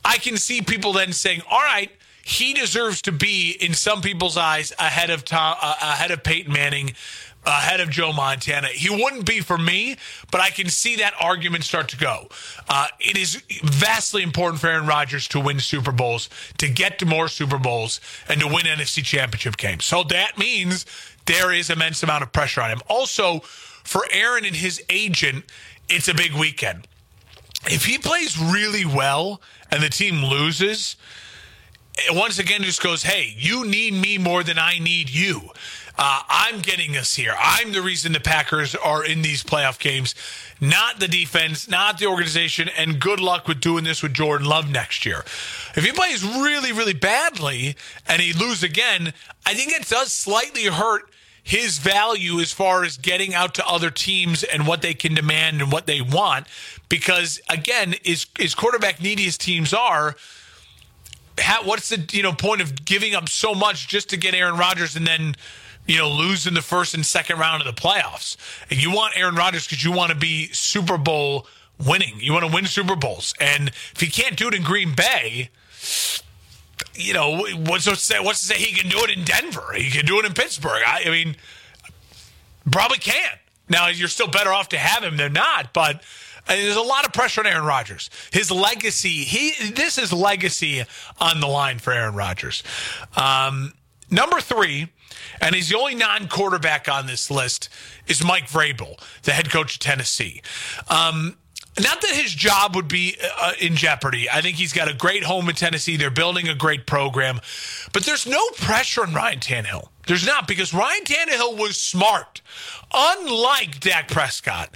I 0.05 0.17
can 0.17 0.37
see 0.37 0.61
people 0.61 0.93
then 0.93 1.13
saying, 1.13 1.41
"All 1.49 1.61
right." 1.61 1.91
He 2.23 2.53
deserves 2.53 3.01
to 3.01 3.11
be, 3.11 3.57
in 3.59 3.73
some 3.73 4.01
people's 4.01 4.37
eyes, 4.37 4.71
ahead 4.77 5.09
of 5.09 5.25
Tom, 5.25 5.57
uh, 5.59 5.75
ahead 5.81 6.11
of 6.11 6.21
Peyton 6.23 6.53
Manning, 6.53 6.93
ahead 7.45 7.79
of 7.79 7.89
Joe 7.89 8.13
Montana. 8.13 8.67
He 8.67 8.89
wouldn't 8.89 9.25
be 9.25 9.39
for 9.39 9.57
me, 9.57 9.97
but 10.31 10.41
I 10.41 10.49
can 10.49 10.69
see 10.69 10.97
that 10.97 11.13
argument 11.19 11.63
start 11.63 11.89
to 11.89 11.97
go. 11.97 12.27
Uh, 12.69 12.87
it 12.99 13.17
is 13.17 13.41
vastly 13.63 14.23
important 14.23 14.61
for 14.61 14.67
Aaron 14.67 14.85
Rodgers 14.85 15.27
to 15.29 15.39
win 15.39 15.59
Super 15.59 15.91
Bowls, 15.91 16.29
to 16.59 16.69
get 16.69 16.99
to 16.99 17.05
more 17.05 17.27
Super 17.27 17.57
Bowls, 17.57 17.99
and 18.29 18.39
to 18.41 18.47
win 18.47 18.65
NFC 18.65 19.03
championship 19.03 19.57
games. 19.57 19.85
So 19.85 20.03
that 20.03 20.37
means 20.37 20.85
there 21.25 21.51
is 21.51 21.69
immense 21.69 22.03
amount 22.03 22.23
of 22.23 22.31
pressure 22.31 22.61
on 22.61 22.69
him. 22.71 22.81
Also, 22.87 23.39
for 23.39 24.05
Aaron 24.11 24.45
and 24.45 24.55
his 24.55 24.81
agent, 24.89 25.45
it's 25.89 26.07
a 26.07 26.13
big 26.13 26.33
weekend. 26.33 26.87
If 27.65 27.85
he 27.85 27.97
plays 27.97 28.39
really 28.39 28.85
well 28.85 29.41
and 29.69 29.83
the 29.83 29.89
team 29.89 30.23
loses, 30.23 30.95
once 32.09 32.39
again 32.39 32.63
just 32.63 32.81
goes, 32.81 33.03
hey, 33.03 33.33
you 33.37 33.65
need 33.65 33.93
me 33.93 34.17
more 34.17 34.43
than 34.43 34.57
I 34.57 34.79
need 34.79 35.09
you. 35.09 35.49
Uh, 36.03 36.23
I'm 36.29 36.61
getting 36.61 36.97
us 36.97 37.15
here. 37.15 37.35
I'm 37.37 37.73
the 37.73 37.81
reason 37.83 38.11
the 38.13 38.19
Packers 38.19 38.73
are 38.73 39.05
in 39.05 39.21
these 39.21 39.43
playoff 39.43 39.77
games, 39.77 40.15
not 40.59 40.99
the 40.99 41.07
defense, 41.07 41.69
not 41.69 41.99
the 41.99 42.07
organization. 42.07 42.71
And 42.75 42.99
good 42.99 43.19
luck 43.19 43.47
with 43.47 43.61
doing 43.61 43.83
this 43.83 44.01
with 44.01 44.11
Jordan 44.11 44.47
Love 44.47 44.67
next 44.67 45.05
year. 45.05 45.19
If 45.75 45.85
he 45.85 45.91
plays 45.91 46.23
really, 46.23 46.71
really 46.71 46.95
badly 46.95 47.75
and 48.07 48.19
he 48.19 48.33
loses 48.33 48.63
again, 48.63 49.13
I 49.45 49.53
think 49.53 49.73
it 49.73 49.87
does 49.87 50.11
slightly 50.11 50.65
hurt 50.65 51.03
his 51.43 51.77
value 51.77 52.39
as 52.39 52.51
far 52.51 52.83
as 52.83 52.97
getting 52.97 53.35
out 53.35 53.53
to 53.53 53.67
other 53.67 53.91
teams 53.91 54.41
and 54.41 54.65
what 54.65 54.81
they 54.81 54.95
can 54.95 55.13
demand 55.13 55.61
and 55.61 55.71
what 55.71 55.85
they 55.85 56.01
want. 56.01 56.47
Because 56.89 57.39
again, 57.47 57.93
as, 58.07 58.25
as 58.39 58.55
quarterback 58.55 59.03
needy 59.03 59.27
as 59.27 59.37
teams 59.37 59.71
are, 59.71 60.15
how, 61.37 61.63
what's 61.63 61.89
the 61.89 62.03
you 62.11 62.23
know 62.23 62.33
point 62.33 62.61
of 62.61 62.85
giving 62.85 63.13
up 63.13 63.29
so 63.29 63.53
much 63.53 63.87
just 63.87 64.09
to 64.09 64.17
get 64.17 64.33
Aaron 64.33 64.57
Rodgers 64.57 64.95
and 64.95 65.05
then 65.05 65.35
you 65.87 65.97
know, 65.97 66.09
lose 66.09 66.47
in 66.47 66.53
the 66.53 66.61
first 66.61 66.93
and 66.93 67.05
second 67.05 67.39
round 67.39 67.61
of 67.61 67.75
the 67.75 67.81
playoffs. 67.81 68.37
And 68.69 68.81
you 68.81 68.91
want 68.91 69.17
Aaron 69.17 69.35
Rodgers 69.35 69.65
because 69.65 69.83
you 69.83 69.91
want 69.91 70.11
to 70.11 70.17
be 70.17 70.47
Super 70.47 70.97
Bowl 70.97 71.47
winning. 71.85 72.19
You 72.19 72.33
want 72.33 72.45
to 72.45 72.51
win 72.51 72.65
Super 72.65 72.95
Bowls. 72.95 73.33
And 73.39 73.69
if 73.69 73.99
he 73.99 74.07
can't 74.07 74.37
do 74.37 74.47
it 74.47 74.53
in 74.53 74.63
Green 74.63 74.93
Bay, 74.95 75.49
you 76.95 77.13
know, 77.13 77.45
what's 77.65 77.85
to 77.85 77.95
say, 77.95 78.19
what's 78.19 78.39
to 78.39 78.45
say 78.45 78.55
he 78.55 78.73
can 78.73 78.89
do 78.89 79.03
it 79.03 79.09
in 79.09 79.23
Denver? 79.23 79.73
He 79.75 79.89
can 79.89 80.05
do 80.05 80.19
it 80.19 80.25
in 80.25 80.33
Pittsburgh. 80.33 80.81
I, 80.85 81.03
I 81.05 81.09
mean, 81.09 81.35
probably 82.71 82.97
can. 82.97 83.37
Now, 83.69 83.87
you're 83.87 84.07
still 84.07 84.27
better 84.27 84.51
off 84.51 84.69
to 84.69 84.77
have 84.77 85.03
him 85.03 85.17
than 85.17 85.33
not, 85.33 85.73
but 85.73 85.97
uh, 86.47 86.55
there's 86.55 86.75
a 86.75 86.81
lot 86.81 87.05
of 87.05 87.13
pressure 87.13 87.41
on 87.41 87.47
Aaron 87.47 87.65
Rodgers. 87.65 88.09
His 88.31 88.51
legacy, 88.51 89.23
he 89.23 89.71
this 89.71 89.97
is 89.97 90.11
legacy 90.11 90.83
on 91.19 91.39
the 91.39 91.47
line 91.47 91.79
for 91.79 91.93
Aaron 91.93 92.15
Rodgers. 92.15 92.63
Um, 93.15 93.73
number 94.09 94.41
three, 94.41 94.89
and 95.39 95.55
he's 95.55 95.69
the 95.69 95.77
only 95.77 95.95
non 95.95 96.27
quarterback 96.27 96.89
on 96.89 97.07
this 97.07 97.31
list, 97.31 97.69
is 98.07 98.23
Mike 98.23 98.47
Vrabel, 98.47 98.99
the 99.23 99.31
head 99.31 99.49
coach 99.49 99.75
of 99.75 99.79
Tennessee. 99.79 100.41
Um, 100.87 101.37
not 101.79 102.01
that 102.01 102.11
his 102.11 102.33
job 102.33 102.75
would 102.75 102.89
be 102.89 103.17
uh, 103.39 103.53
in 103.59 103.75
jeopardy. 103.75 104.29
I 104.29 104.41
think 104.41 104.57
he's 104.57 104.73
got 104.73 104.89
a 104.89 104.93
great 104.93 105.23
home 105.23 105.47
in 105.47 105.55
Tennessee. 105.55 105.95
They're 105.95 106.09
building 106.09 106.49
a 106.49 106.55
great 106.55 106.85
program. 106.85 107.39
But 107.93 108.03
there's 108.03 108.27
no 108.27 108.41
pressure 108.57 109.03
on 109.03 109.13
Ryan 109.13 109.39
Tannehill. 109.39 109.87
There's 110.05 110.25
not 110.25 110.47
because 110.47 110.73
Ryan 110.73 111.03
Tannehill 111.05 111.57
was 111.57 111.81
smart. 111.81 112.41
Unlike 112.93 113.79
Dak 113.79 114.09
Prescott, 114.09 114.69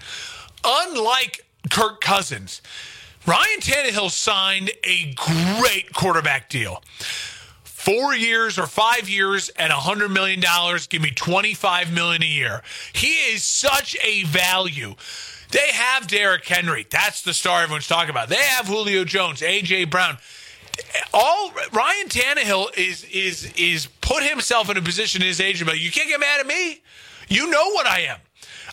unlike 0.64 1.46
Kirk 1.70 2.00
Cousins, 2.00 2.62
Ryan 3.28 3.60
Tannehill 3.60 4.10
signed 4.10 4.72
a 4.84 5.14
great 5.16 5.94
quarterback 5.94 6.50
deal 6.50 6.82
four 7.86 8.16
years 8.16 8.58
or 8.58 8.68
five 8.68 9.08
years 9.08 9.50
at 9.58 9.72
a 9.72 9.76
hundred 9.76 10.10
million 10.10 10.40
dollars 10.40 10.88
give 10.88 11.02
me 11.02 11.12
25 11.12 11.94
million 11.94 12.24
a 12.24 12.26
year 12.26 12.62
he 12.94 13.14
is 13.32 13.44
such 13.44 13.96
a 14.04 14.24
value 14.24 14.96
they 15.52 15.72
have 15.72 16.08
Derrick 16.08 16.46
Henry. 16.46 16.86
That's 16.90 17.22
the 17.22 17.34
star 17.34 17.64
everyone's 17.64 17.88
talking 17.88 18.10
about. 18.10 18.28
They 18.28 18.36
have 18.36 18.68
Julio 18.68 19.06
Jones, 19.06 19.40
AJ 19.40 19.90
Brown. 19.90 20.18
All 21.14 21.52
Ryan 21.72 22.08
Tannehill 22.10 22.78
is 22.78 23.06
is 23.06 23.54
is 23.56 23.88
put 24.02 24.24
himself 24.24 24.70
in 24.70 24.76
a 24.76 24.82
position 24.82 25.22
in 25.22 25.28
his 25.30 25.40
agent, 25.40 25.70
but 25.70 25.80
you 25.80 25.92
can't 25.92 26.10
get 26.10 26.20
mad 26.20 26.42
at 26.42 26.48
me. 26.48 26.82
You 27.30 27.50
know 27.50 27.70
what 27.70 27.88
I 27.88 28.02
am. 28.02 28.18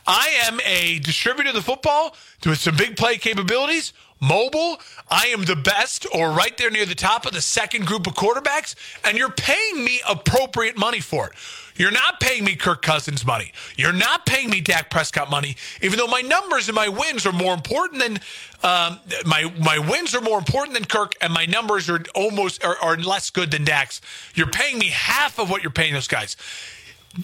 I 0.07 0.29
am 0.47 0.61
a 0.65 0.99
distributor 0.99 1.51
of 1.51 1.55
the 1.55 1.63
football 1.63 2.17
with 2.45 2.59
some 2.59 2.75
big 2.75 2.97
play 2.97 3.19
capabilities 3.19 3.93
mobile. 4.23 4.81
I 5.11 5.27
am 5.27 5.45
the 5.45 5.57
best 5.57 6.07
or 6.15 6.31
right 6.31 6.57
there 6.57 6.71
near 6.71 6.87
the 6.87 6.95
top 6.95 7.27
of 7.27 7.33
the 7.33 7.43
second 7.43 7.87
group 7.87 8.07
of 8.07 8.15
quarterbacks, 8.15 8.75
and 9.05 9.19
you're 9.19 9.33
paying 9.33 9.85
me 9.85 10.01
appropriate 10.09 10.79
money 10.79 11.01
for 11.01 11.27
it. 11.27 11.33
You're 11.75 11.91
not 11.91 12.21
paying 12.21 12.45
me 12.45 12.55
Kirk 12.55 12.83
Cousins 12.83 13.25
money. 13.27 13.53
You're 13.77 13.93
not 13.93 14.27
paying 14.27 14.51
me 14.51 14.61
Dak 14.61 14.91
Prescott 14.91 15.31
money, 15.31 15.57
even 15.81 15.99
though 15.99 16.07
my 16.07 16.21
numbers 16.21 16.69
and 16.69 16.75
my 16.77 16.89
wins 16.89 17.27
are 17.27 17.33
more 17.33 17.55
important 17.55 18.01
than 18.01 18.21
um, 18.63 19.01
my 19.25 19.53
my 19.59 19.79
wins 19.79 20.15
are 20.15 20.21
more 20.21 20.39
important 20.39 20.75
than 20.75 20.85
Kirk, 20.85 21.15
and 21.21 21.33
my 21.33 21.47
numbers 21.47 21.89
are 21.91 22.03
almost 22.15 22.63
are, 22.65 22.77
are 22.83 22.97
less 22.97 23.31
good 23.31 23.51
than 23.51 23.65
Dak's. 23.65 24.01
You're 24.35 24.51
paying 24.51 24.79
me 24.79 24.89
half 24.89 25.39
of 25.39 25.51
what 25.51 25.63
you're 25.63 25.73
paying 25.73 25.95
those 25.95 26.09
guys. 26.09 26.37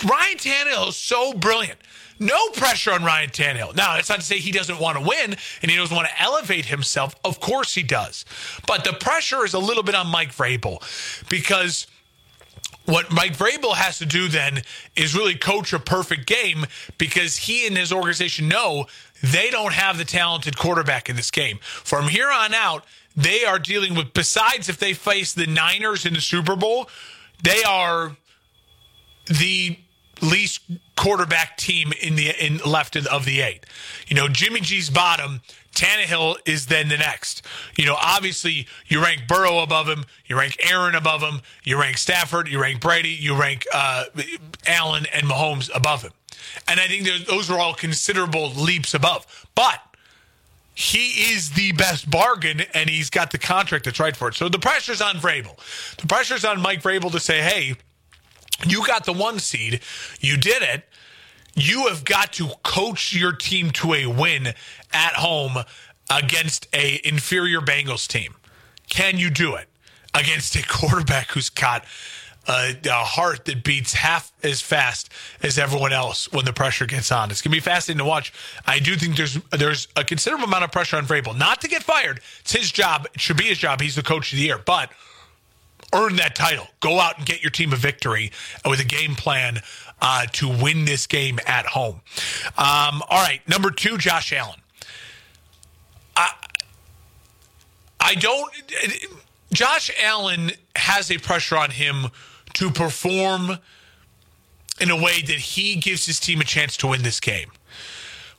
Ryan 0.04 0.37
Tannehill 0.37 0.88
is 0.88 0.96
so 0.96 1.32
brilliant. 1.32 1.78
No 2.18 2.48
pressure 2.50 2.92
on 2.92 3.04
Ryan 3.04 3.31
Tannehill. 3.31 3.76
Now, 3.76 3.94
that's 3.94 4.09
not 4.09 4.20
to 4.20 4.24
say 4.24 4.38
he 4.38 4.50
doesn't 4.50 4.81
want 4.81 4.98
to 4.98 5.04
win 5.04 5.37
and 5.62 5.70
he 5.70 5.76
doesn't 5.76 5.94
want 5.94 6.09
to 6.09 6.22
elevate 6.22 6.66
himself. 6.66 7.14
Of 7.24 7.40
course 7.40 7.74
he 7.74 7.83
does. 7.83 8.24
But 8.66 8.85
the 8.85 8.92
pressure 8.92 9.44
is 9.44 9.54
a 9.54 9.59
little 9.59 9.83
bit 9.83 9.94
on 9.94 10.09
Mike 10.09 10.35
Vrabel 10.35 10.83
because 11.28 11.87
what 12.87 13.12
Mike 13.12 13.37
Vrabel 13.37 13.74
has 13.74 13.98
to 13.98 14.07
do 14.07 14.28
then 14.28 14.62
is 14.96 15.14
really 15.14 15.35
coach 15.35 15.72
a 15.72 15.78
perfect 15.78 16.26
game 16.26 16.66
because 16.96 17.37
he 17.37 17.66
and 17.66 17.76
his 17.76 17.92
organization 17.92 18.48
know 18.48 18.87
they 19.22 19.50
don't 19.50 19.74
have 19.74 19.98
the 19.98 20.04
talented 20.04 20.57
quarterback 20.57 21.09
in 21.09 21.16
this 21.16 21.31
game. 21.31 21.59
From 21.62 22.09
here 22.09 22.31
on 22.31 22.54
out, 22.54 22.85
they 23.14 23.44
are 23.44 23.59
dealing 23.59 23.94
with, 23.94 24.14
besides 24.14 24.68
if 24.68 24.78
they 24.78 24.94
face 24.94 25.35
the 25.35 25.46
Niners 25.46 26.07
in 26.07 26.14
the 26.14 26.20
Super 26.20 26.57
Bowl, 26.57 26.88
they 27.42 27.62
are 27.64 28.16
the 29.26 29.78
least 30.20 30.61
quarterback 30.96 31.57
team 31.57 31.92
in 32.00 32.16
the 32.16 32.31
in 32.44 32.59
left 32.59 32.96
of 32.96 33.24
the 33.24 33.40
eight. 33.40 33.66
You 34.07 34.16
know, 34.16 34.28
Jimmy 34.28 34.61
G's 34.61 34.90
bottom. 34.90 35.40
Tannehill 35.74 36.37
is 36.44 36.66
then 36.66 36.88
the 36.88 36.96
next. 36.96 37.42
You 37.76 37.87
know, 37.87 37.96
obviously 38.00 38.66
you 38.87 39.00
rank 39.00 39.28
Burrow 39.28 39.59
above 39.59 39.87
him, 39.87 40.04
you 40.26 40.37
rank 40.37 40.57
Aaron 40.68 40.96
above 40.96 41.20
him, 41.20 41.40
you 41.62 41.78
rank 41.78 41.98
Stafford, 41.98 42.48
you 42.48 42.61
rank 42.61 42.81
Brady, 42.81 43.11
you 43.11 43.38
rank 43.38 43.64
uh, 43.72 44.07
Allen 44.66 45.07
and 45.12 45.24
Mahomes 45.24 45.70
above 45.72 46.03
him. 46.03 46.12
And 46.66 46.80
I 46.80 46.88
think 46.88 47.07
those 47.26 47.49
are 47.51 47.61
all 47.61 47.74
considerable 47.74 48.51
leaps 48.51 48.95
above. 48.95 49.47
But 49.55 49.80
he 50.74 51.32
is 51.32 51.51
the 51.51 51.72
best 51.72 52.09
bargain 52.09 52.62
and 52.72 52.88
he's 52.88 53.11
got 53.11 53.30
the 53.32 53.38
contract 53.38 53.84
that's 53.84 53.99
right 53.99 54.16
for 54.16 54.28
it. 54.28 54.34
So 54.34 54.49
the 54.49 54.61
pressure's 54.61 55.01
on 55.01 55.16
Vrabel. 55.16 55.57
The 55.97 56.07
pressure's 56.07 56.45
on 56.45 56.61
Mike 56.61 56.82
Vrabel 56.82 57.11
to 57.12 57.20
say, 57.20 57.40
hey, 57.40 57.76
you 58.66 58.86
got 58.86 59.04
the 59.04 59.12
one 59.12 59.38
seed. 59.38 59.80
You 60.20 60.36
did 60.36 60.62
it. 60.62 60.84
You 61.54 61.88
have 61.88 62.04
got 62.04 62.34
to 62.34 62.50
coach 62.62 63.12
your 63.12 63.32
team 63.32 63.70
to 63.72 63.94
a 63.94 64.06
win 64.06 64.48
at 64.92 65.12
home 65.14 65.56
against 66.11 66.68
a 66.72 67.00
inferior 67.04 67.61
Bengals 67.61 68.06
team. 68.06 68.34
Can 68.88 69.18
you 69.18 69.30
do 69.30 69.54
it 69.54 69.68
against 70.14 70.56
a 70.56 70.62
quarterback 70.68 71.30
who's 71.30 71.50
got 71.50 71.84
a, 72.48 72.74
a, 72.86 73.04
heart 73.04 73.44
that 73.44 73.62
beats 73.62 73.92
half 73.92 74.32
as 74.42 74.62
fast 74.62 75.11
as 75.42 75.59
everyone 75.59 75.92
else 75.92 76.32
when 76.32 76.46
the 76.46 76.52
pressure 76.52 76.86
gets 76.86 77.12
on. 77.12 77.30
It's 77.30 77.42
to 77.42 77.48
be 77.50 77.61
fascinating 77.61 77.98
to 77.98 78.09
watch. 78.09 78.32
I 78.66 78.78
do 78.78 78.96
think 78.96 79.16
there's 79.16 79.34
there's 79.50 79.86
a 79.96 80.04
considerable 80.04 80.46
amount 80.46 80.64
of 80.64 80.72
pressure 80.72 80.96
on 80.96 81.06
Vrabel. 81.06 81.36
Not 81.36 81.61
to 81.61 81.68
get 81.68 81.82
fired. 81.82 82.20
It's 82.40 82.52
his 82.52 82.72
job. 82.72 83.06
It 83.12 83.20
should 83.20 83.36
be 83.36 83.44
his 83.44 83.59
job. 83.59 83.82
He's 83.82 83.96
the 83.96 84.02
coach 84.02 84.32
of 84.32 84.38
the 84.38 84.44
year. 84.44 84.59
But 84.59 84.90
earn 85.93 86.16
that 86.16 86.34
title. 86.34 86.66
Go 86.80 87.01
out 87.01 87.18
and 87.18 87.26
get 87.26 87.43
your 87.43 87.51
team 87.51 87.72
a 87.72 87.76
victory 87.76 88.32
with 88.64 88.80
a 88.80 88.84
game 88.84 89.14
plan 89.14 89.61
uh, 90.01 90.26
to 90.32 90.49
win 90.49 90.84
this 90.84 91.07
game 91.07 91.39
at 91.47 91.66
home. 91.66 92.01
Um, 92.57 93.03
all 93.09 93.22
right, 93.22 93.41
number 93.49 93.70
two, 93.70 93.99
Josh 93.99 94.32
Allen. 94.32 94.61
I, 96.16 96.32
I 98.01 98.14
don't. 98.14 98.53
Josh 99.53 99.91
Allen 100.03 100.53
has 100.76 101.11
a 101.11 101.18
pressure 101.18 101.57
on 101.57 101.70
him 101.70 102.07
to 102.55 102.70
perform 102.70 103.59
in 104.80 104.91
a 104.91 104.97
way 104.97 105.22
that 105.22 105.39
he 105.39 105.76
gives 105.76 106.07
his 106.07 106.20
team 106.20 106.41
a 106.41 106.45
chance 106.45 106.76
to 106.78 106.86
win 106.89 107.03
this 107.03 107.20
game. 107.20 107.51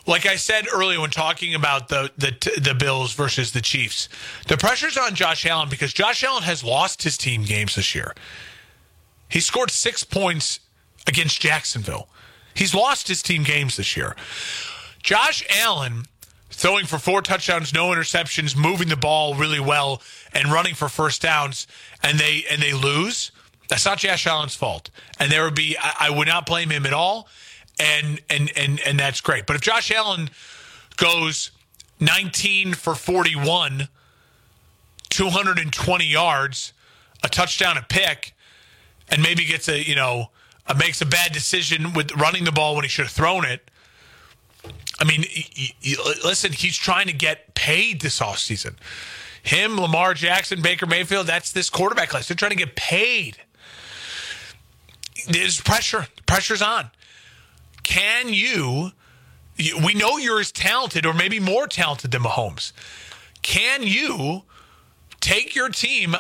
Like 0.09 0.25
I 0.25 0.37
said 0.37 0.65
earlier 0.73 0.99
when 0.99 1.11
talking 1.11 1.53
about 1.53 1.89
the 1.89 2.11
the 2.17 2.59
the 2.59 2.73
Bills 2.73 3.13
versus 3.13 3.51
the 3.51 3.61
Chiefs, 3.61 4.09
the 4.47 4.57
pressure's 4.57 4.97
on 4.97 5.13
Josh 5.13 5.45
Allen 5.45 5.69
because 5.69 5.93
Josh 5.93 6.23
Allen 6.23 6.41
has 6.41 6.63
lost 6.63 7.03
his 7.03 7.15
team 7.15 7.43
games 7.43 7.75
this 7.75 7.93
year. 7.93 8.15
He 9.29 9.39
scored 9.39 9.69
6 9.69 10.03
points 10.05 10.61
against 11.05 11.39
Jacksonville. 11.39 12.09
He's 12.55 12.73
lost 12.73 13.07
his 13.07 13.21
team 13.21 13.43
games 13.43 13.77
this 13.77 13.95
year. 13.95 14.15
Josh 15.03 15.45
Allen 15.55 16.05
throwing 16.49 16.87
for 16.87 16.97
four 16.97 17.21
touchdowns, 17.21 17.71
no 17.71 17.89
interceptions, 17.89 18.57
moving 18.57 18.89
the 18.89 18.97
ball 18.97 19.35
really 19.35 19.59
well 19.59 20.01
and 20.33 20.51
running 20.51 20.73
for 20.73 20.89
first 20.89 21.21
downs 21.21 21.67
and 22.01 22.17
they 22.17 22.45
and 22.49 22.63
they 22.63 22.73
lose 22.73 23.31
that's 23.69 23.85
not 23.85 23.99
Josh 23.99 24.27
Allen's 24.27 24.55
fault. 24.55 24.89
And 25.19 25.31
there 25.31 25.43
would 25.45 25.55
be, 25.55 25.77
I, 25.79 26.07
I 26.07 26.09
would 26.09 26.27
not 26.27 26.45
blame 26.45 26.71
him 26.71 26.85
at 26.85 26.93
all. 26.93 27.29
And, 27.79 28.21
and, 28.29 28.51
and, 28.57 28.79
and 28.85 28.99
that's 28.99 29.21
great. 29.21 29.45
But 29.45 29.55
if 29.55 29.61
Josh 29.61 29.91
Allen 29.91 30.29
goes 30.97 31.51
19 31.99 32.73
for 32.73 32.93
41, 32.93 33.87
220 35.09 36.05
yards, 36.05 36.73
a 37.23 37.29
touchdown, 37.29 37.77
a 37.77 37.81
pick, 37.81 38.35
and 39.09 39.23
maybe 39.23 39.45
gets 39.45 39.69
a, 39.69 39.81
you 39.81 39.95
know, 39.95 40.27
a, 40.67 40.75
makes 40.75 41.01
a 41.01 41.05
bad 41.05 41.31
decision 41.31 41.93
with 41.93 42.11
running 42.15 42.43
the 42.43 42.51
ball 42.51 42.75
when 42.75 42.83
he 42.83 42.89
should 42.89 43.05
have 43.05 43.13
thrown 43.13 43.45
it. 43.45 43.71
I 44.99 45.05
mean, 45.05 45.23
he, 45.23 45.73
he, 45.79 45.95
listen, 46.25 46.51
he's 46.51 46.75
trying 46.75 47.07
to 47.07 47.13
get 47.13 47.55
paid 47.55 48.01
this 48.01 48.19
offseason. 48.19 48.75
Him, 49.41 49.79
Lamar 49.79 50.13
Jackson, 50.13 50.61
Baker 50.61 50.85
Mayfield, 50.85 51.27
that's 51.27 51.53
this 51.53 51.69
quarterback 51.69 52.09
class. 52.09 52.27
They're 52.27 52.35
trying 52.35 52.51
to 52.51 52.57
get 52.57 52.75
paid 52.75 53.37
there's 55.27 55.59
pressure. 55.59 56.07
Pressure's 56.25 56.61
on. 56.61 56.89
Can 57.83 58.29
you? 58.29 58.91
We 59.57 59.93
know 59.93 60.17
you're 60.17 60.39
as 60.39 60.51
talented, 60.51 61.05
or 61.05 61.13
maybe 61.13 61.39
more 61.39 61.67
talented 61.67 62.11
than 62.11 62.23
Mahomes. 62.23 62.71
Can 63.41 63.83
you 63.83 64.43
take 65.19 65.53
your 65.55 65.69
team 65.69 66.15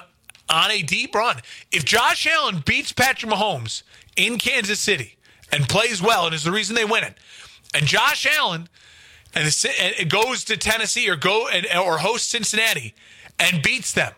on 0.49 0.71
a 0.71 0.81
deep 0.81 1.15
run? 1.15 1.37
If 1.71 1.85
Josh 1.85 2.27
Allen 2.27 2.63
beats 2.65 2.91
Patrick 2.91 3.31
Mahomes 3.31 3.83
in 4.17 4.37
Kansas 4.37 4.79
City 4.79 5.15
and 5.51 5.69
plays 5.69 6.01
well, 6.01 6.25
and 6.25 6.35
is 6.35 6.43
the 6.43 6.51
reason 6.51 6.75
they 6.75 6.85
win 6.85 7.03
it, 7.05 7.17
and 7.73 7.85
Josh 7.85 8.25
Allen 8.25 8.67
and 9.33 9.47
it 9.65 10.09
goes 10.09 10.43
to 10.45 10.57
Tennessee 10.57 11.09
or 11.09 11.15
go 11.15 11.47
and, 11.47 11.65
or 11.77 11.99
hosts 11.99 12.27
Cincinnati 12.27 12.95
and 13.37 13.61
beats 13.61 13.93
them. 13.93 14.11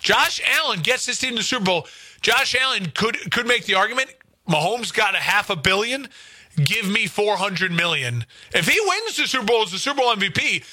Josh 0.00 0.40
Allen 0.46 0.80
gets 0.80 1.06
his 1.06 1.18
team 1.18 1.30
to 1.30 1.36
the 1.36 1.42
Super 1.42 1.64
Bowl. 1.64 1.88
Josh 2.20 2.54
Allen 2.54 2.90
could 2.94 3.30
could 3.32 3.46
make 3.46 3.64
the 3.64 3.74
argument. 3.74 4.14
Mahomes 4.48 4.92
got 4.92 5.14
a 5.14 5.18
half 5.18 5.50
a 5.50 5.56
billion. 5.56 6.08
Give 6.56 6.88
me 6.88 7.06
four 7.06 7.36
hundred 7.36 7.72
million. 7.72 8.24
If 8.54 8.68
he 8.68 8.80
wins 8.80 9.16
the 9.16 9.26
Super 9.26 9.44
Bowl 9.44 9.62
as 9.62 9.72
the 9.72 9.78
Super 9.78 10.00
Bowl 10.00 10.14
MVP, 10.14 10.64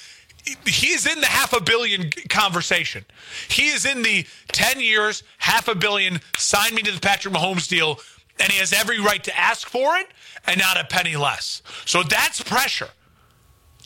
he's 0.66 1.06
in 1.06 1.20
the 1.20 1.28
half 1.28 1.54
a 1.54 1.62
billion 1.62 2.10
conversation. 2.30 3.06
He 3.50 3.68
is 3.68 3.86
in 3.86 4.02
the 4.02 4.26
10 4.52 4.80
years, 4.80 5.24
half 5.38 5.68
a 5.68 5.76
billion, 5.76 6.20
sign 6.38 6.76
me 6.76 6.82
to 6.84 6.92
the 6.92 7.00
Patrick 7.00 7.34
Mahomes 7.34 7.68
deal, 7.68 8.00
and 8.40 8.52
he 8.52 8.60
has 8.60 8.74
every 8.74 9.00
right 9.00 9.24
to 9.24 9.38
ask 9.40 9.68
for 9.68 9.96
it 9.98 10.08
and 10.48 10.60
not 10.60 10.80
a 10.80 10.84
penny 10.86 11.16
less. 11.16 11.62
So 11.86 12.04
that's 12.04 12.42
pressure. 12.42 12.90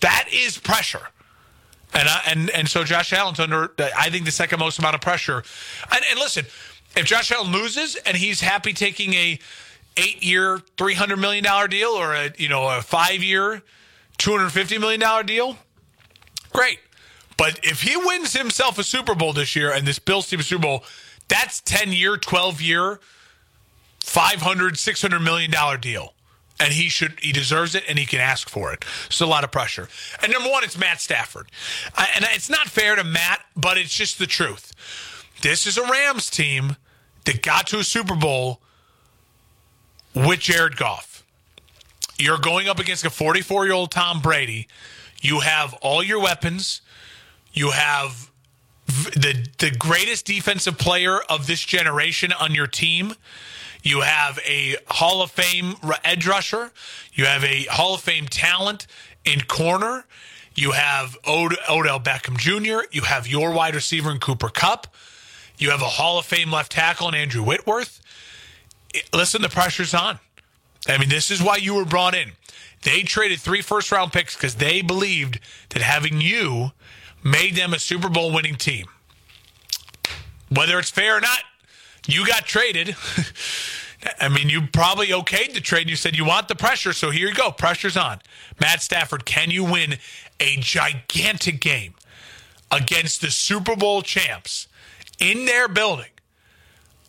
That 0.01 0.27
is 0.31 0.57
pressure. 0.57 1.07
And, 1.93 2.07
uh, 2.07 2.19
and 2.27 2.49
and 2.49 2.67
so 2.67 2.83
Josh 2.83 3.13
Allen's 3.13 3.39
under, 3.39 3.71
I 3.97 4.09
think, 4.09 4.25
the 4.25 4.31
second 4.31 4.59
most 4.59 4.77
amount 4.77 4.95
of 4.95 5.01
pressure. 5.01 5.43
And, 5.91 6.03
and 6.09 6.19
listen, 6.19 6.45
if 6.95 7.05
Josh 7.05 7.31
Allen 7.31 7.51
loses 7.51 7.95
and 7.95 8.17
he's 8.17 8.41
happy 8.41 8.73
taking 8.73 9.13
a 9.13 9.39
eight 9.97 10.23
year, 10.23 10.61
three 10.77 10.93
hundred 10.93 11.17
million 11.17 11.43
dollar 11.43 11.67
deal 11.67 11.89
or 11.89 12.13
a 12.13 12.31
you 12.37 12.49
know 12.49 12.67
a 12.67 12.81
five 12.81 13.23
year, 13.23 13.61
two 14.17 14.31
hundred 14.31 14.49
fifty 14.49 14.77
million 14.77 14.99
dollar 14.99 15.23
deal, 15.23 15.57
great. 16.51 16.79
But 17.37 17.59
if 17.63 17.83
he 17.83 17.95
wins 17.95 18.33
himself 18.33 18.79
a 18.79 18.83
Super 18.83 19.13
Bowl 19.13 19.31
this 19.31 19.55
year 19.55 19.71
and 19.71 19.87
this 19.87 19.99
Bills 19.99 20.27
team 20.27 20.41
Super 20.41 20.63
Bowl, 20.63 20.83
that's 21.27 21.61
10 21.61 21.91
year, 21.91 22.17
12 22.17 22.61
year, 22.61 22.99
500, 24.03 24.77
600 24.77 25.19
million 25.19 25.51
dollar 25.51 25.77
deal. 25.77 26.13
And 26.59 26.73
he 26.73 26.89
should, 26.89 27.19
he 27.19 27.31
deserves 27.31 27.75
it 27.75 27.83
and 27.87 27.99
he 27.99 28.05
can 28.07 28.19
ask 28.19 28.49
for 28.49 28.73
it. 28.73 28.83
It's 29.05 29.21
a 29.21 29.27
lot 29.27 29.43
of 29.43 29.51
pressure. 29.51 29.87
And 30.23 30.31
number 30.31 30.49
one, 30.49 30.63
it's 30.63 30.75
Matt 30.75 30.99
Stafford. 30.99 31.51
And 31.95 32.25
it's 32.31 32.49
not 32.49 32.67
fair 32.67 32.95
to 32.95 33.03
Matt, 33.03 33.41
but 33.55 33.77
it's 33.77 33.95
just 33.95 34.17
the 34.17 34.25
truth. 34.25 34.73
This 35.43 35.67
is 35.67 35.77
a 35.77 35.83
Rams 35.83 36.31
team 36.31 36.77
that 37.25 37.43
got 37.43 37.67
to 37.67 37.77
a 37.77 37.83
Super 37.83 38.15
Bowl 38.15 38.61
with 40.25 40.39
Jared 40.39 40.77
Goff. 40.77 41.23
You're 42.17 42.39
going 42.39 42.67
up 42.67 42.79
against 42.79 43.05
a 43.05 43.09
44 43.09 43.65
year 43.65 43.73
old 43.73 43.91
Tom 43.91 44.21
Brady. 44.21 44.67
You 45.21 45.41
have 45.41 45.73
all 45.75 46.03
your 46.03 46.19
weapons. 46.19 46.81
You 47.53 47.71
have 47.71 48.31
the 48.87 49.47
the 49.59 49.71
greatest 49.71 50.25
defensive 50.25 50.77
player 50.77 51.19
of 51.29 51.47
this 51.47 51.63
generation 51.63 52.31
on 52.33 52.55
your 52.55 52.67
team. 52.67 53.13
You 53.83 54.01
have 54.01 54.39
a 54.45 54.77
Hall 54.87 55.21
of 55.21 55.31
Fame 55.31 55.75
edge 56.03 56.27
rusher. 56.27 56.71
You 57.13 57.25
have 57.25 57.43
a 57.43 57.65
Hall 57.65 57.95
of 57.95 58.01
Fame 58.01 58.27
talent 58.27 58.87
in 59.23 59.41
corner. 59.41 60.05
You 60.55 60.71
have 60.71 61.15
Od- 61.25 61.57
Odell 61.69 61.99
Beckham 61.99 62.37
Jr. 62.37 62.87
You 62.91 63.03
have 63.03 63.27
your 63.27 63.51
wide 63.51 63.75
receiver 63.75 64.09
in 64.09 64.19
Cooper 64.19 64.49
Kupp. 64.49 64.87
You 65.59 65.69
have 65.69 65.81
a 65.81 65.85
Hall 65.85 66.17
of 66.17 66.25
Fame 66.25 66.51
left 66.51 66.71
tackle 66.71 67.07
in 67.09 67.15
Andrew 67.15 67.43
Whitworth. 67.43 68.01
Listen, 69.13 69.41
the 69.41 69.49
pressure's 69.49 69.93
on. 69.93 70.19
I 70.87 70.97
mean, 70.97 71.09
this 71.09 71.31
is 71.31 71.41
why 71.41 71.57
you 71.57 71.73
were 71.73 71.85
brought 71.85 72.15
in. 72.15 72.31
They 72.83 73.01
traded 73.01 73.39
three 73.39 73.61
first 73.61 73.91
round 73.91 74.13
picks 74.13 74.35
because 74.35 74.55
they 74.55 74.81
believed 74.81 75.39
that 75.69 75.81
having 75.81 76.21
you 76.21 76.71
made 77.23 77.55
them 77.55 77.73
a 77.73 77.79
Super 77.79 78.09
Bowl 78.09 78.31
winning 78.31 78.55
team. 78.55 78.85
Whether 80.49 80.79
it's 80.79 80.91
fair 80.91 81.17
or 81.17 81.21
not, 81.21 81.39
you 82.07 82.25
got 82.25 82.45
traded. 82.45 82.95
I 84.21 84.29
mean, 84.29 84.47
you 84.49 84.67
probably 84.67 85.07
okayed 85.07 85.53
the 85.53 85.59
trade. 85.59 85.89
You 85.89 85.95
said 85.95 86.15
you 86.15 86.23
want 86.23 86.47
the 86.47 86.55
pressure, 86.55 86.93
so 86.93 87.09
here 87.09 87.27
you 87.27 87.33
go. 87.33 87.51
Pressure's 87.51 87.97
on. 87.97 88.19
Matt 88.61 88.81
Stafford, 88.81 89.25
can 89.25 89.49
you 89.49 89.65
win 89.65 89.95
a 90.39 90.55
gigantic 90.57 91.59
game 91.59 91.95
against 92.71 93.21
the 93.21 93.31
Super 93.31 93.75
Bowl 93.75 94.01
champs? 94.01 94.67
in 95.19 95.45
their 95.45 95.67
building. 95.67 96.05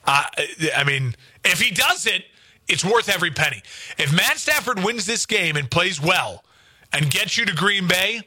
I 0.09 0.85
mean, 0.87 1.15
if 1.45 1.61
he 1.61 1.71
does 1.71 2.07
it, 2.07 2.25
it's 2.67 2.85
worth 2.85 3.09
every 3.09 3.31
penny. 3.31 3.63
If 3.99 4.13
Matt 4.13 4.39
Stafford 4.39 4.83
wins 4.83 5.07
this 5.07 5.27
game 5.27 5.57
and 5.57 5.71
plays 5.71 6.01
well 6.01 6.45
and 6.93 7.11
gets 7.11 7.37
you 7.37 7.45
to 7.47 7.55
Green 7.55 7.87
Bay, 7.87 8.23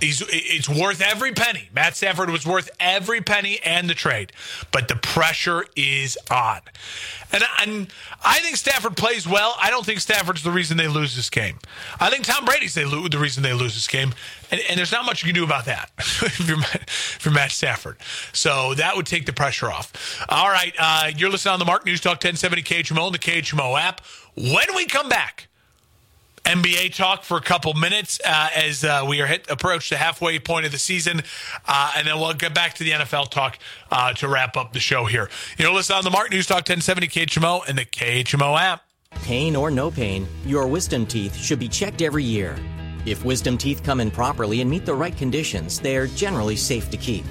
He's 0.00 0.22
it's 0.28 0.68
worth 0.68 1.00
every 1.00 1.32
penny. 1.32 1.68
Matt 1.74 1.96
Stafford 1.96 2.30
was 2.30 2.46
worth 2.46 2.70
every 2.78 3.20
penny 3.20 3.58
and 3.64 3.88
the 3.88 3.94
trade, 3.94 4.32
but 4.70 4.88
the 4.88 4.96
pressure 4.96 5.64
is 5.74 6.18
on. 6.30 6.60
And, 7.32 7.42
and 7.60 7.88
I 8.22 8.38
think 8.40 8.56
Stafford 8.56 8.96
plays 8.96 9.26
well. 9.26 9.56
I 9.60 9.70
don't 9.70 9.84
think 9.84 10.00
Stafford's 10.00 10.42
the 10.42 10.50
reason 10.50 10.76
they 10.76 10.88
lose 10.88 11.16
this 11.16 11.30
game. 11.30 11.58
I 11.98 12.10
think 12.10 12.24
Tom 12.24 12.44
Brady's 12.44 12.74
they 12.74 12.84
lose, 12.84 13.10
the 13.10 13.18
reason 13.18 13.42
they 13.42 13.52
lose 13.52 13.74
this 13.74 13.88
game. 13.88 14.14
And, 14.50 14.60
and 14.68 14.78
there's 14.78 14.92
not 14.92 15.04
much 15.04 15.22
you 15.22 15.32
can 15.32 15.34
do 15.34 15.44
about 15.44 15.64
that 15.64 15.90
if, 15.98 16.46
you're, 16.46 16.58
if 16.58 17.20
you're 17.24 17.34
Matt 17.34 17.50
Stafford. 17.50 17.96
So 18.32 18.74
that 18.74 18.96
would 18.96 19.06
take 19.06 19.26
the 19.26 19.32
pressure 19.32 19.70
off. 19.70 20.24
All 20.28 20.48
right. 20.48 20.74
Uh, 20.78 21.10
you're 21.16 21.30
listening 21.30 21.54
on 21.54 21.58
the 21.58 21.64
Mark 21.64 21.84
News 21.84 22.00
Talk 22.00 22.22
1070 22.22 22.62
KHMO 22.62 23.06
and 23.06 23.14
the 23.14 23.18
KHMO 23.18 23.80
app. 23.80 24.02
When 24.36 24.74
we 24.74 24.86
come 24.86 25.08
back, 25.08 25.45
NBA 26.46 26.94
talk 26.94 27.24
for 27.24 27.36
a 27.36 27.40
couple 27.40 27.74
minutes 27.74 28.20
uh, 28.24 28.48
as 28.54 28.84
uh, 28.84 29.04
we 29.06 29.20
are 29.20 29.26
hit 29.26 29.50
approach 29.50 29.90
the 29.90 29.96
halfway 29.96 30.38
point 30.38 30.64
of 30.64 30.70
the 30.70 30.78
season, 30.78 31.22
uh, 31.66 31.92
and 31.96 32.06
then 32.06 32.20
we'll 32.20 32.32
get 32.34 32.54
back 32.54 32.74
to 32.74 32.84
the 32.84 32.92
NFL 32.92 33.30
talk 33.30 33.58
uh, 33.90 34.12
to 34.12 34.28
wrap 34.28 34.56
up 34.56 34.72
the 34.72 34.78
show 34.78 35.06
here. 35.06 35.28
You 35.58 35.64
know, 35.64 35.72
listen 35.72 35.96
on 35.96 36.04
the 36.04 36.10
Mark 36.10 36.30
News 36.30 36.46
Talk 36.46 36.58
1070 36.58 37.08
KHMO 37.08 37.68
and 37.68 37.76
the 37.76 37.84
KHMO 37.84 38.56
app. 38.60 38.84
Pain 39.10 39.56
or 39.56 39.72
no 39.72 39.90
pain, 39.90 40.28
your 40.44 40.68
wisdom 40.68 41.04
teeth 41.04 41.34
should 41.34 41.58
be 41.58 41.68
checked 41.68 42.00
every 42.00 42.22
year. 42.22 42.56
If 43.06 43.24
wisdom 43.24 43.58
teeth 43.58 43.82
come 43.82 43.98
in 43.98 44.12
properly 44.12 44.60
and 44.60 44.70
meet 44.70 44.86
the 44.86 44.94
right 44.94 45.16
conditions, 45.16 45.80
they 45.80 45.96
are 45.96 46.06
generally 46.06 46.56
safe 46.56 46.90
to 46.90 46.96
keep. 46.96 47.24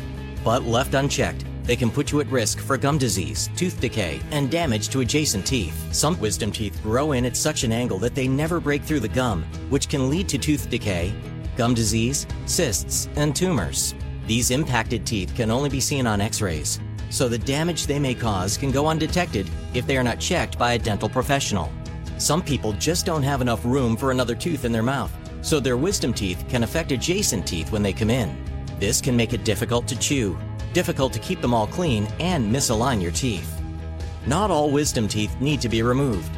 But 0.44 0.64
left 0.64 0.94
unchecked, 0.94 1.46
they 1.66 1.76
can 1.76 1.90
put 1.90 2.12
you 2.12 2.20
at 2.20 2.28
risk 2.28 2.60
for 2.60 2.78
gum 2.78 2.98
disease, 2.98 3.50
tooth 3.56 3.80
decay, 3.80 4.20
and 4.32 4.52
damage 4.52 4.90
to 4.90 5.02
adjacent 5.02 5.46
teeth. 5.46 5.76
Some 5.94 6.20
wisdom 6.20 6.52
teeth 6.52 6.80
grow 6.84 7.14
in 7.14 7.26
at 7.26 7.36
such 7.36 7.64
an 7.64 7.72
angle 7.72 7.98
that 8.00 8.16
they 8.16 8.28
never 8.28 8.60
break 8.60 8.84
through 8.84 9.00
the 9.00 9.08
gum, 9.08 9.44
which 9.70 9.90
can 9.90 10.10
lead 10.10 10.30
to 10.30 10.38
tooth 10.38 10.70
decay, 10.70 11.14
gum 11.58 11.74
disease, 11.74 12.28
cysts, 12.46 13.10
and 13.16 13.36
tumors. 13.36 13.96
These 14.28 14.52
impacted 14.52 15.06
teeth 15.06 15.34
can 15.36 15.52
only 15.52 15.70
be 15.70 15.80
seen 15.80 16.08
on 16.08 16.22
x 16.22 16.42
rays, 16.42 16.80
so 17.10 17.28
the 17.28 17.38
damage 17.38 17.88
they 17.88 18.00
may 18.00 18.16
cause 18.16 18.58
can 18.58 18.72
go 18.72 18.88
undetected 18.88 19.50
if 19.74 19.86
they 19.86 19.98
are 19.98 20.04
not 20.04 20.20
checked 20.20 20.58
by 20.58 20.74
a 20.74 20.80
dental 20.80 21.10
professional. 21.10 21.72
Some 22.18 22.42
people 22.42 22.74
just 22.74 23.06
don't 23.06 23.24
have 23.24 23.42
enough 23.42 23.66
room 23.66 23.98
for 23.98 24.12
another 24.12 24.36
tooth 24.36 24.66
in 24.66 24.72
their 24.72 24.84
mouth, 24.84 25.12
so 25.42 25.60
their 25.60 25.78
wisdom 25.78 26.14
teeth 26.14 26.44
can 26.50 26.64
affect 26.64 26.92
adjacent 26.92 27.46
teeth 27.46 27.72
when 27.72 27.84
they 27.84 27.94
come 27.94 28.10
in. 28.10 28.36
This 28.80 29.00
can 29.02 29.16
make 29.16 29.34
it 29.34 29.44
difficult 29.44 29.88
to 29.88 30.00
chew, 30.00 30.38
difficult 30.76 31.14
to 31.14 31.20
keep 31.20 31.42
them 31.42 31.54
all 31.54 31.66
clean, 31.66 32.06
and 32.20 32.54
misalign 32.54 33.02
your 33.02 33.14
teeth. 33.14 33.60
Not 34.28 34.52
all 34.52 34.70
wisdom 34.70 35.08
teeth 35.08 35.40
need 35.40 35.62
to 35.62 35.70
be 35.70 35.82
removed, 35.82 36.30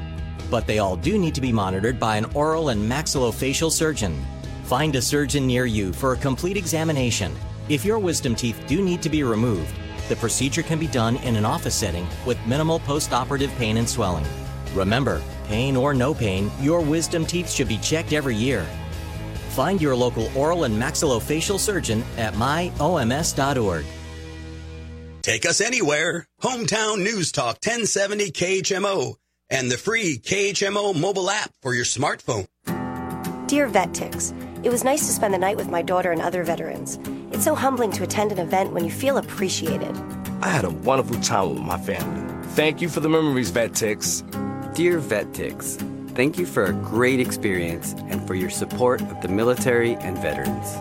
but 0.52 0.68
they 0.68 0.78
all 0.78 0.96
do 0.96 1.18
need 1.18 1.34
to 1.36 1.42
be 1.42 1.52
monitored 1.52 2.00
by 2.00 2.18
an 2.18 2.26
oral 2.36 2.70
and 2.70 2.90
maxillofacial 2.90 3.72
surgeon. 3.72 4.24
Find 4.66 4.96
a 4.96 5.02
surgeon 5.02 5.48
near 5.48 5.66
you 5.66 5.92
for 5.92 6.14
a 6.14 6.18
complete 6.18 6.56
examination. 6.56 7.36
If 7.68 7.84
your 7.84 7.98
wisdom 7.98 8.36
teeth 8.36 8.62
do 8.68 8.84
need 8.84 9.02
to 9.02 9.10
be 9.10 9.24
removed, 9.24 9.74
the 10.08 10.16
procedure 10.16 10.64
can 10.64 10.78
be 10.78 10.88
done 10.88 11.18
in 11.18 11.36
an 11.36 11.44
office 11.44 11.76
setting 11.76 12.08
with 12.26 12.38
minimal 12.46 12.80
post-operative 12.80 13.52
pain 13.56 13.78
and 13.78 13.90
swelling. 13.90 14.26
Remember, 14.76 15.20
pain 15.48 15.76
or 15.76 15.96
no 15.96 16.14
pain, 16.14 16.52
your 16.62 16.82
wisdom 16.82 17.26
teeth 17.26 17.50
should 17.50 17.68
be 17.68 17.80
checked 17.80 18.14
every 18.14 18.36
year. 18.36 18.66
Find 19.50 19.82
your 19.82 19.96
local 19.96 20.30
oral 20.38 20.66
and 20.66 20.80
maxillofacial 20.80 21.58
surgeon 21.58 22.04
at 22.18 22.36
myoms.org. 22.36 23.86
Take 25.28 25.46
us 25.46 25.60
anywhere. 25.60 26.26
Hometown 26.42 27.00
News 27.00 27.34
Talk 27.34 27.58
1070 27.62 28.32
KHMO 28.32 29.16
and 29.50 29.70
the 29.70 29.78
free 29.78 30.20
KHMO 30.20 30.98
mobile 30.98 31.30
app 31.30 31.52
for 31.62 31.74
your 31.74 31.84
smartphone. 31.84 32.48
Dear 33.48 33.68
VetTix, 33.68 34.66
it 34.66 34.70
was 34.70 34.86
nice 34.86 35.06
to 35.06 35.12
spend 35.12 35.34
the 35.34 35.38
night 35.38 35.58
with 35.58 35.70
my 35.70 35.82
daughter 35.82 36.14
and 36.14 36.22
other 36.22 36.46
veterans. 36.46 36.98
It's 37.34 37.44
so 37.44 37.56
humbling 37.56 37.92
to 37.92 38.04
attend 38.04 38.32
an 38.32 38.40
event 38.40 38.72
when 38.72 38.86
you 38.86 38.90
feel 38.90 39.18
appreciated. 39.18 39.94
I 40.42 40.48
had 40.48 40.64
a 40.64 40.70
wonderful 40.70 41.20
time 41.20 41.50
with 41.50 41.60
my 41.62 41.78
family. 41.78 42.48
Thank 42.52 42.80
you 42.80 42.88
for 42.88 43.02
the 43.02 43.10
memories, 43.10 43.52
VetTix. 43.52 44.76
Dear 44.76 45.02
VetTix, 45.02 46.16
thank 46.16 46.38
you 46.38 46.46
for 46.46 46.64
a 46.64 46.72
great 46.72 47.20
experience 47.20 47.96
and 48.08 48.26
for 48.26 48.34
your 48.34 48.50
support 48.50 49.02
of 49.02 49.22
the 49.22 49.28
military 49.28 49.96
and 49.96 50.18
veterans. 50.20 50.78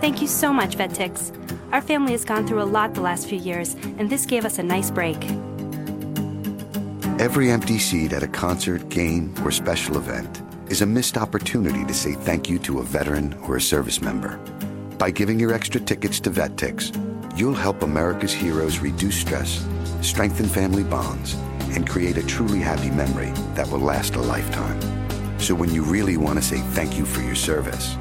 Thank 0.00 0.22
you 0.22 0.28
so 0.28 0.52
much, 0.52 0.76
VetTix. 0.76 1.34
Our 1.72 1.82
family 1.82 2.12
has 2.12 2.24
gone 2.24 2.46
through 2.46 2.62
a 2.62 2.64
lot 2.64 2.94
the 2.94 3.00
last 3.00 3.28
few 3.28 3.38
years, 3.38 3.74
and 3.98 4.08
this 4.08 4.26
gave 4.26 4.44
us 4.44 4.58
a 4.58 4.62
nice 4.62 4.90
break. 4.92 5.18
Every 7.20 7.50
empty 7.50 7.78
seat 7.78 8.12
at 8.12 8.22
a 8.22 8.28
concert, 8.28 8.88
game, 8.90 9.34
or 9.44 9.50
special 9.50 9.96
event 9.96 10.40
is 10.68 10.82
a 10.82 10.86
missed 10.86 11.18
opportunity 11.18 11.84
to 11.84 11.92
say 11.92 12.12
thank 12.12 12.48
you 12.48 12.60
to 12.60 12.78
a 12.78 12.84
veteran 12.84 13.34
or 13.42 13.56
a 13.56 13.60
service 13.60 14.00
member. 14.00 14.36
By 14.98 15.10
giving 15.10 15.40
your 15.40 15.52
extra 15.52 15.80
tickets 15.80 16.20
to 16.20 16.30
VetTix, 16.30 17.36
you'll 17.36 17.54
help 17.54 17.82
America's 17.82 18.32
heroes 18.32 18.78
reduce 18.78 19.20
stress, 19.20 19.66
strengthen 20.00 20.46
family 20.46 20.84
bonds, 20.84 21.34
and 21.74 21.88
create 21.88 22.16
a 22.18 22.26
truly 22.26 22.60
happy 22.60 22.90
memory 22.90 23.32
that 23.54 23.68
will 23.68 23.80
last 23.80 24.14
a 24.14 24.20
lifetime. 24.20 24.80
So 25.40 25.56
when 25.56 25.72
you 25.72 25.82
really 25.82 26.16
want 26.16 26.38
to 26.38 26.44
say 26.44 26.58
thank 26.72 26.96
you 26.96 27.04
for 27.04 27.20
your 27.20 27.34
service, 27.34 27.96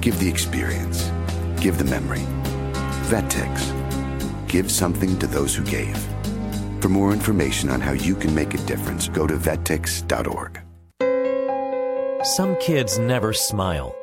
give 0.00 0.18
the 0.20 0.28
experience, 0.28 1.10
give 1.60 1.78
the 1.78 1.84
memory. 1.84 2.24
VetTix. 3.10 4.48
Give 4.48 4.70
something 4.70 5.18
to 5.18 5.26
those 5.26 5.54
who 5.54 5.64
gave. 5.64 5.96
For 6.80 6.88
more 6.88 7.12
information 7.12 7.68
on 7.68 7.80
how 7.80 7.92
you 7.92 8.14
can 8.14 8.34
make 8.34 8.54
a 8.54 8.58
difference, 8.58 9.08
go 9.08 9.26
to 9.26 9.36
vettix.org. 9.36 10.60
Some 12.24 12.56
kids 12.56 12.98
never 12.98 13.32
smile. 13.32 13.94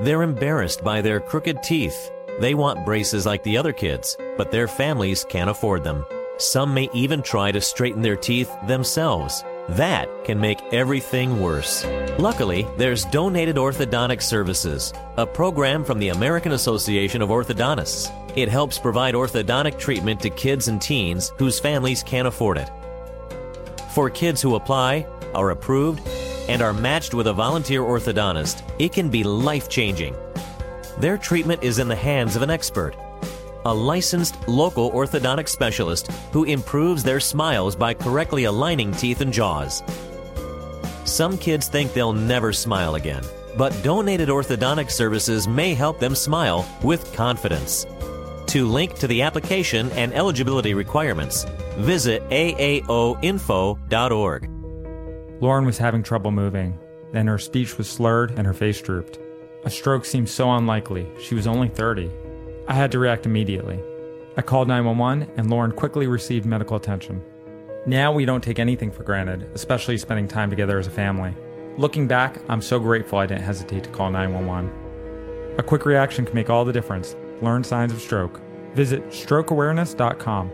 They're 0.00 0.22
embarrassed 0.22 0.82
by 0.82 1.00
their 1.00 1.20
crooked 1.20 1.62
teeth. 1.62 2.10
They 2.40 2.54
want 2.54 2.84
braces 2.84 3.26
like 3.26 3.44
the 3.44 3.56
other 3.56 3.72
kids, 3.72 4.16
but 4.36 4.50
their 4.50 4.66
families 4.66 5.24
can't 5.28 5.50
afford 5.50 5.84
them. 5.84 6.04
Some 6.38 6.74
may 6.74 6.88
even 6.92 7.22
try 7.22 7.52
to 7.52 7.60
straighten 7.60 8.02
their 8.02 8.16
teeth 8.16 8.52
themselves. 8.66 9.44
That 9.70 10.24
can 10.24 10.38
make 10.38 10.62
everything 10.74 11.40
worse. 11.40 11.86
Luckily, 12.18 12.66
there's 12.76 13.06
Donated 13.06 13.56
Orthodontic 13.56 14.20
Services, 14.20 14.92
a 15.16 15.26
program 15.26 15.84
from 15.84 15.98
the 15.98 16.10
American 16.10 16.52
Association 16.52 17.22
of 17.22 17.30
Orthodontists. 17.30 18.12
It 18.36 18.50
helps 18.50 18.78
provide 18.78 19.14
orthodontic 19.14 19.78
treatment 19.78 20.20
to 20.20 20.28
kids 20.28 20.68
and 20.68 20.82
teens 20.82 21.32
whose 21.38 21.58
families 21.58 22.02
can't 22.02 22.28
afford 22.28 22.58
it. 22.58 22.70
For 23.94 24.10
kids 24.10 24.42
who 24.42 24.56
apply, 24.56 25.06
are 25.34 25.50
approved, 25.50 26.06
and 26.46 26.60
are 26.60 26.74
matched 26.74 27.14
with 27.14 27.28
a 27.28 27.32
volunteer 27.32 27.80
orthodontist, 27.80 28.62
it 28.78 28.92
can 28.92 29.08
be 29.08 29.24
life 29.24 29.70
changing. 29.70 30.14
Their 30.98 31.16
treatment 31.16 31.64
is 31.64 31.78
in 31.78 31.88
the 31.88 31.96
hands 31.96 32.36
of 32.36 32.42
an 32.42 32.50
expert, 32.50 32.96
a 33.64 33.74
licensed 33.74 34.48
local 34.48 34.90
orthodontic 34.92 35.48
specialist 35.48 36.10
who 36.32 36.44
improves 36.44 37.02
their 37.02 37.20
smiles 37.20 37.74
by 37.76 37.94
correctly 37.94 38.44
aligning 38.44 38.92
teeth 38.92 39.20
and 39.20 39.32
jaws. 39.32 39.82
Some 41.04 41.36
kids 41.36 41.68
think 41.68 41.92
they'll 41.92 42.12
never 42.12 42.52
smile 42.52 42.94
again, 42.94 43.24
but 43.56 43.78
donated 43.82 44.28
orthodontic 44.28 44.90
services 44.90 45.46
may 45.46 45.74
help 45.74 46.00
them 46.00 46.14
smile 46.14 46.66
with 46.82 47.12
confidence. 47.14 47.86
To 48.46 48.66
link 48.66 48.94
to 49.00 49.06
the 49.06 49.22
application 49.22 49.90
and 49.92 50.12
eligibility 50.12 50.74
requirements, 50.74 51.44
visit 51.76 52.22
aaoinfo.org. 52.30 52.90
Lauren 55.42 55.66
was 55.66 55.78
having 55.78 56.02
trouble 56.02 56.30
moving. 56.30 56.78
Then 57.12 57.26
her 57.26 57.38
speech 57.38 57.76
was 57.76 57.90
slurred 57.90 58.32
and 58.38 58.46
her 58.46 58.52
face 58.52 58.80
drooped. 58.80 59.18
A 59.64 59.70
stroke 59.70 60.04
seemed 60.04 60.28
so 60.28 60.52
unlikely. 60.52 61.06
She 61.20 61.34
was 61.34 61.46
only 61.46 61.68
30. 61.68 62.10
I 62.66 62.74
had 62.74 62.92
to 62.92 62.98
react 62.98 63.26
immediately. 63.26 63.80
I 64.36 64.42
called 64.42 64.68
911 64.68 65.30
and 65.36 65.50
Lauren 65.50 65.72
quickly 65.72 66.06
received 66.06 66.46
medical 66.46 66.76
attention. 66.76 67.22
Now 67.86 68.12
we 68.12 68.24
don't 68.24 68.42
take 68.42 68.58
anything 68.58 68.90
for 68.90 69.02
granted, 69.02 69.42
especially 69.54 69.98
spending 69.98 70.26
time 70.26 70.48
together 70.48 70.78
as 70.78 70.86
a 70.86 70.90
family. 70.90 71.34
Looking 71.76 72.08
back, 72.08 72.38
I'm 72.48 72.62
so 72.62 72.78
grateful 72.78 73.18
I 73.18 73.26
didn't 73.26 73.42
hesitate 73.42 73.84
to 73.84 73.90
call 73.90 74.10
911. 74.10 75.58
A 75.58 75.62
quick 75.62 75.84
reaction 75.84 76.24
can 76.24 76.34
make 76.34 76.48
all 76.48 76.64
the 76.64 76.72
difference. 76.72 77.14
Learn 77.42 77.62
signs 77.62 77.92
of 77.92 78.00
stroke. 78.00 78.40
Visit 78.74 79.06
strokeawareness.com. 79.08 80.50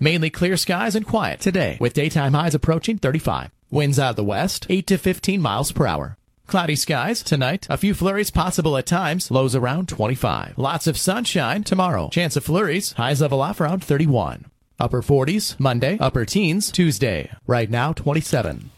Mainly 0.00 0.30
clear 0.30 0.56
skies 0.56 0.94
and 0.94 1.06
quiet 1.06 1.40
today, 1.40 1.76
with 1.80 1.92
daytime 1.92 2.32
highs 2.34 2.54
approaching 2.54 2.98
35. 2.98 3.50
Winds 3.70 3.98
out 3.98 4.10
of 4.10 4.16
the 4.16 4.24
west, 4.24 4.66
8 4.68 4.86
to 4.86 4.98
15 4.98 5.40
miles 5.40 5.72
per 5.72 5.86
hour. 5.86 6.16
Cloudy 6.46 6.76
skies 6.76 7.22
tonight. 7.22 7.66
A 7.68 7.76
few 7.76 7.92
flurries 7.92 8.30
possible 8.30 8.76
at 8.76 8.86
times. 8.86 9.30
Lows 9.30 9.56
around 9.56 9.88
25. 9.88 10.56
Lots 10.56 10.86
of 10.86 10.96
sunshine 10.96 11.64
tomorrow. 11.64 12.08
Chance 12.10 12.36
of 12.36 12.44
flurries. 12.44 12.92
Highs 12.92 13.20
level 13.20 13.42
off 13.42 13.60
around 13.60 13.82
31. 13.82 14.46
Upper 14.78 15.02
40s 15.02 15.58
Monday. 15.58 15.98
Upper 15.98 16.24
teens 16.24 16.70
Tuesday. 16.70 17.30
Right 17.46 17.68
now 17.68 17.92
27. 17.92 18.70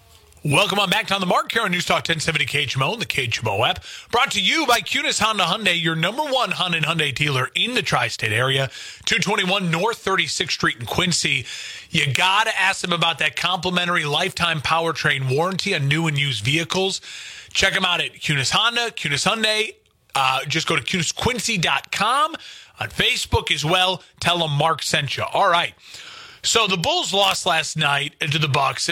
Welcome 0.51 0.79
on 0.79 0.89
back 0.89 1.09
to 1.09 1.15
On 1.15 1.21
the 1.21 1.27
Mark 1.27 1.53
here 1.53 1.61
on 1.61 1.73
News 1.73 1.85
Talk 1.85 2.09
1070 2.09 2.47
KHMO 2.47 2.95
and 2.95 3.03
the 3.03 3.07
KHMO 3.07 3.69
app. 3.69 3.85
Brought 4.11 4.31
to 4.31 4.41
you 4.41 4.65
by 4.67 4.81
Kunes 4.81 5.21
Honda 5.21 5.45
Hyundai, 5.45 5.79
your 5.79 5.95
number 5.95 6.23
one 6.23 6.53
Honda 6.53 6.79
and 6.79 6.87
Hyundai 6.87 7.15
dealer 7.15 7.51
in 7.55 7.75
the 7.75 7.83
tri-state 7.83 8.33
area. 8.33 8.71
221 9.05 9.71
North 9.71 10.03
36th 10.03 10.53
Street 10.53 10.77
in 10.81 10.87
Quincy. 10.87 11.45
You 11.91 12.11
got 12.15 12.47
to 12.47 12.59
ask 12.59 12.81
them 12.81 12.95
about 12.95 13.19
that 13.19 13.37
complimentary 13.37 14.07
lifetime 14.07 14.63
powertrain 14.63 15.31
warranty 15.31 15.75
on 15.75 15.87
new 15.87 16.07
and 16.07 16.17
used 16.17 16.43
vehicles. 16.43 17.03
Check 17.53 17.75
them 17.75 17.85
out 17.85 18.01
at 18.01 18.15
Kunes 18.15 18.51
Honda, 18.51 18.91
Kunes 18.93 19.31
Hyundai, 19.31 19.75
Uh, 20.15 20.47
just 20.47 20.67
go 20.67 20.77
to 20.77 20.83
KunesQuincy.com 20.83 22.37
on 22.81 22.89
Facebook 22.89 23.53
as 23.53 23.67
well. 23.67 24.03
Tell 24.19 24.39
them 24.39 24.53
Mark 24.53 24.83
sent 24.83 25.19
you. 25.19 25.25
All 25.25 25.51
right. 25.51 25.75
So 26.43 26.67
the 26.67 26.79
Bulls 26.79 27.13
lost 27.13 27.45
last 27.45 27.77
night 27.77 28.19
to 28.21 28.39
the 28.39 28.49
Bucks. 28.49 28.89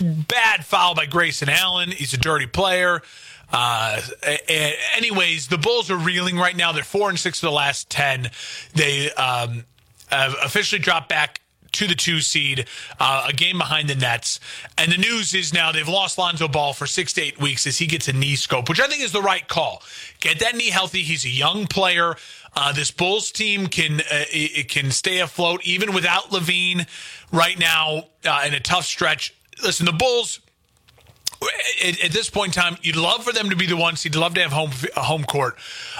Bad 0.00 0.64
foul 0.64 0.94
by 0.94 1.06
Grayson 1.06 1.48
Allen. 1.48 1.90
He's 1.90 2.14
a 2.14 2.18
dirty 2.18 2.46
player. 2.46 3.02
Uh, 3.50 4.00
anyways, 4.96 5.48
the 5.48 5.58
Bulls 5.58 5.90
are 5.90 5.96
reeling 5.96 6.36
right 6.36 6.56
now. 6.56 6.72
They're 6.72 6.84
four 6.84 7.08
and 7.08 7.18
six 7.18 7.42
of 7.42 7.48
the 7.48 7.54
last 7.54 7.88
ten. 7.88 8.30
They 8.74 9.10
um, 9.12 9.64
officially 10.10 10.80
dropped 10.80 11.08
back 11.08 11.40
to 11.72 11.86
the 11.86 11.94
two 11.94 12.20
seed, 12.20 12.66
uh, 12.98 13.26
a 13.28 13.32
game 13.32 13.58
behind 13.58 13.88
the 13.88 13.94
Nets. 13.94 14.40
And 14.76 14.90
the 14.90 14.96
news 14.96 15.34
is 15.34 15.52
now 15.52 15.72
they've 15.72 15.88
lost 15.88 16.18
Lonzo 16.18 16.48
Ball 16.48 16.72
for 16.72 16.86
six 16.86 17.12
to 17.14 17.22
eight 17.22 17.40
weeks 17.40 17.66
as 17.66 17.78
he 17.78 17.86
gets 17.86 18.08
a 18.08 18.12
knee 18.12 18.36
scope, 18.36 18.68
which 18.68 18.80
I 18.80 18.86
think 18.86 19.02
is 19.02 19.12
the 19.12 19.22
right 19.22 19.46
call. 19.46 19.82
Get 20.20 20.40
that 20.40 20.56
knee 20.56 20.70
healthy. 20.70 21.02
He's 21.02 21.24
a 21.24 21.30
young 21.30 21.66
player. 21.66 22.16
Uh, 22.56 22.72
this 22.72 22.90
Bulls 22.90 23.30
team 23.30 23.66
can 23.66 24.00
uh, 24.00 24.24
it 24.30 24.68
can 24.68 24.90
stay 24.90 25.20
afloat 25.20 25.60
even 25.64 25.94
without 25.94 26.30
LaVine 26.30 26.86
right 27.32 27.58
now 27.58 28.04
uh, 28.24 28.44
in 28.46 28.54
a 28.54 28.60
tough 28.60 28.84
stretch. 28.84 29.34
Listen, 29.62 29.86
the 29.86 29.92
Bulls 29.92 30.40
at, 31.84 32.04
at, 32.04 32.10
this 32.10 32.30
point 32.30 32.56
in 32.56 32.62
time, 32.62 32.76
you'd 32.82 32.96
love 32.96 33.24
for 33.24 33.32
them 33.32 33.50
to 33.50 33.56
be 33.56 33.66
the 33.66 33.76
ones. 33.76 34.04
You'd 34.04 34.16
love 34.16 34.34
to 34.34 34.42
have 34.42 34.52
home 34.52 34.70
home 34.96 35.24
court, 35.24 35.56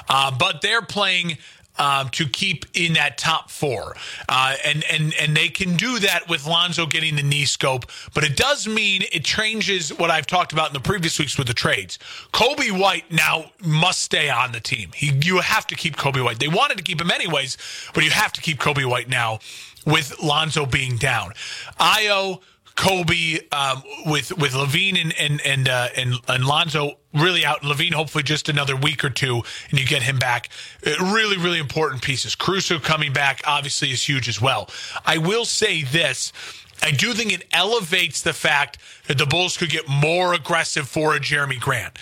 uh, 0.09 0.37
but 0.37 0.63
they're 0.63 0.83
playing. 0.83 1.39
Um, 1.81 2.09
to 2.09 2.27
keep 2.27 2.67
in 2.75 2.95
that 2.95 3.19
top 3.19 3.51
four, 3.51 3.95
uh, 4.29 4.57
and 4.65 4.83
and 4.91 5.15
and 5.15 5.37
they 5.37 5.49
can 5.49 5.77
do 5.77 6.01
that 6.01 6.29
with 6.29 6.45
Lonzo 6.45 6.87
getting 6.87 7.15
the 7.15 7.23
knee 7.23 7.45
scope. 7.45 7.87
But 8.15 8.25
it 8.25 8.37
does 8.37 8.67
mean 8.67 9.03
it 9.13 9.25
changes 9.25 9.91
what 9.91 10.11
I've 10.11 10.27
talked 10.27 10.53
about 10.53 10.67
in 10.67 10.73
the 10.73 10.81
previous 10.81 11.21
weeks 11.21 11.39
with 11.39 11.47
the 11.47 11.55
trades. 11.55 12.01
Coby 12.33 12.77
White 12.77 13.13
now 13.13 13.53
must 13.65 14.03
stay 14.03 14.29
on 14.29 14.51
the 14.51 14.59
team. 14.59 14.91
He, 14.93 15.17
you 15.23 15.39
have 15.39 15.69
to 15.69 15.77
keep 15.77 15.95
Coby 15.95 16.25
White. 16.25 16.41
They 16.41 16.49
wanted 16.49 16.79
to 16.79 16.83
keep 16.83 17.01
him 17.01 17.13
anyways, 17.13 17.57
but 17.95 18.03
you 18.03 18.11
have 18.11 18.33
to 18.33 18.41
keep 18.41 18.59
Coby 18.59 18.85
White 18.85 19.09
now 19.09 19.39
with 19.87 20.21
Lonzo 20.21 20.67
being 20.67 20.97
down. 20.97 21.33
Ayo 21.79 22.41
Coby 22.79 23.53
um, 23.53 23.83
with 24.07 24.31
with 24.39 24.53
LaVine 24.53 25.01
and 25.01 25.13
and 25.19 25.45
and, 25.45 25.69
uh, 25.69 25.89
and 25.97 26.15
and 26.29 26.47
Lonzo 26.47 26.93
really 27.13 27.45
out. 27.45 27.63
LaVine 27.63 27.93
hopefully 27.93 28.23
just 28.23 28.49
another 28.49 28.77
week 28.77 29.05
or 29.05 29.11
two, 29.11 29.43
and 29.71 29.81
you 29.81 29.85
get 29.85 30.05
him 30.05 30.17
back. 30.17 30.49
Uh, 30.87 30.93
really, 31.13 31.37
really 31.37 31.59
important 31.59 32.03
pieces. 32.03 32.37
Caruso 32.37 32.79
coming 32.79 33.13
back 33.13 33.43
obviously 33.45 33.91
is 33.91 34.09
huge 34.09 34.29
as 34.29 34.41
well. 34.41 34.71
I 35.05 35.19
will 35.19 35.45
say 35.45 35.83
this. 35.83 36.33
I 36.81 36.93
do 36.93 37.15
think 37.15 37.33
it 37.33 37.45
elevates 37.51 38.23
the 38.23 38.33
fact 38.33 38.79
that 39.09 39.19
the 39.19 39.27
Bulls 39.27 39.57
could 39.57 39.71
get 39.71 39.89
more 39.89 40.33
aggressive 40.33 40.89
for 40.89 41.17
a 41.17 41.19
Jerami 41.19 41.59
Grant. 41.59 41.99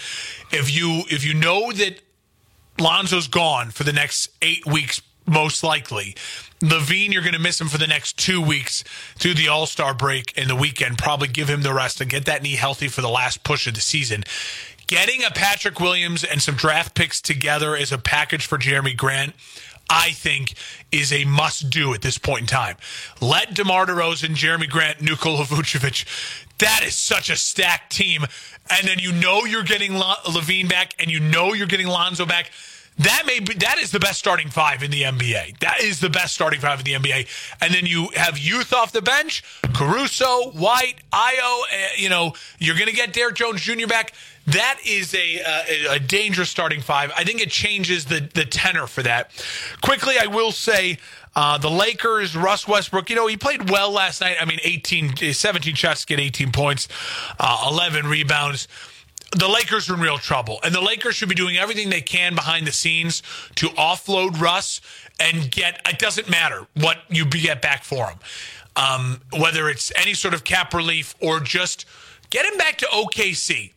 If 0.53 0.77
you 0.77 1.05
if 1.09 1.25
you 1.25 1.33
know 1.33 1.73
that 1.73 2.03
Lonzo's 2.79 3.29
gone 3.29 3.71
for 3.71 3.85
the 3.85 3.95
next 3.95 4.29
eight 4.43 4.67
weeks, 4.67 5.01
most 5.27 5.65
likely, 5.65 6.15
LaVine, 6.61 7.13
you're 7.13 7.23
going 7.23 7.35
to 7.35 7.39
miss 7.39 7.61
him 7.61 7.69
for 7.69 7.79
the 7.79 7.87
next 7.87 8.17
two 8.17 8.41
weeks 8.41 8.83
through 9.17 9.35
the 9.35 9.49
All 9.49 9.67
Star 9.67 9.93
break 9.93 10.33
and 10.37 10.49
the 10.49 10.57
weekend. 10.57 10.99
Probably 10.99 11.29
give 11.29 11.49
him 11.49 11.63
the 11.63 11.75
rest 11.75 12.01
and 12.01 12.11
get 12.11 12.25
that 12.25 12.43
knee 12.43 12.57
healthy 12.57 12.89
for 12.89 13.03
the 13.03 13.09
last 13.09 13.45
push 13.45 13.67
of 13.67 13.75
the 13.75 13.81
season. 13.81 14.25
Getting 14.87 15.25
a 15.25 15.31
Patrick 15.31 15.81
Williams 15.81 16.25
and 16.25 16.41
some 16.41 16.55
draft 16.55 16.95
picks 16.95 17.21
together 17.21 17.77
as 17.77 17.93
a 17.93 17.99
package 17.99 18.47
for 18.47 18.57
Jerami 18.57 18.97
Grant, 18.97 19.35
I 19.91 20.13
think, 20.13 20.55
is 20.91 21.13
a 21.13 21.25
must 21.25 21.71
do 21.71 21.93
at 21.93 22.03
this 22.03 22.19
point 22.19 22.43
in 22.43 22.47
time. 22.47 22.77
Let 23.21 23.55
DeMar 23.55 23.87
DeRozan, 23.87 24.35
Jerami 24.35 24.69
Grant, 24.69 25.01
Nikola 25.01 25.45
Vucevic. 25.45 26.07
That 26.59 26.83
is 26.85 26.95
such 26.95 27.29
a 27.29 27.37
stacked 27.37 27.93
team. 27.93 28.25
And 28.71 28.89
then 28.89 28.99
you 28.99 29.13
know 29.13 29.45
you're 29.45 29.63
getting 29.63 29.93
LaVine 29.93 30.69
back 30.69 30.95
and 30.99 31.11
you 31.11 31.21
know 31.21 31.53
you're 31.53 31.67
getting 31.67 31.87
Lonzo 31.89 32.25
back 32.25 32.51
that 32.99 33.25
may 33.27 33.41
be 33.41 33.53
that 33.55 33.79
is 33.79 33.91
the 33.91 34.01
best 34.01 34.19
starting 34.19 34.49
five 34.49 34.83
in 34.83 34.91
the 34.91 35.03
NBA. 35.03 35.59
That 35.59 35.81
is 35.81 36.01
the 36.01 36.09
best 36.09 36.35
starting 36.35 36.61
five 36.61 36.79
in 36.79 36.85
the 36.85 36.95
NBA. 36.95 37.29
And 37.61 37.75
then 37.75 37.85
you 37.85 38.09
have 38.15 38.39
youth 38.39 38.73
off 38.73 38.93
the 38.93 39.03
bench: 39.03 39.45
Caruso, 39.75 40.51
White, 40.51 40.97
Ayo. 41.13 41.61
Uh, 41.61 41.89
you 41.97 42.09
know, 42.09 42.33
you're 42.59 42.77
going 42.77 42.89
to 42.89 42.95
get 42.95 43.13
Derrick 43.13 43.35
Jones 43.35 43.61
Jr. 43.61 43.87
back. 43.87 44.13
That 44.47 44.79
is 44.87 45.15
a, 45.15 45.43
uh, 45.43 45.95
a 45.95 45.99
dangerous 45.99 46.49
starting 46.49 46.81
five. 46.81 47.13
I 47.17 47.25
think 47.25 47.43
it 47.43 47.51
changes 47.51 48.07
the 48.07 48.29
the 48.33 48.47
tenor 48.47 48.87
for 48.87 49.03
that. 49.03 49.31
Quickly, 49.83 50.15
I 50.21 50.27
will 50.27 50.53
say. 50.53 50.99
Uh, 51.39 51.59
the 51.59 51.69
Lakers, 51.69 52.35
Russ 52.35 52.67
Westbrook, 52.67 53.11
you 53.11 53.17
know, 53.17 53.27
he 53.27 53.37
played 53.37 53.69
well 53.69 53.91
last 53.91 54.23
night. 54.23 54.39
I 54.41 54.47
mean, 54.47 54.59
18, 54.65 55.35
17 55.35 55.75
shots, 55.75 56.07
get 56.07 56.19
18 56.19 56.51
points, 56.51 56.89
uh, 57.39 57.69
11 57.71 58.07
rebounds 58.07 58.69
the 59.33 59.49
Lakers 59.49 59.91
are 59.91 59.95
in 59.95 60.01
real 60.01 60.19
trouble, 60.19 60.61
and 60.63 60.75
the 60.75 60.81
Lakers 60.81 61.17
should 61.17 61.29
be 61.29 61.35
doing 61.35 61.57
everything 61.57 61.91
they 61.91 62.01
can 62.01 62.35
behind 62.35 62.67
the 62.67 62.73
scenes 62.73 63.23
to 63.57 63.69
offload 63.71 64.41
Russ 64.41 64.81
and 65.19 65.51
get. 65.51 65.81
It 65.89 65.99
doesn't 65.99 66.31
matter 66.31 66.67
what 66.75 66.99
you 67.09 67.25
get 67.25 67.61
back 67.61 67.85
for 67.85 68.07
him, 68.07 68.19
um, 68.77 69.21
whether 69.39 69.69
it's 69.69 69.93
any 69.97 70.15
sort 70.15 70.35
of 70.35 70.45
cap 70.45 70.73
relief 70.73 71.15
or 71.21 71.41
just 71.41 71.87
get 72.31 72.51
him 72.51 72.57
back 72.57 72.79
to 72.79 72.87
OKC. 72.87 73.73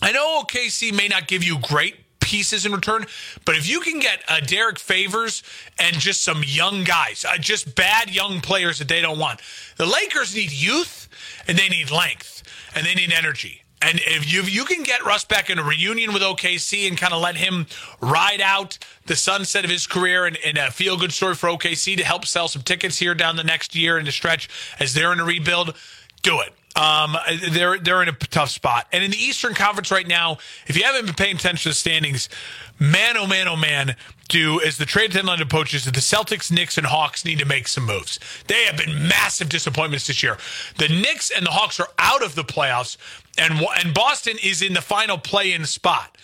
I 0.00 0.12
know 0.12 0.42
OKC 0.42 0.92
may 0.92 1.06
not 1.06 1.28
give 1.28 1.44
you 1.44 1.58
great 1.58 1.96
pieces 2.20 2.64
in 2.64 2.72
return, 2.72 3.04
but 3.44 3.56
if 3.56 3.68
you 3.68 3.80
can 3.80 4.00
get 4.00 4.22
uh, 4.28 4.40
Derrick 4.40 4.78
Favors 4.78 5.42
and 5.78 5.98
just 5.98 6.24
some 6.24 6.42
young 6.44 6.82
guys, 6.82 7.24
uh, 7.28 7.36
just 7.36 7.74
bad 7.74 8.10
young 8.10 8.40
players 8.40 8.78
that 8.78 8.88
they 8.88 9.00
don't 9.00 9.18
want, 9.18 9.40
the 9.76 9.86
Lakers 9.86 10.34
need 10.34 10.50
youth 10.50 11.08
and 11.46 11.58
they 11.58 11.68
need 11.68 11.90
length 11.90 12.42
and 12.74 12.86
they 12.86 12.94
need 12.94 13.12
energy. 13.12 13.61
And 13.82 14.00
if 14.04 14.32
you, 14.32 14.42
you 14.42 14.64
can 14.64 14.82
get 14.84 15.04
Russ 15.04 15.24
back 15.24 15.50
in 15.50 15.58
a 15.58 15.62
reunion 15.62 16.12
with 16.12 16.22
OKC 16.22 16.86
and 16.86 16.96
kind 16.96 17.12
of 17.12 17.20
let 17.20 17.36
him 17.36 17.66
ride 18.00 18.40
out 18.40 18.78
the 19.06 19.16
sunset 19.16 19.64
of 19.64 19.70
his 19.70 19.86
career 19.86 20.26
and, 20.26 20.38
and 20.44 20.56
a 20.56 20.70
feel 20.70 20.96
good 20.96 21.12
story 21.12 21.34
for 21.34 21.48
OKC 21.48 21.96
to 21.96 22.04
help 22.04 22.24
sell 22.24 22.48
some 22.48 22.62
tickets 22.62 22.98
here 22.98 23.14
down 23.14 23.36
the 23.36 23.44
next 23.44 23.74
year 23.74 23.98
in 23.98 24.04
the 24.04 24.12
stretch 24.12 24.48
as 24.78 24.94
they're 24.94 25.12
in 25.12 25.20
a 25.20 25.24
rebuild, 25.24 25.74
do 26.22 26.40
it. 26.40 26.52
Um, 26.74 27.16
they're 27.50 27.78
they're 27.78 28.02
in 28.02 28.08
a 28.08 28.12
tough 28.12 28.48
spot. 28.48 28.86
And 28.92 29.04
in 29.04 29.10
the 29.10 29.18
Eastern 29.18 29.52
Conference 29.52 29.90
right 29.90 30.06
now, 30.06 30.38
if 30.66 30.76
you 30.76 30.84
haven't 30.84 31.04
been 31.04 31.14
paying 31.14 31.36
attention 31.36 31.64
to 31.64 31.68
the 31.70 31.74
standings, 31.74 32.30
man, 32.78 33.16
oh 33.18 33.26
man, 33.26 33.46
oh 33.46 33.56
man, 33.56 33.94
do 34.28 34.60
as 34.60 34.78
the 34.78 34.86
trade 34.86 35.12
deadline 35.12 35.40
approaches, 35.40 35.84
that 35.84 35.94
the 35.94 36.00
Celtics, 36.00 36.50
Knicks, 36.50 36.78
and 36.78 36.86
Hawks 36.86 37.24
need 37.24 37.38
to 37.38 37.44
make 37.44 37.68
some 37.68 37.86
moves. 37.86 38.18
They 38.46 38.64
have 38.64 38.76
been 38.76 39.08
massive 39.08 39.48
disappointments 39.48 40.06
this 40.06 40.22
year. 40.22 40.38
The 40.78 40.88
Knicks 40.88 41.30
and 41.30 41.46
the 41.46 41.50
Hawks 41.50 41.80
are 41.80 41.88
out 41.98 42.22
of 42.22 42.34
the 42.34 42.44
playoffs, 42.44 42.96
and 43.38 43.64
and 43.82 43.94
Boston 43.94 44.36
is 44.42 44.62
in 44.62 44.72
the 44.72 44.80
final 44.80 45.18
play-in 45.18 45.66
spot. 45.66 46.16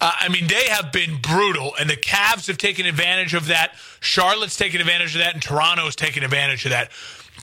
Uh, 0.00 0.12
I 0.20 0.28
mean, 0.28 0.46
they 0.46 0.68
have 0.68 0.92
been 0.92 1.20
brutal, 1.22 1.74
and 1.80 1.88
the 1.88 1.96
Cavs 1.96 2.46
have 2.48 2.58
taken 2.58 2.84
advantage 2.84 3.32
of 3.32 3.46
that. 3.46 3.74
Charlotte's 4.00 4.56
taken 4.56 4.80
advantage 4.80 5.14
of 5.14 5.20
that, 5.20 5.34
and 5.34 5.42
Toronto's 5.42 5.96
taken 5.96 6.22
advantage 6.22 6.66
of 6.66 6.70
that. 6.70 6.92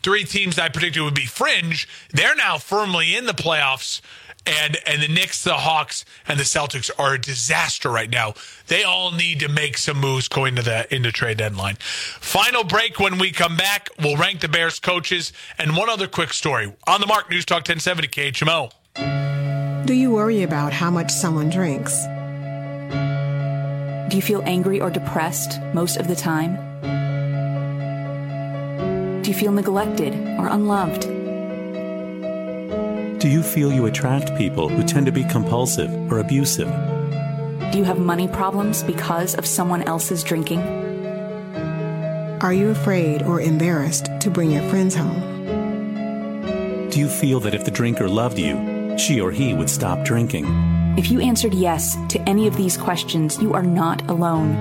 Three 0.03 0.23
teams 0.23 0.59
I 0.59 0.69
predicted 0.69 1.01
would 1.01 1.15
be 1.15 1.25
fringe. 1.25 1.87
They're 2.09 2.35
now 2.35 2.57
firmly 2.57 3.15
in 3.15 3.25
the 3.25 3.33
playoffs 3.33 4.01
and 4.45 4.77
and 4.85 5.01
the 5.01 5.07
Knicks, 5.07 5.43
the 5.43 5.53
Hawks, 5.53 6.05
and 6.27 6.39
the 6.39 6.43
Celtics 6.43 6.89
are 6.97 7.13
a 7.15 7.19
disaster 7.19 7.89
right 7.89 8.09
now. 8.09 8.33
They 8.67 8.83
all 8.83 9.11
need 9.11 9.39
to 9.41 9.47
make 9.47 9.77
some 9.77 9.99
moves 9.99 10.27
going 10.27 10.55
to 10.55 10.61
the 10.61 10.93
into 10.93 11.11
trade 11.11 11.37
deadline. 11.37 11.75
Final 11.75 12.63
break 12.63 12.99
when 12.99 13.17
we 13.17 13.31
come 13.31 13.55
back. 13.57 13.89
We'll 13.99 14.17
rank 14.17 14.41
the 14.41 14.47
Bears 14.47 14.79
coaches 14.79 15.33
and 15.57 15.77
one 15.77 15.89
other 15.89 16.07
quick 16.07 16.33
story 16.33 16.73
on 16.87 17.01
the 17.01 17.07
Mark 17.07 17.29
News 17.29 17.45
Talk 17.45 17.67
1070 17.67 18.07
KHMO. 18.07 18.71
Do 19.85 19.93
you 19.93 20.11
worry 20.11 20.43
about 20.43 20.71
how 20.71 20.89
much 20.89 21.11
someone 21.11 21.49
drinks? 21.49 22.05
Do 24.09 24.17
you 24.17 24.21
feel 24.21 24.41
angry 24.45 24.79
or 24.79 24.89
depressed 24.89 25.59
most 25.73 25.97
of 25.97 26.07
the 26.07 26.15
time? 26.15 26.55
Do 29.21 29.29
you 29.29 29.35
feel 29.35 29.51
neglected 29.51 30.13
or 30.37 30.47
unloved? 30.47 31.22
Do 33.23 33.29
you 33.29 33.41
feel 33.41 33.71
you 33.71 33.85
attract 33.85 34.35
people 34.35 34.67
who 34.67 34.83
tend 34.83 35.05
to 35.05 35.11
be 35.13 35.23
compulsive 35.23 35.89
or 36.11 36.19
abusive? 36.19 36.67
Do 37.71 37.77
you 37.77 37.85
have 37.85 37.97
money 37.97 38.27
problems 38.27 38.83
because 38.83 39.33
of 39.35 39.45
someone 39.45 39.81
else's 39.83 40.25
drinking? 40.25 40.59
Are 42.41 42.51
you 42.51 42.71
afraid 42.71 43.21
or 43.21 43.39
embarrassed 43.39 44.09
to 44.19 44.29
bring 44.29 44.51
your 44.51 44.63
friends 44.63 44.93
home? 44.93 45.21
Do 46.89 46.99
you 46.99 47.07
feel 47.07 47.39
that 47.39 47.55
if 47.55 47.63
the 47.63 47.71
drinker 47.71 48.09
loved 48.09 48.37
you, 48.37 48.97
she 48.97 49.21
or 49.21 49.31
he 49.31 49.53
would 49.53 49.69
stop 49.69 50.03
drinking? 50.03 50.45
If 50.97 51.09
you 51.09 51.21
answered 51.21 51.53
yes 51.53 51.95
to 52.09 52.19
any 52.27 52.45
of 52.45 52.57
these 52.57 52.75
questions, 52.75 53.41
you 53.41 53.53
are 53.53 53.63
not 53.63 54.01
alone. 54.09 54.51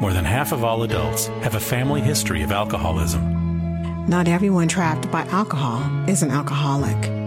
More 0.00 0.12
than 0.12 0.26
half 0.26 0.52
of 0.52 0.64
all 0.64 0.82
adults 0.82 1.28
have 1.40 1.54
a 1.54 1.60
family 1.60 2.02
history 2.02 2.42
of 2.42 2.52
alcoholism. 2.52 4.06
Not 4.06 4.28
everyone 4.28 4.68
trapped 4.68 5.10
by 5.10 5.22
alcohol 5.28 5.80
is 6.06 6.22
an 6.22 6.30
alcoholic 6.30 7.19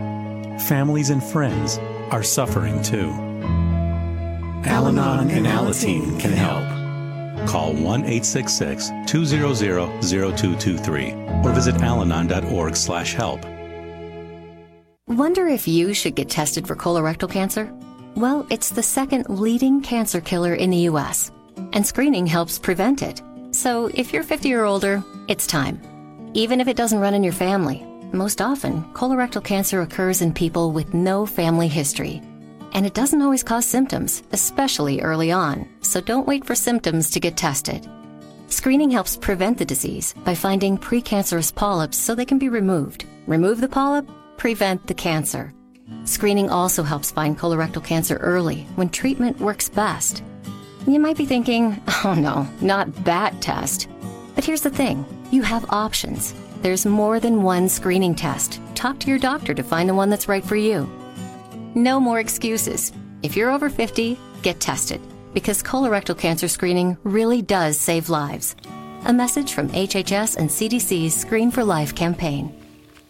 families 0.59 1.09
and 1.09 1.23
friends 1.23 1.77
are 2.11 2.23
suffering 2.23 2.81
too. 2.81 3.09
Al 4.65 4.87
Anon 4.87 5.29
and 5.29 5.45
Alateen 5.45 6.19
can 6.19 6.31
help. 6.31 6.63
Call 7.47 7.73
1 7.73 7.83
866 8.05 8.91
200 9.07 10.01
0223 10.01 11.11
or 11.43 11.51
visit 11.51 11.75
alanon.org 11.75 12.75
slash 12.75 13.13
help. 13.13 13.43
Wonder 15.07 15.47
if 15.47 15.67
you 15.67 15.93
should 15.93 16.15
get 16.15 16.29
tested 16.29 16.65
for 16.65 16.75
colorectal 16.75 17.29
cancer? 17.29 17.71
Well, 18.15 18.47
it's 18.49 18.69
the 18.69 18.83
second 18.83 19.27
leading 19.29 19.81
cancer 19.81 20.21
killer 20.21 20.53
in 20.53 20.69
the 20.69 20.85
U.S., 20.89 21.31
and 21.73 21.85
screening 21.85 22.25
helps 22.25 22.57
prevent 22.57 23.01
it. 23.01 23.21
So 23.51 23.91
if 23.93 24.13
you're 24.13 24.23
50 24.23 24.53
or 24.53 24.65
older, 24.65 25.03
it's 25.27 25.45
time. 25.45 25.81
Even 26.33 26.61
if 26.61 26.67
it 26.67 26.77
doesn't 26.77 26.99
run 26.99 27.13
in 27.13 27.23
your 27.23 27.33
family, 27.33 27.85
most 28.13 28.41
often, 28.41 28.83
colorectal 28.93 29.43
cancer 29.43 29.81
occurs 29.81 30.21
in 30.21 30.33
people 30.33 30.71
with 30.71 30.93
no 30.93 31.25
family 31.25 31.67
history. 31.67 32.21
And 32.73 32.85
it 32.85 32.93
doesn't 32.93 33.21
always 33.21 33.43
cause 33.43 33.65
symptoms, 33.65 34.23
especially 34.31 35.01
early 35.01 35.31
on, 35.31 35.67
so 35.81 35.99
don't 35.99 36.27
wait 36.27 36.45
for 36.45 36.55
symptoms 36.55 37.09
to 37.11 37.19
get 37.19 37.35
tested. 37.37 37.87
Screening 38.47 38.91
helps 38.91 39.17
prevent 39.17 39.57
the 39.57 39.65
disease 39.65 40.13
by 40.23 40.35
finding 40.35 40.77
precancerous 40.77 41.53
polyps 41.53 41.97
so 41.97 42.13
they 42.13 42.25
can 42.25 42.37
be 42.37 42.49
removed. 42.49 43.05
Remove 43.25 43.59
the 43.61 43.67
polyp, 43.67 44.07
prevent 44.37 44.85
the 44.85 44.93
cancer. 44.93 45.53
Screening 46.05 46.49
also 46.49 46.83
helps 46.83 47.11
find 47.11 47.37
colorectal 47.37 47.83
cancer 47.83 48.17
early 48.17 48.67
when 48.75 48.89
treatment 48.89 49.39
works 49.39 49.69
best. 49.69 50.23
You 50.85 50.99
might 50.99 51.17
be 51.17 51.25
thinking, 51.25 51.81
oh 52.03 52.13
no, 52.15 52.47
not 52.61 52.93
that 53.05 53.41
test. 53.41 53.87
But 54.35 54.45
here's 54.45 54.61
the 54.61 54.69
thing 54.69 55.05
you 55.31 55.41
have 55.41 55.65
options. 55.69 56.35
There's 56.63 56.85
more 56.85 57.19
than 57.19 57.43
one 57.43 57.67
screening 57.67 58.15
test. 58.15 58.61
Talk 58.73 58.97
to 59.01 59.09
your 59.09 59.19
doctor 59.19 59.53
to 59.53 59.63
find 59.63 59.89
the 59.89 59.93
one 59.93 60.09
that's 60.09 60.29
right 60.29 60.41
for 60.41 60.55
you. 60.55 60.89
No 61.75 61.99
more 61.99 62.21
excuses. 62.21 62.93
If 63.21 63.35
you're 63.35 63.51
over 63.51 63.69
50, 63.69 64.17
get 64.43 64.61
tested 64.61 65.01
because 65.33 65.61
colorectal 65.61 66.17
cancer 66.17 66.47
screening 66.47 66.95
really 67.03 67.41
does 67.41 67.77
save 67.77 68.07
lives. 68.07 68.55
A 69.03 69.11
message 69.11 69.51
from 69.51 69.67
HHS 69.71 70.37
and 70.37 70.49
CDC's 70.49 71.13
Screen 71.13 71.51
for 71.51 71.65
Life 71.65 71.95
campaign. 71.95 72.57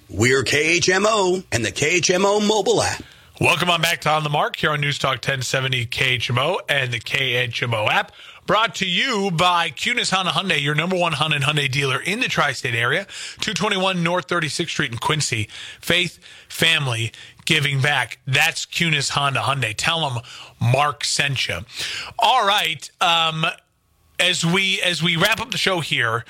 We're 0.10 0.42
KHMO 0.42 1.46
and 1.52 1.64
the 1.64 1.72
KHMO 1.72 2.48
mobile 2.48 2.82
app. 2.82 3.04
Welcome 3.40 3.70
on 3.70 3.82
back 3.84 4.02
to 4.02 4.10
On 4.10 4.24
the 4.24 4.32
Mark 4.32 4.56
here 4.56 4.72
on 4.72 4.82
News 4.82 4.98
Talk 4.98 5.18
1070 5.18 5.86
KHMO 5.86 6.58
and 6.70 6.92
the 6.92 7.00
KHMO 7.00 7.88
app. 7.88 8.14
Brought 8.46 8.76
to 8.76 8.86
you 8.86 9.32
by 9.32 9.70
Kunes 9.70 10.12
Honda 10.12 10.32
Hyundai, 10.32 10.62
your 10.62 10.76
number 10.76 10.98
one 10.98 11.14
Honda 11.14 11.38
and 11.38 11.46
Hyundai 11.46 11.72
dealer 11.72 12.02
in 12.02 12.20
the 12.20 12.28
tri-state 12.28 12.76
area, 12.76 13.06
221 13.40 14.04
North 14.04 14.28
36th 14.28 14.70
Street 14.70 14.92
in 14.92 14.98
Quincy. 14.98 15.48
Faith, 15.80 16.20
family, 16.50 17.14
giving 17.46 17.82
back. 17.82 18.20
That's 18.28 18.66
Kunes 18.66 19.12
Honda 19.12 19.40
Hyundai. 19.40 19.74
Tell 19.78 20.10
them 20.10 20.22
Mark 20.60 21.06
sent 21.06 21.48
you. 21.48 21.60
All 22.20 22.46
right. 22.46 22.90
Um, 23.00 23.46
as 24.20 24.46
we 24.46 24.82
as 24.82 25.02
we 25.02 25.16
wrap 25.16 25.40
up 25.40 25.52
the 25.52 25.58
show 25.58 25.80
here, 25.80 26.26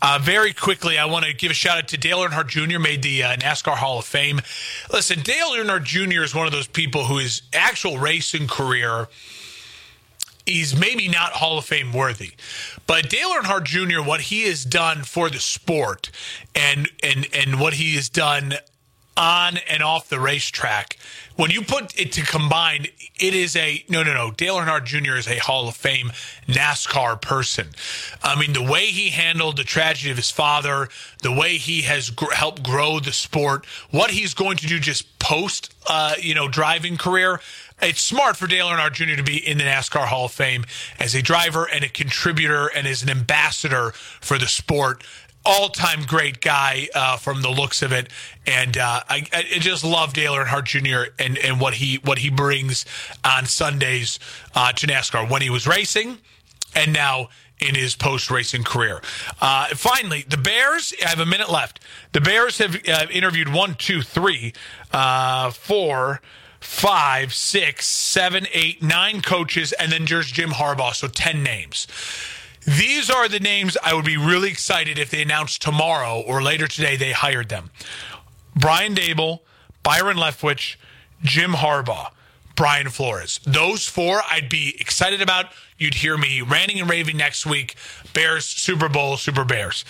uh, 0.00 0.18
very 0.22 0.52
quickly, 0.52 0.96
I 0.96 1.06
want 1.06 1.24
to 1.24 1.32
give 1.32 1.50
a 1.50 1.54
shout 1.54 1.78
out 1.78 1.88
to 1.88 1.96
Dale 1.96 2.18
Earnhardt 2.18 2.46
Jr. 2.46 2.78
made 2.78 3.02
the 3.02 3.24
uh, 3.24 3.36
NASCAR 3.36 3.74
Hall 3.74 3.98
of 3.98 4.04
Fame. 4.04 4.40
Listen, 4.92 5.22
Dale 5.22 5.50
Earnhardt 5.56 5.82
Jr. 5.82 6.22
is 6.22 6.36
one 6.36 6.46
of 6.46 6.52
those 6.52 6.68
people 6.68 7.04
who 7.04 7.18
his 7.18 7.42
actual 7.52 7.98
racing 7.98 8.46
career 8.46 9.08
he's 10.48 10.74
maybe 10.74 11.08
not 11.08 11.32
Hall 11.32 11.58
of 11.58 11.64
Fame 11.64 11.92
worthy. 11.92 12.32
But 12.86 13.10
Dale 13.10 13.30
Earnhardt 13.30 13.64
Jr., 13.64 14.02
what 14.02 14.22
he 14.22 14.42
has 14.44 14.64
done 14.64 15.04
for 15.04 15.28
the 15.30 15.38
sport 15.38 16.10
and 16.54 16.88
and 17.02 17.26
and 17.34 17.60
what 17.60 17.74
he 17.74 17.94
has 17.96 18.08
done 18.08 18.54
on 19.16 19.58
and 19.68 19.82
off 19.82 20.08
the 20.08 20.20
racetrack, 20.20 20.96
when 21.34 21.50
you 21.50 21.62
put 21.62 21.98
it 21.98 22.12
to 22.12 22.22
combine, 22.22 22.86
it 23.18 23.34
is 23.34 23.56
a 23.56 23.84
no, 23.88 24.02
no, 24.02 24.14
no. 24.14 24.30
Dale 24.30 24.56
Earnhardt 24.56 24.84
Jr. 24.84 25.16
is 25.16 25.26
a 25.26 25.38
Hall 25.38 25.68
of 25.68 25.76
Fame 25.76 26.12
NASCAR 26.46 27.20
person. 27.20 27.68
I 28.22 28.38
mean, 28.38 28.52
the 28.52 28.62
way 28.62 28.86
he 28.86 29.10
handled 29.10 29.56
the 29.56 29.64
tragedy 29.64 30.10
of 30.10 30.16
his 30.16 30.30
father, 30.30 30.88
the 31.22 31.32
way 31.32 31.56
he 31.56 31.82
has 31.82 32.10
gr- 32.10 32.32
helped 32.32 32.62
grow 32.62 33.00
the 33.00 33.12
sport, 33.12 33.66
what 33.90 34.12
he's 34.12 34.34
going 34.34 34.56
to 34.58 34.66
do 34.66 34.78
just 34.78 35.18
post, 35.18 35.74
uh, 35.88 36.14
you 36.20 36.34
know, 36.34 36.48
driving 36.48 36.96
career 36.96 37.40
it's 37.80 38.00
smart 38.00 38.36
for 38.36 38.46
Dale 38.46 38.66
Earnhardt 38.68 38.92
Jr. 38.92 39.16
to 39.16 39.22
be 39.22 39.36
in 39.36 39.58
the 39.58 39.64
NASCAR 39.64 40.06
Hall 40.06 40.26
of 40.26 40.32
Fame 40.32 40.64
as 40.98 41.14
a 41.14 41.22
driver 41.22 41.64
and 41.64 41.84
a 41.84 41.88
contributor 41.88 42.66
and 42.66 42.86
as 42.86 43.02
an 43.02 43.10
ambassador 43.10 43.92
for 44.20 44.38
the 44.38 44.48
sport. 44.48 45.04
All 45.44 45.68
time 45.68 46.02
great 46.02 46.40
guy 46.40 46.88
uh, 46.94 47.16
from 47.16 47.42
the 47.42 47.48
looks 47.48 47.80
of 47.80 47.92
it, 47.92 48.10
and 48.46 48.76
uh, 48.76 49.00
I, 49.08 49.24
I, 49.32 49.42
just 49.60 49.82
love 49.82 50.12
Dale 50.12 50.34
Earnhardt 50.34 50.64
Jr. 50.64 51.12
and, 51.18 51.38
and 51.38 51.58
what 51.60 51.74
he 51.74 52.00
what 52.04 52.18
he 52.18 52.28
brings 52.28 52.84
on 53.24 53.46
Sundays 53.46 54.18
uh, 54.54 54.72
to 54.72 54.86
NASCAR 54.86 55.30
when 55.30 55.40
he 55.40 55.48
was 55.48 55.66
racing, 55.66 56.18
and 56.74 56.92
now 56.92 57.28
in 57.60 57.74
his 57.74 57.94
post 57.94 58.30
racing 58.30 58.64
career. 58.64 59.00
Uh, 59.40 59.68
finally, 59.68 60.24
the 60.28 60.36
Bears. 60.36 60.92
I 61.04 61.08
have 61.08 61.20
a 61.20 61.26
minute 61.26 61.50
left. 61.50 61.80
The 62.12 62.20
Bears 62.20 62.58
have 62.58 62.76
uh, 62.86 63.06
interviewed 63.10 63.52
one, 63.52 63.74
two, 63.74 64.02
three, 64.02 64.52
uh, 64.92 65.50
four 65.50 66.20
five, 66.60 67.32
six, 67.34 67.86
seven, 67.86 68.46
eight, 68.52 68.82
nine 68.82 69.20
coaches, 69.22 69.72
and 69.72 69.92
then 69.92 70.04
there's 70.04 70.30
Jim 70.30 70.50
Harbaugh, 70.50 70.94
so 70.94 71.08
10 71.08 71.42
names. 71.42 71.86
These 72.66 73.08
are 73.08 73.28
the 73.28 73.40
names 73.40 73.78
I 73.82 73.94
would 73.94 74.04
be 74.04 74.18
really 74.18 74.50
excited 74.50 74.98
if 74.98 75.10
they 75.10 75.22
announced 75.22 75.62
tomorrow 75.62 76.20
or 76.20 76.42
later 76.42 76.66
today 76.66 76.96
they 76.96 77.12
hired 77.12 77.48
them. 77.48 77.70
Brian 78.54 78.94
Daboll, 78.94 79.40
Byron 79.82 80.18
Leftwich, 80.18 80.76
Jim 81.22 81.52
Harbaugh, 81.52 82.10
Brian 82.56 82.90
Flores. 82.90 83.40
Those 83.44 83.86
four 83.86 84.20
I'd 84.30 84.48
be 84.48 84.76
excited 84.80 85.22
about. 85.22 85.46
You'd 85.78 85.94
hear 85.94 86.18
me 86.18 86.42
ranting 86.42 86.80
and 86.80 86.90
raving 86.90 87.16
next 87.16 87.46
week. 87.46 87.76
Bears, 88.12 88.44
Super 88.44 88.88
Bowl, 88.88 89.16
Super 89.16 89.44
Bears. 89.44 89.84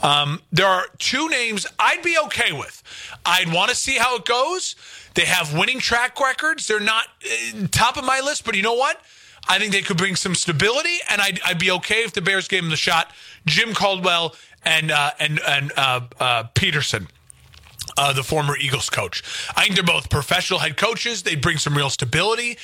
Um, 0.00 0.40
there 0.52 0.66
are 0.66 0.86
two 0.98 1.28
names 1.28 1.66
I'd 1.80 2.02
be 2.02 2.16
okay 2.26 2.52
with. 2.52 2.82
I'd 3.26 3.52
want 3.52 3.70
to 3.70 3.76
see 3.76 3.96
how 3.98 4.16
it 4.16 4.24
goes. 4.24 4.76
They 5.14 5.24
have 5.24 5.54
winning 5.54 5.78
track 5.78 6.18
records. 6.20 6.66
They're 6.66 6.80
not 6.80 7.06
uh, 7.24 7.66
top 7.70 7.96
of 7.96 8.04
my 8.04 8.20
list, 8.20 8.44
but 8.44 8.54
you 8.54 8.62
know 8.62 8.74
what? 8.74 9.00
I 9.48 9.58
think 9.58 9.72
they 9.72 9.82
could 9.82 9.96
bring 9.96 10.16
some 10.16 10.34
stability, 10.34 10.98
and 11.10 11.20
I'd, 11.20 11.40
I'd 11.44 11.58
be 11.58 11.70
okay 11.72 12.04
if 12.04 12.12
the 12.12 12.22
Bears 12.22 12.46
gave 12.48 12.62
them 12.62 12.70
the 12.70 12.76
shot. 12.76 13.10
Jim 13.44 13.74
Caldwell 13.74 14.34
and 14.64 14.90
uh, 14.90 15.10
and 15.18 15.40
and 15.46 15.72
uh, 15.76 16.00
uh, 16.18 16.44
Pederson. 16.54 17.08
Uh, 17.98 18.12
the 18.12 18.22
former 18.22 18.56
Eagles 18.56 18.88
coach. 18.88 19.22
I 19.54 19.64
think 19.64 19.74
they're 19.74 19.84
both 19.84 20.08
professional 20.08 20.60
head 20.60 20.76
coaches. 20.76 21.24
They 21.24 21.34
bring 21.34 21.58
some 21.58 21.76
real 21.76 21.90
stability. 21.90 22.56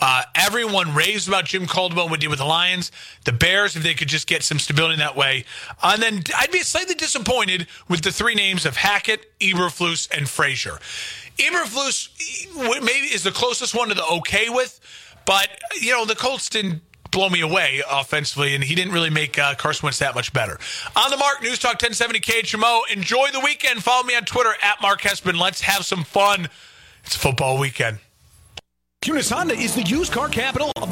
Uh, 0.00 0.22
everyone 0.34 0.94
raves 0.94 1.26
about 1.26 1.46
Jim 1.46 1.66
Caldwell 1.66 2.04
when 2.08 2.20
he 2.20 2.26
did 2.26 2.28
with 2.30 2.38
the 2.38 2.44
Lions. 2.44 2.92
The 3.24 3.32
Bears, 3.32 3.74
if 3.74 3.82
they 3.82 3.94
could 3.94 4.08
just 4.08 4.26
get 4.26 4.42
some 4.42 4.58
stability 4.58 4.94
in 4.94 4.98
that 5.00 5.16
way. 5.16 5.44
And 5.82 6.02
then 6.02 6.22
I'd 6.36 6.52
be 6.52 6.60
slightly 6.60 6.94
disappointed 6.94 7.66
with 7.88 8.02
the 8.02 8.12
three 8.12 8.34
names 8.34 8.66
of 8.66 8.76
Hackett, 8.76 9.38
Eberflus, 9.40 10.08
and 10.16 10.28
Frazier. 10.28 10.78
Eberflus 11.36 12.08
maybe 12.82 13.06
is 13.06 13.22
the 13.22 13.30
closest 13.30 13.74
one 13.74 13.88
to 13.88 13.94
the 13.94 14.04
okay 14.04 14.48
with, 14.48 14.80
but 15.24 15.48
you 15.80 15.92
know 15.92 16.04
the 16.04 16.14
Colts 16.14 16.48
didn't 16.48 16.82
blow 17.10 17.28
me 17.28 17.40
away 17.40 17.82
offensively, 17.90 18.54
and 18.54 18.62
he 18.62 18.74
didn't 18.74 18.92
really 18.92 19.10
make 19.10 19.38
uh, 19.38 19.54
Carson 19.54 19.86
Wentz 19.86 19.98
that 20.00 20.14
much 20.14 20.32
better. 20.32 20.58
On 20.96 21.10
the 21.10 21.16
mark, 21.16 21.42
News 21.42 21.58
Talk 21.58 21.72
1070 21.74 22.20
KHMO. 22.20 22.80
Enjoy 22.92 23.28
the 23.32 23.40
weekend. 23.40 23.82
Follow 23.82 24.04
me 24.04 24.14
on 24.14 24.24
Twitter 24.24 24.52
at 24.62 24.80
Mark 24.82 25.00
Hespen. 25.00 25.38
Let's 25.38 25.62
have 25.62 25.84
some 25.84 26.04
fun. 26.04 26.48
It's 27.04 27.16
football 27.16 27.58
weekend. 27.58 27.98
Kunes 29.02 29.30
Honda 29.30 29.54
is 29.54 29.74
the 29.74 29.82
used 29.82 30.12
car 30.12 30.28
capital 30.28 30.72
of 30.76 30.82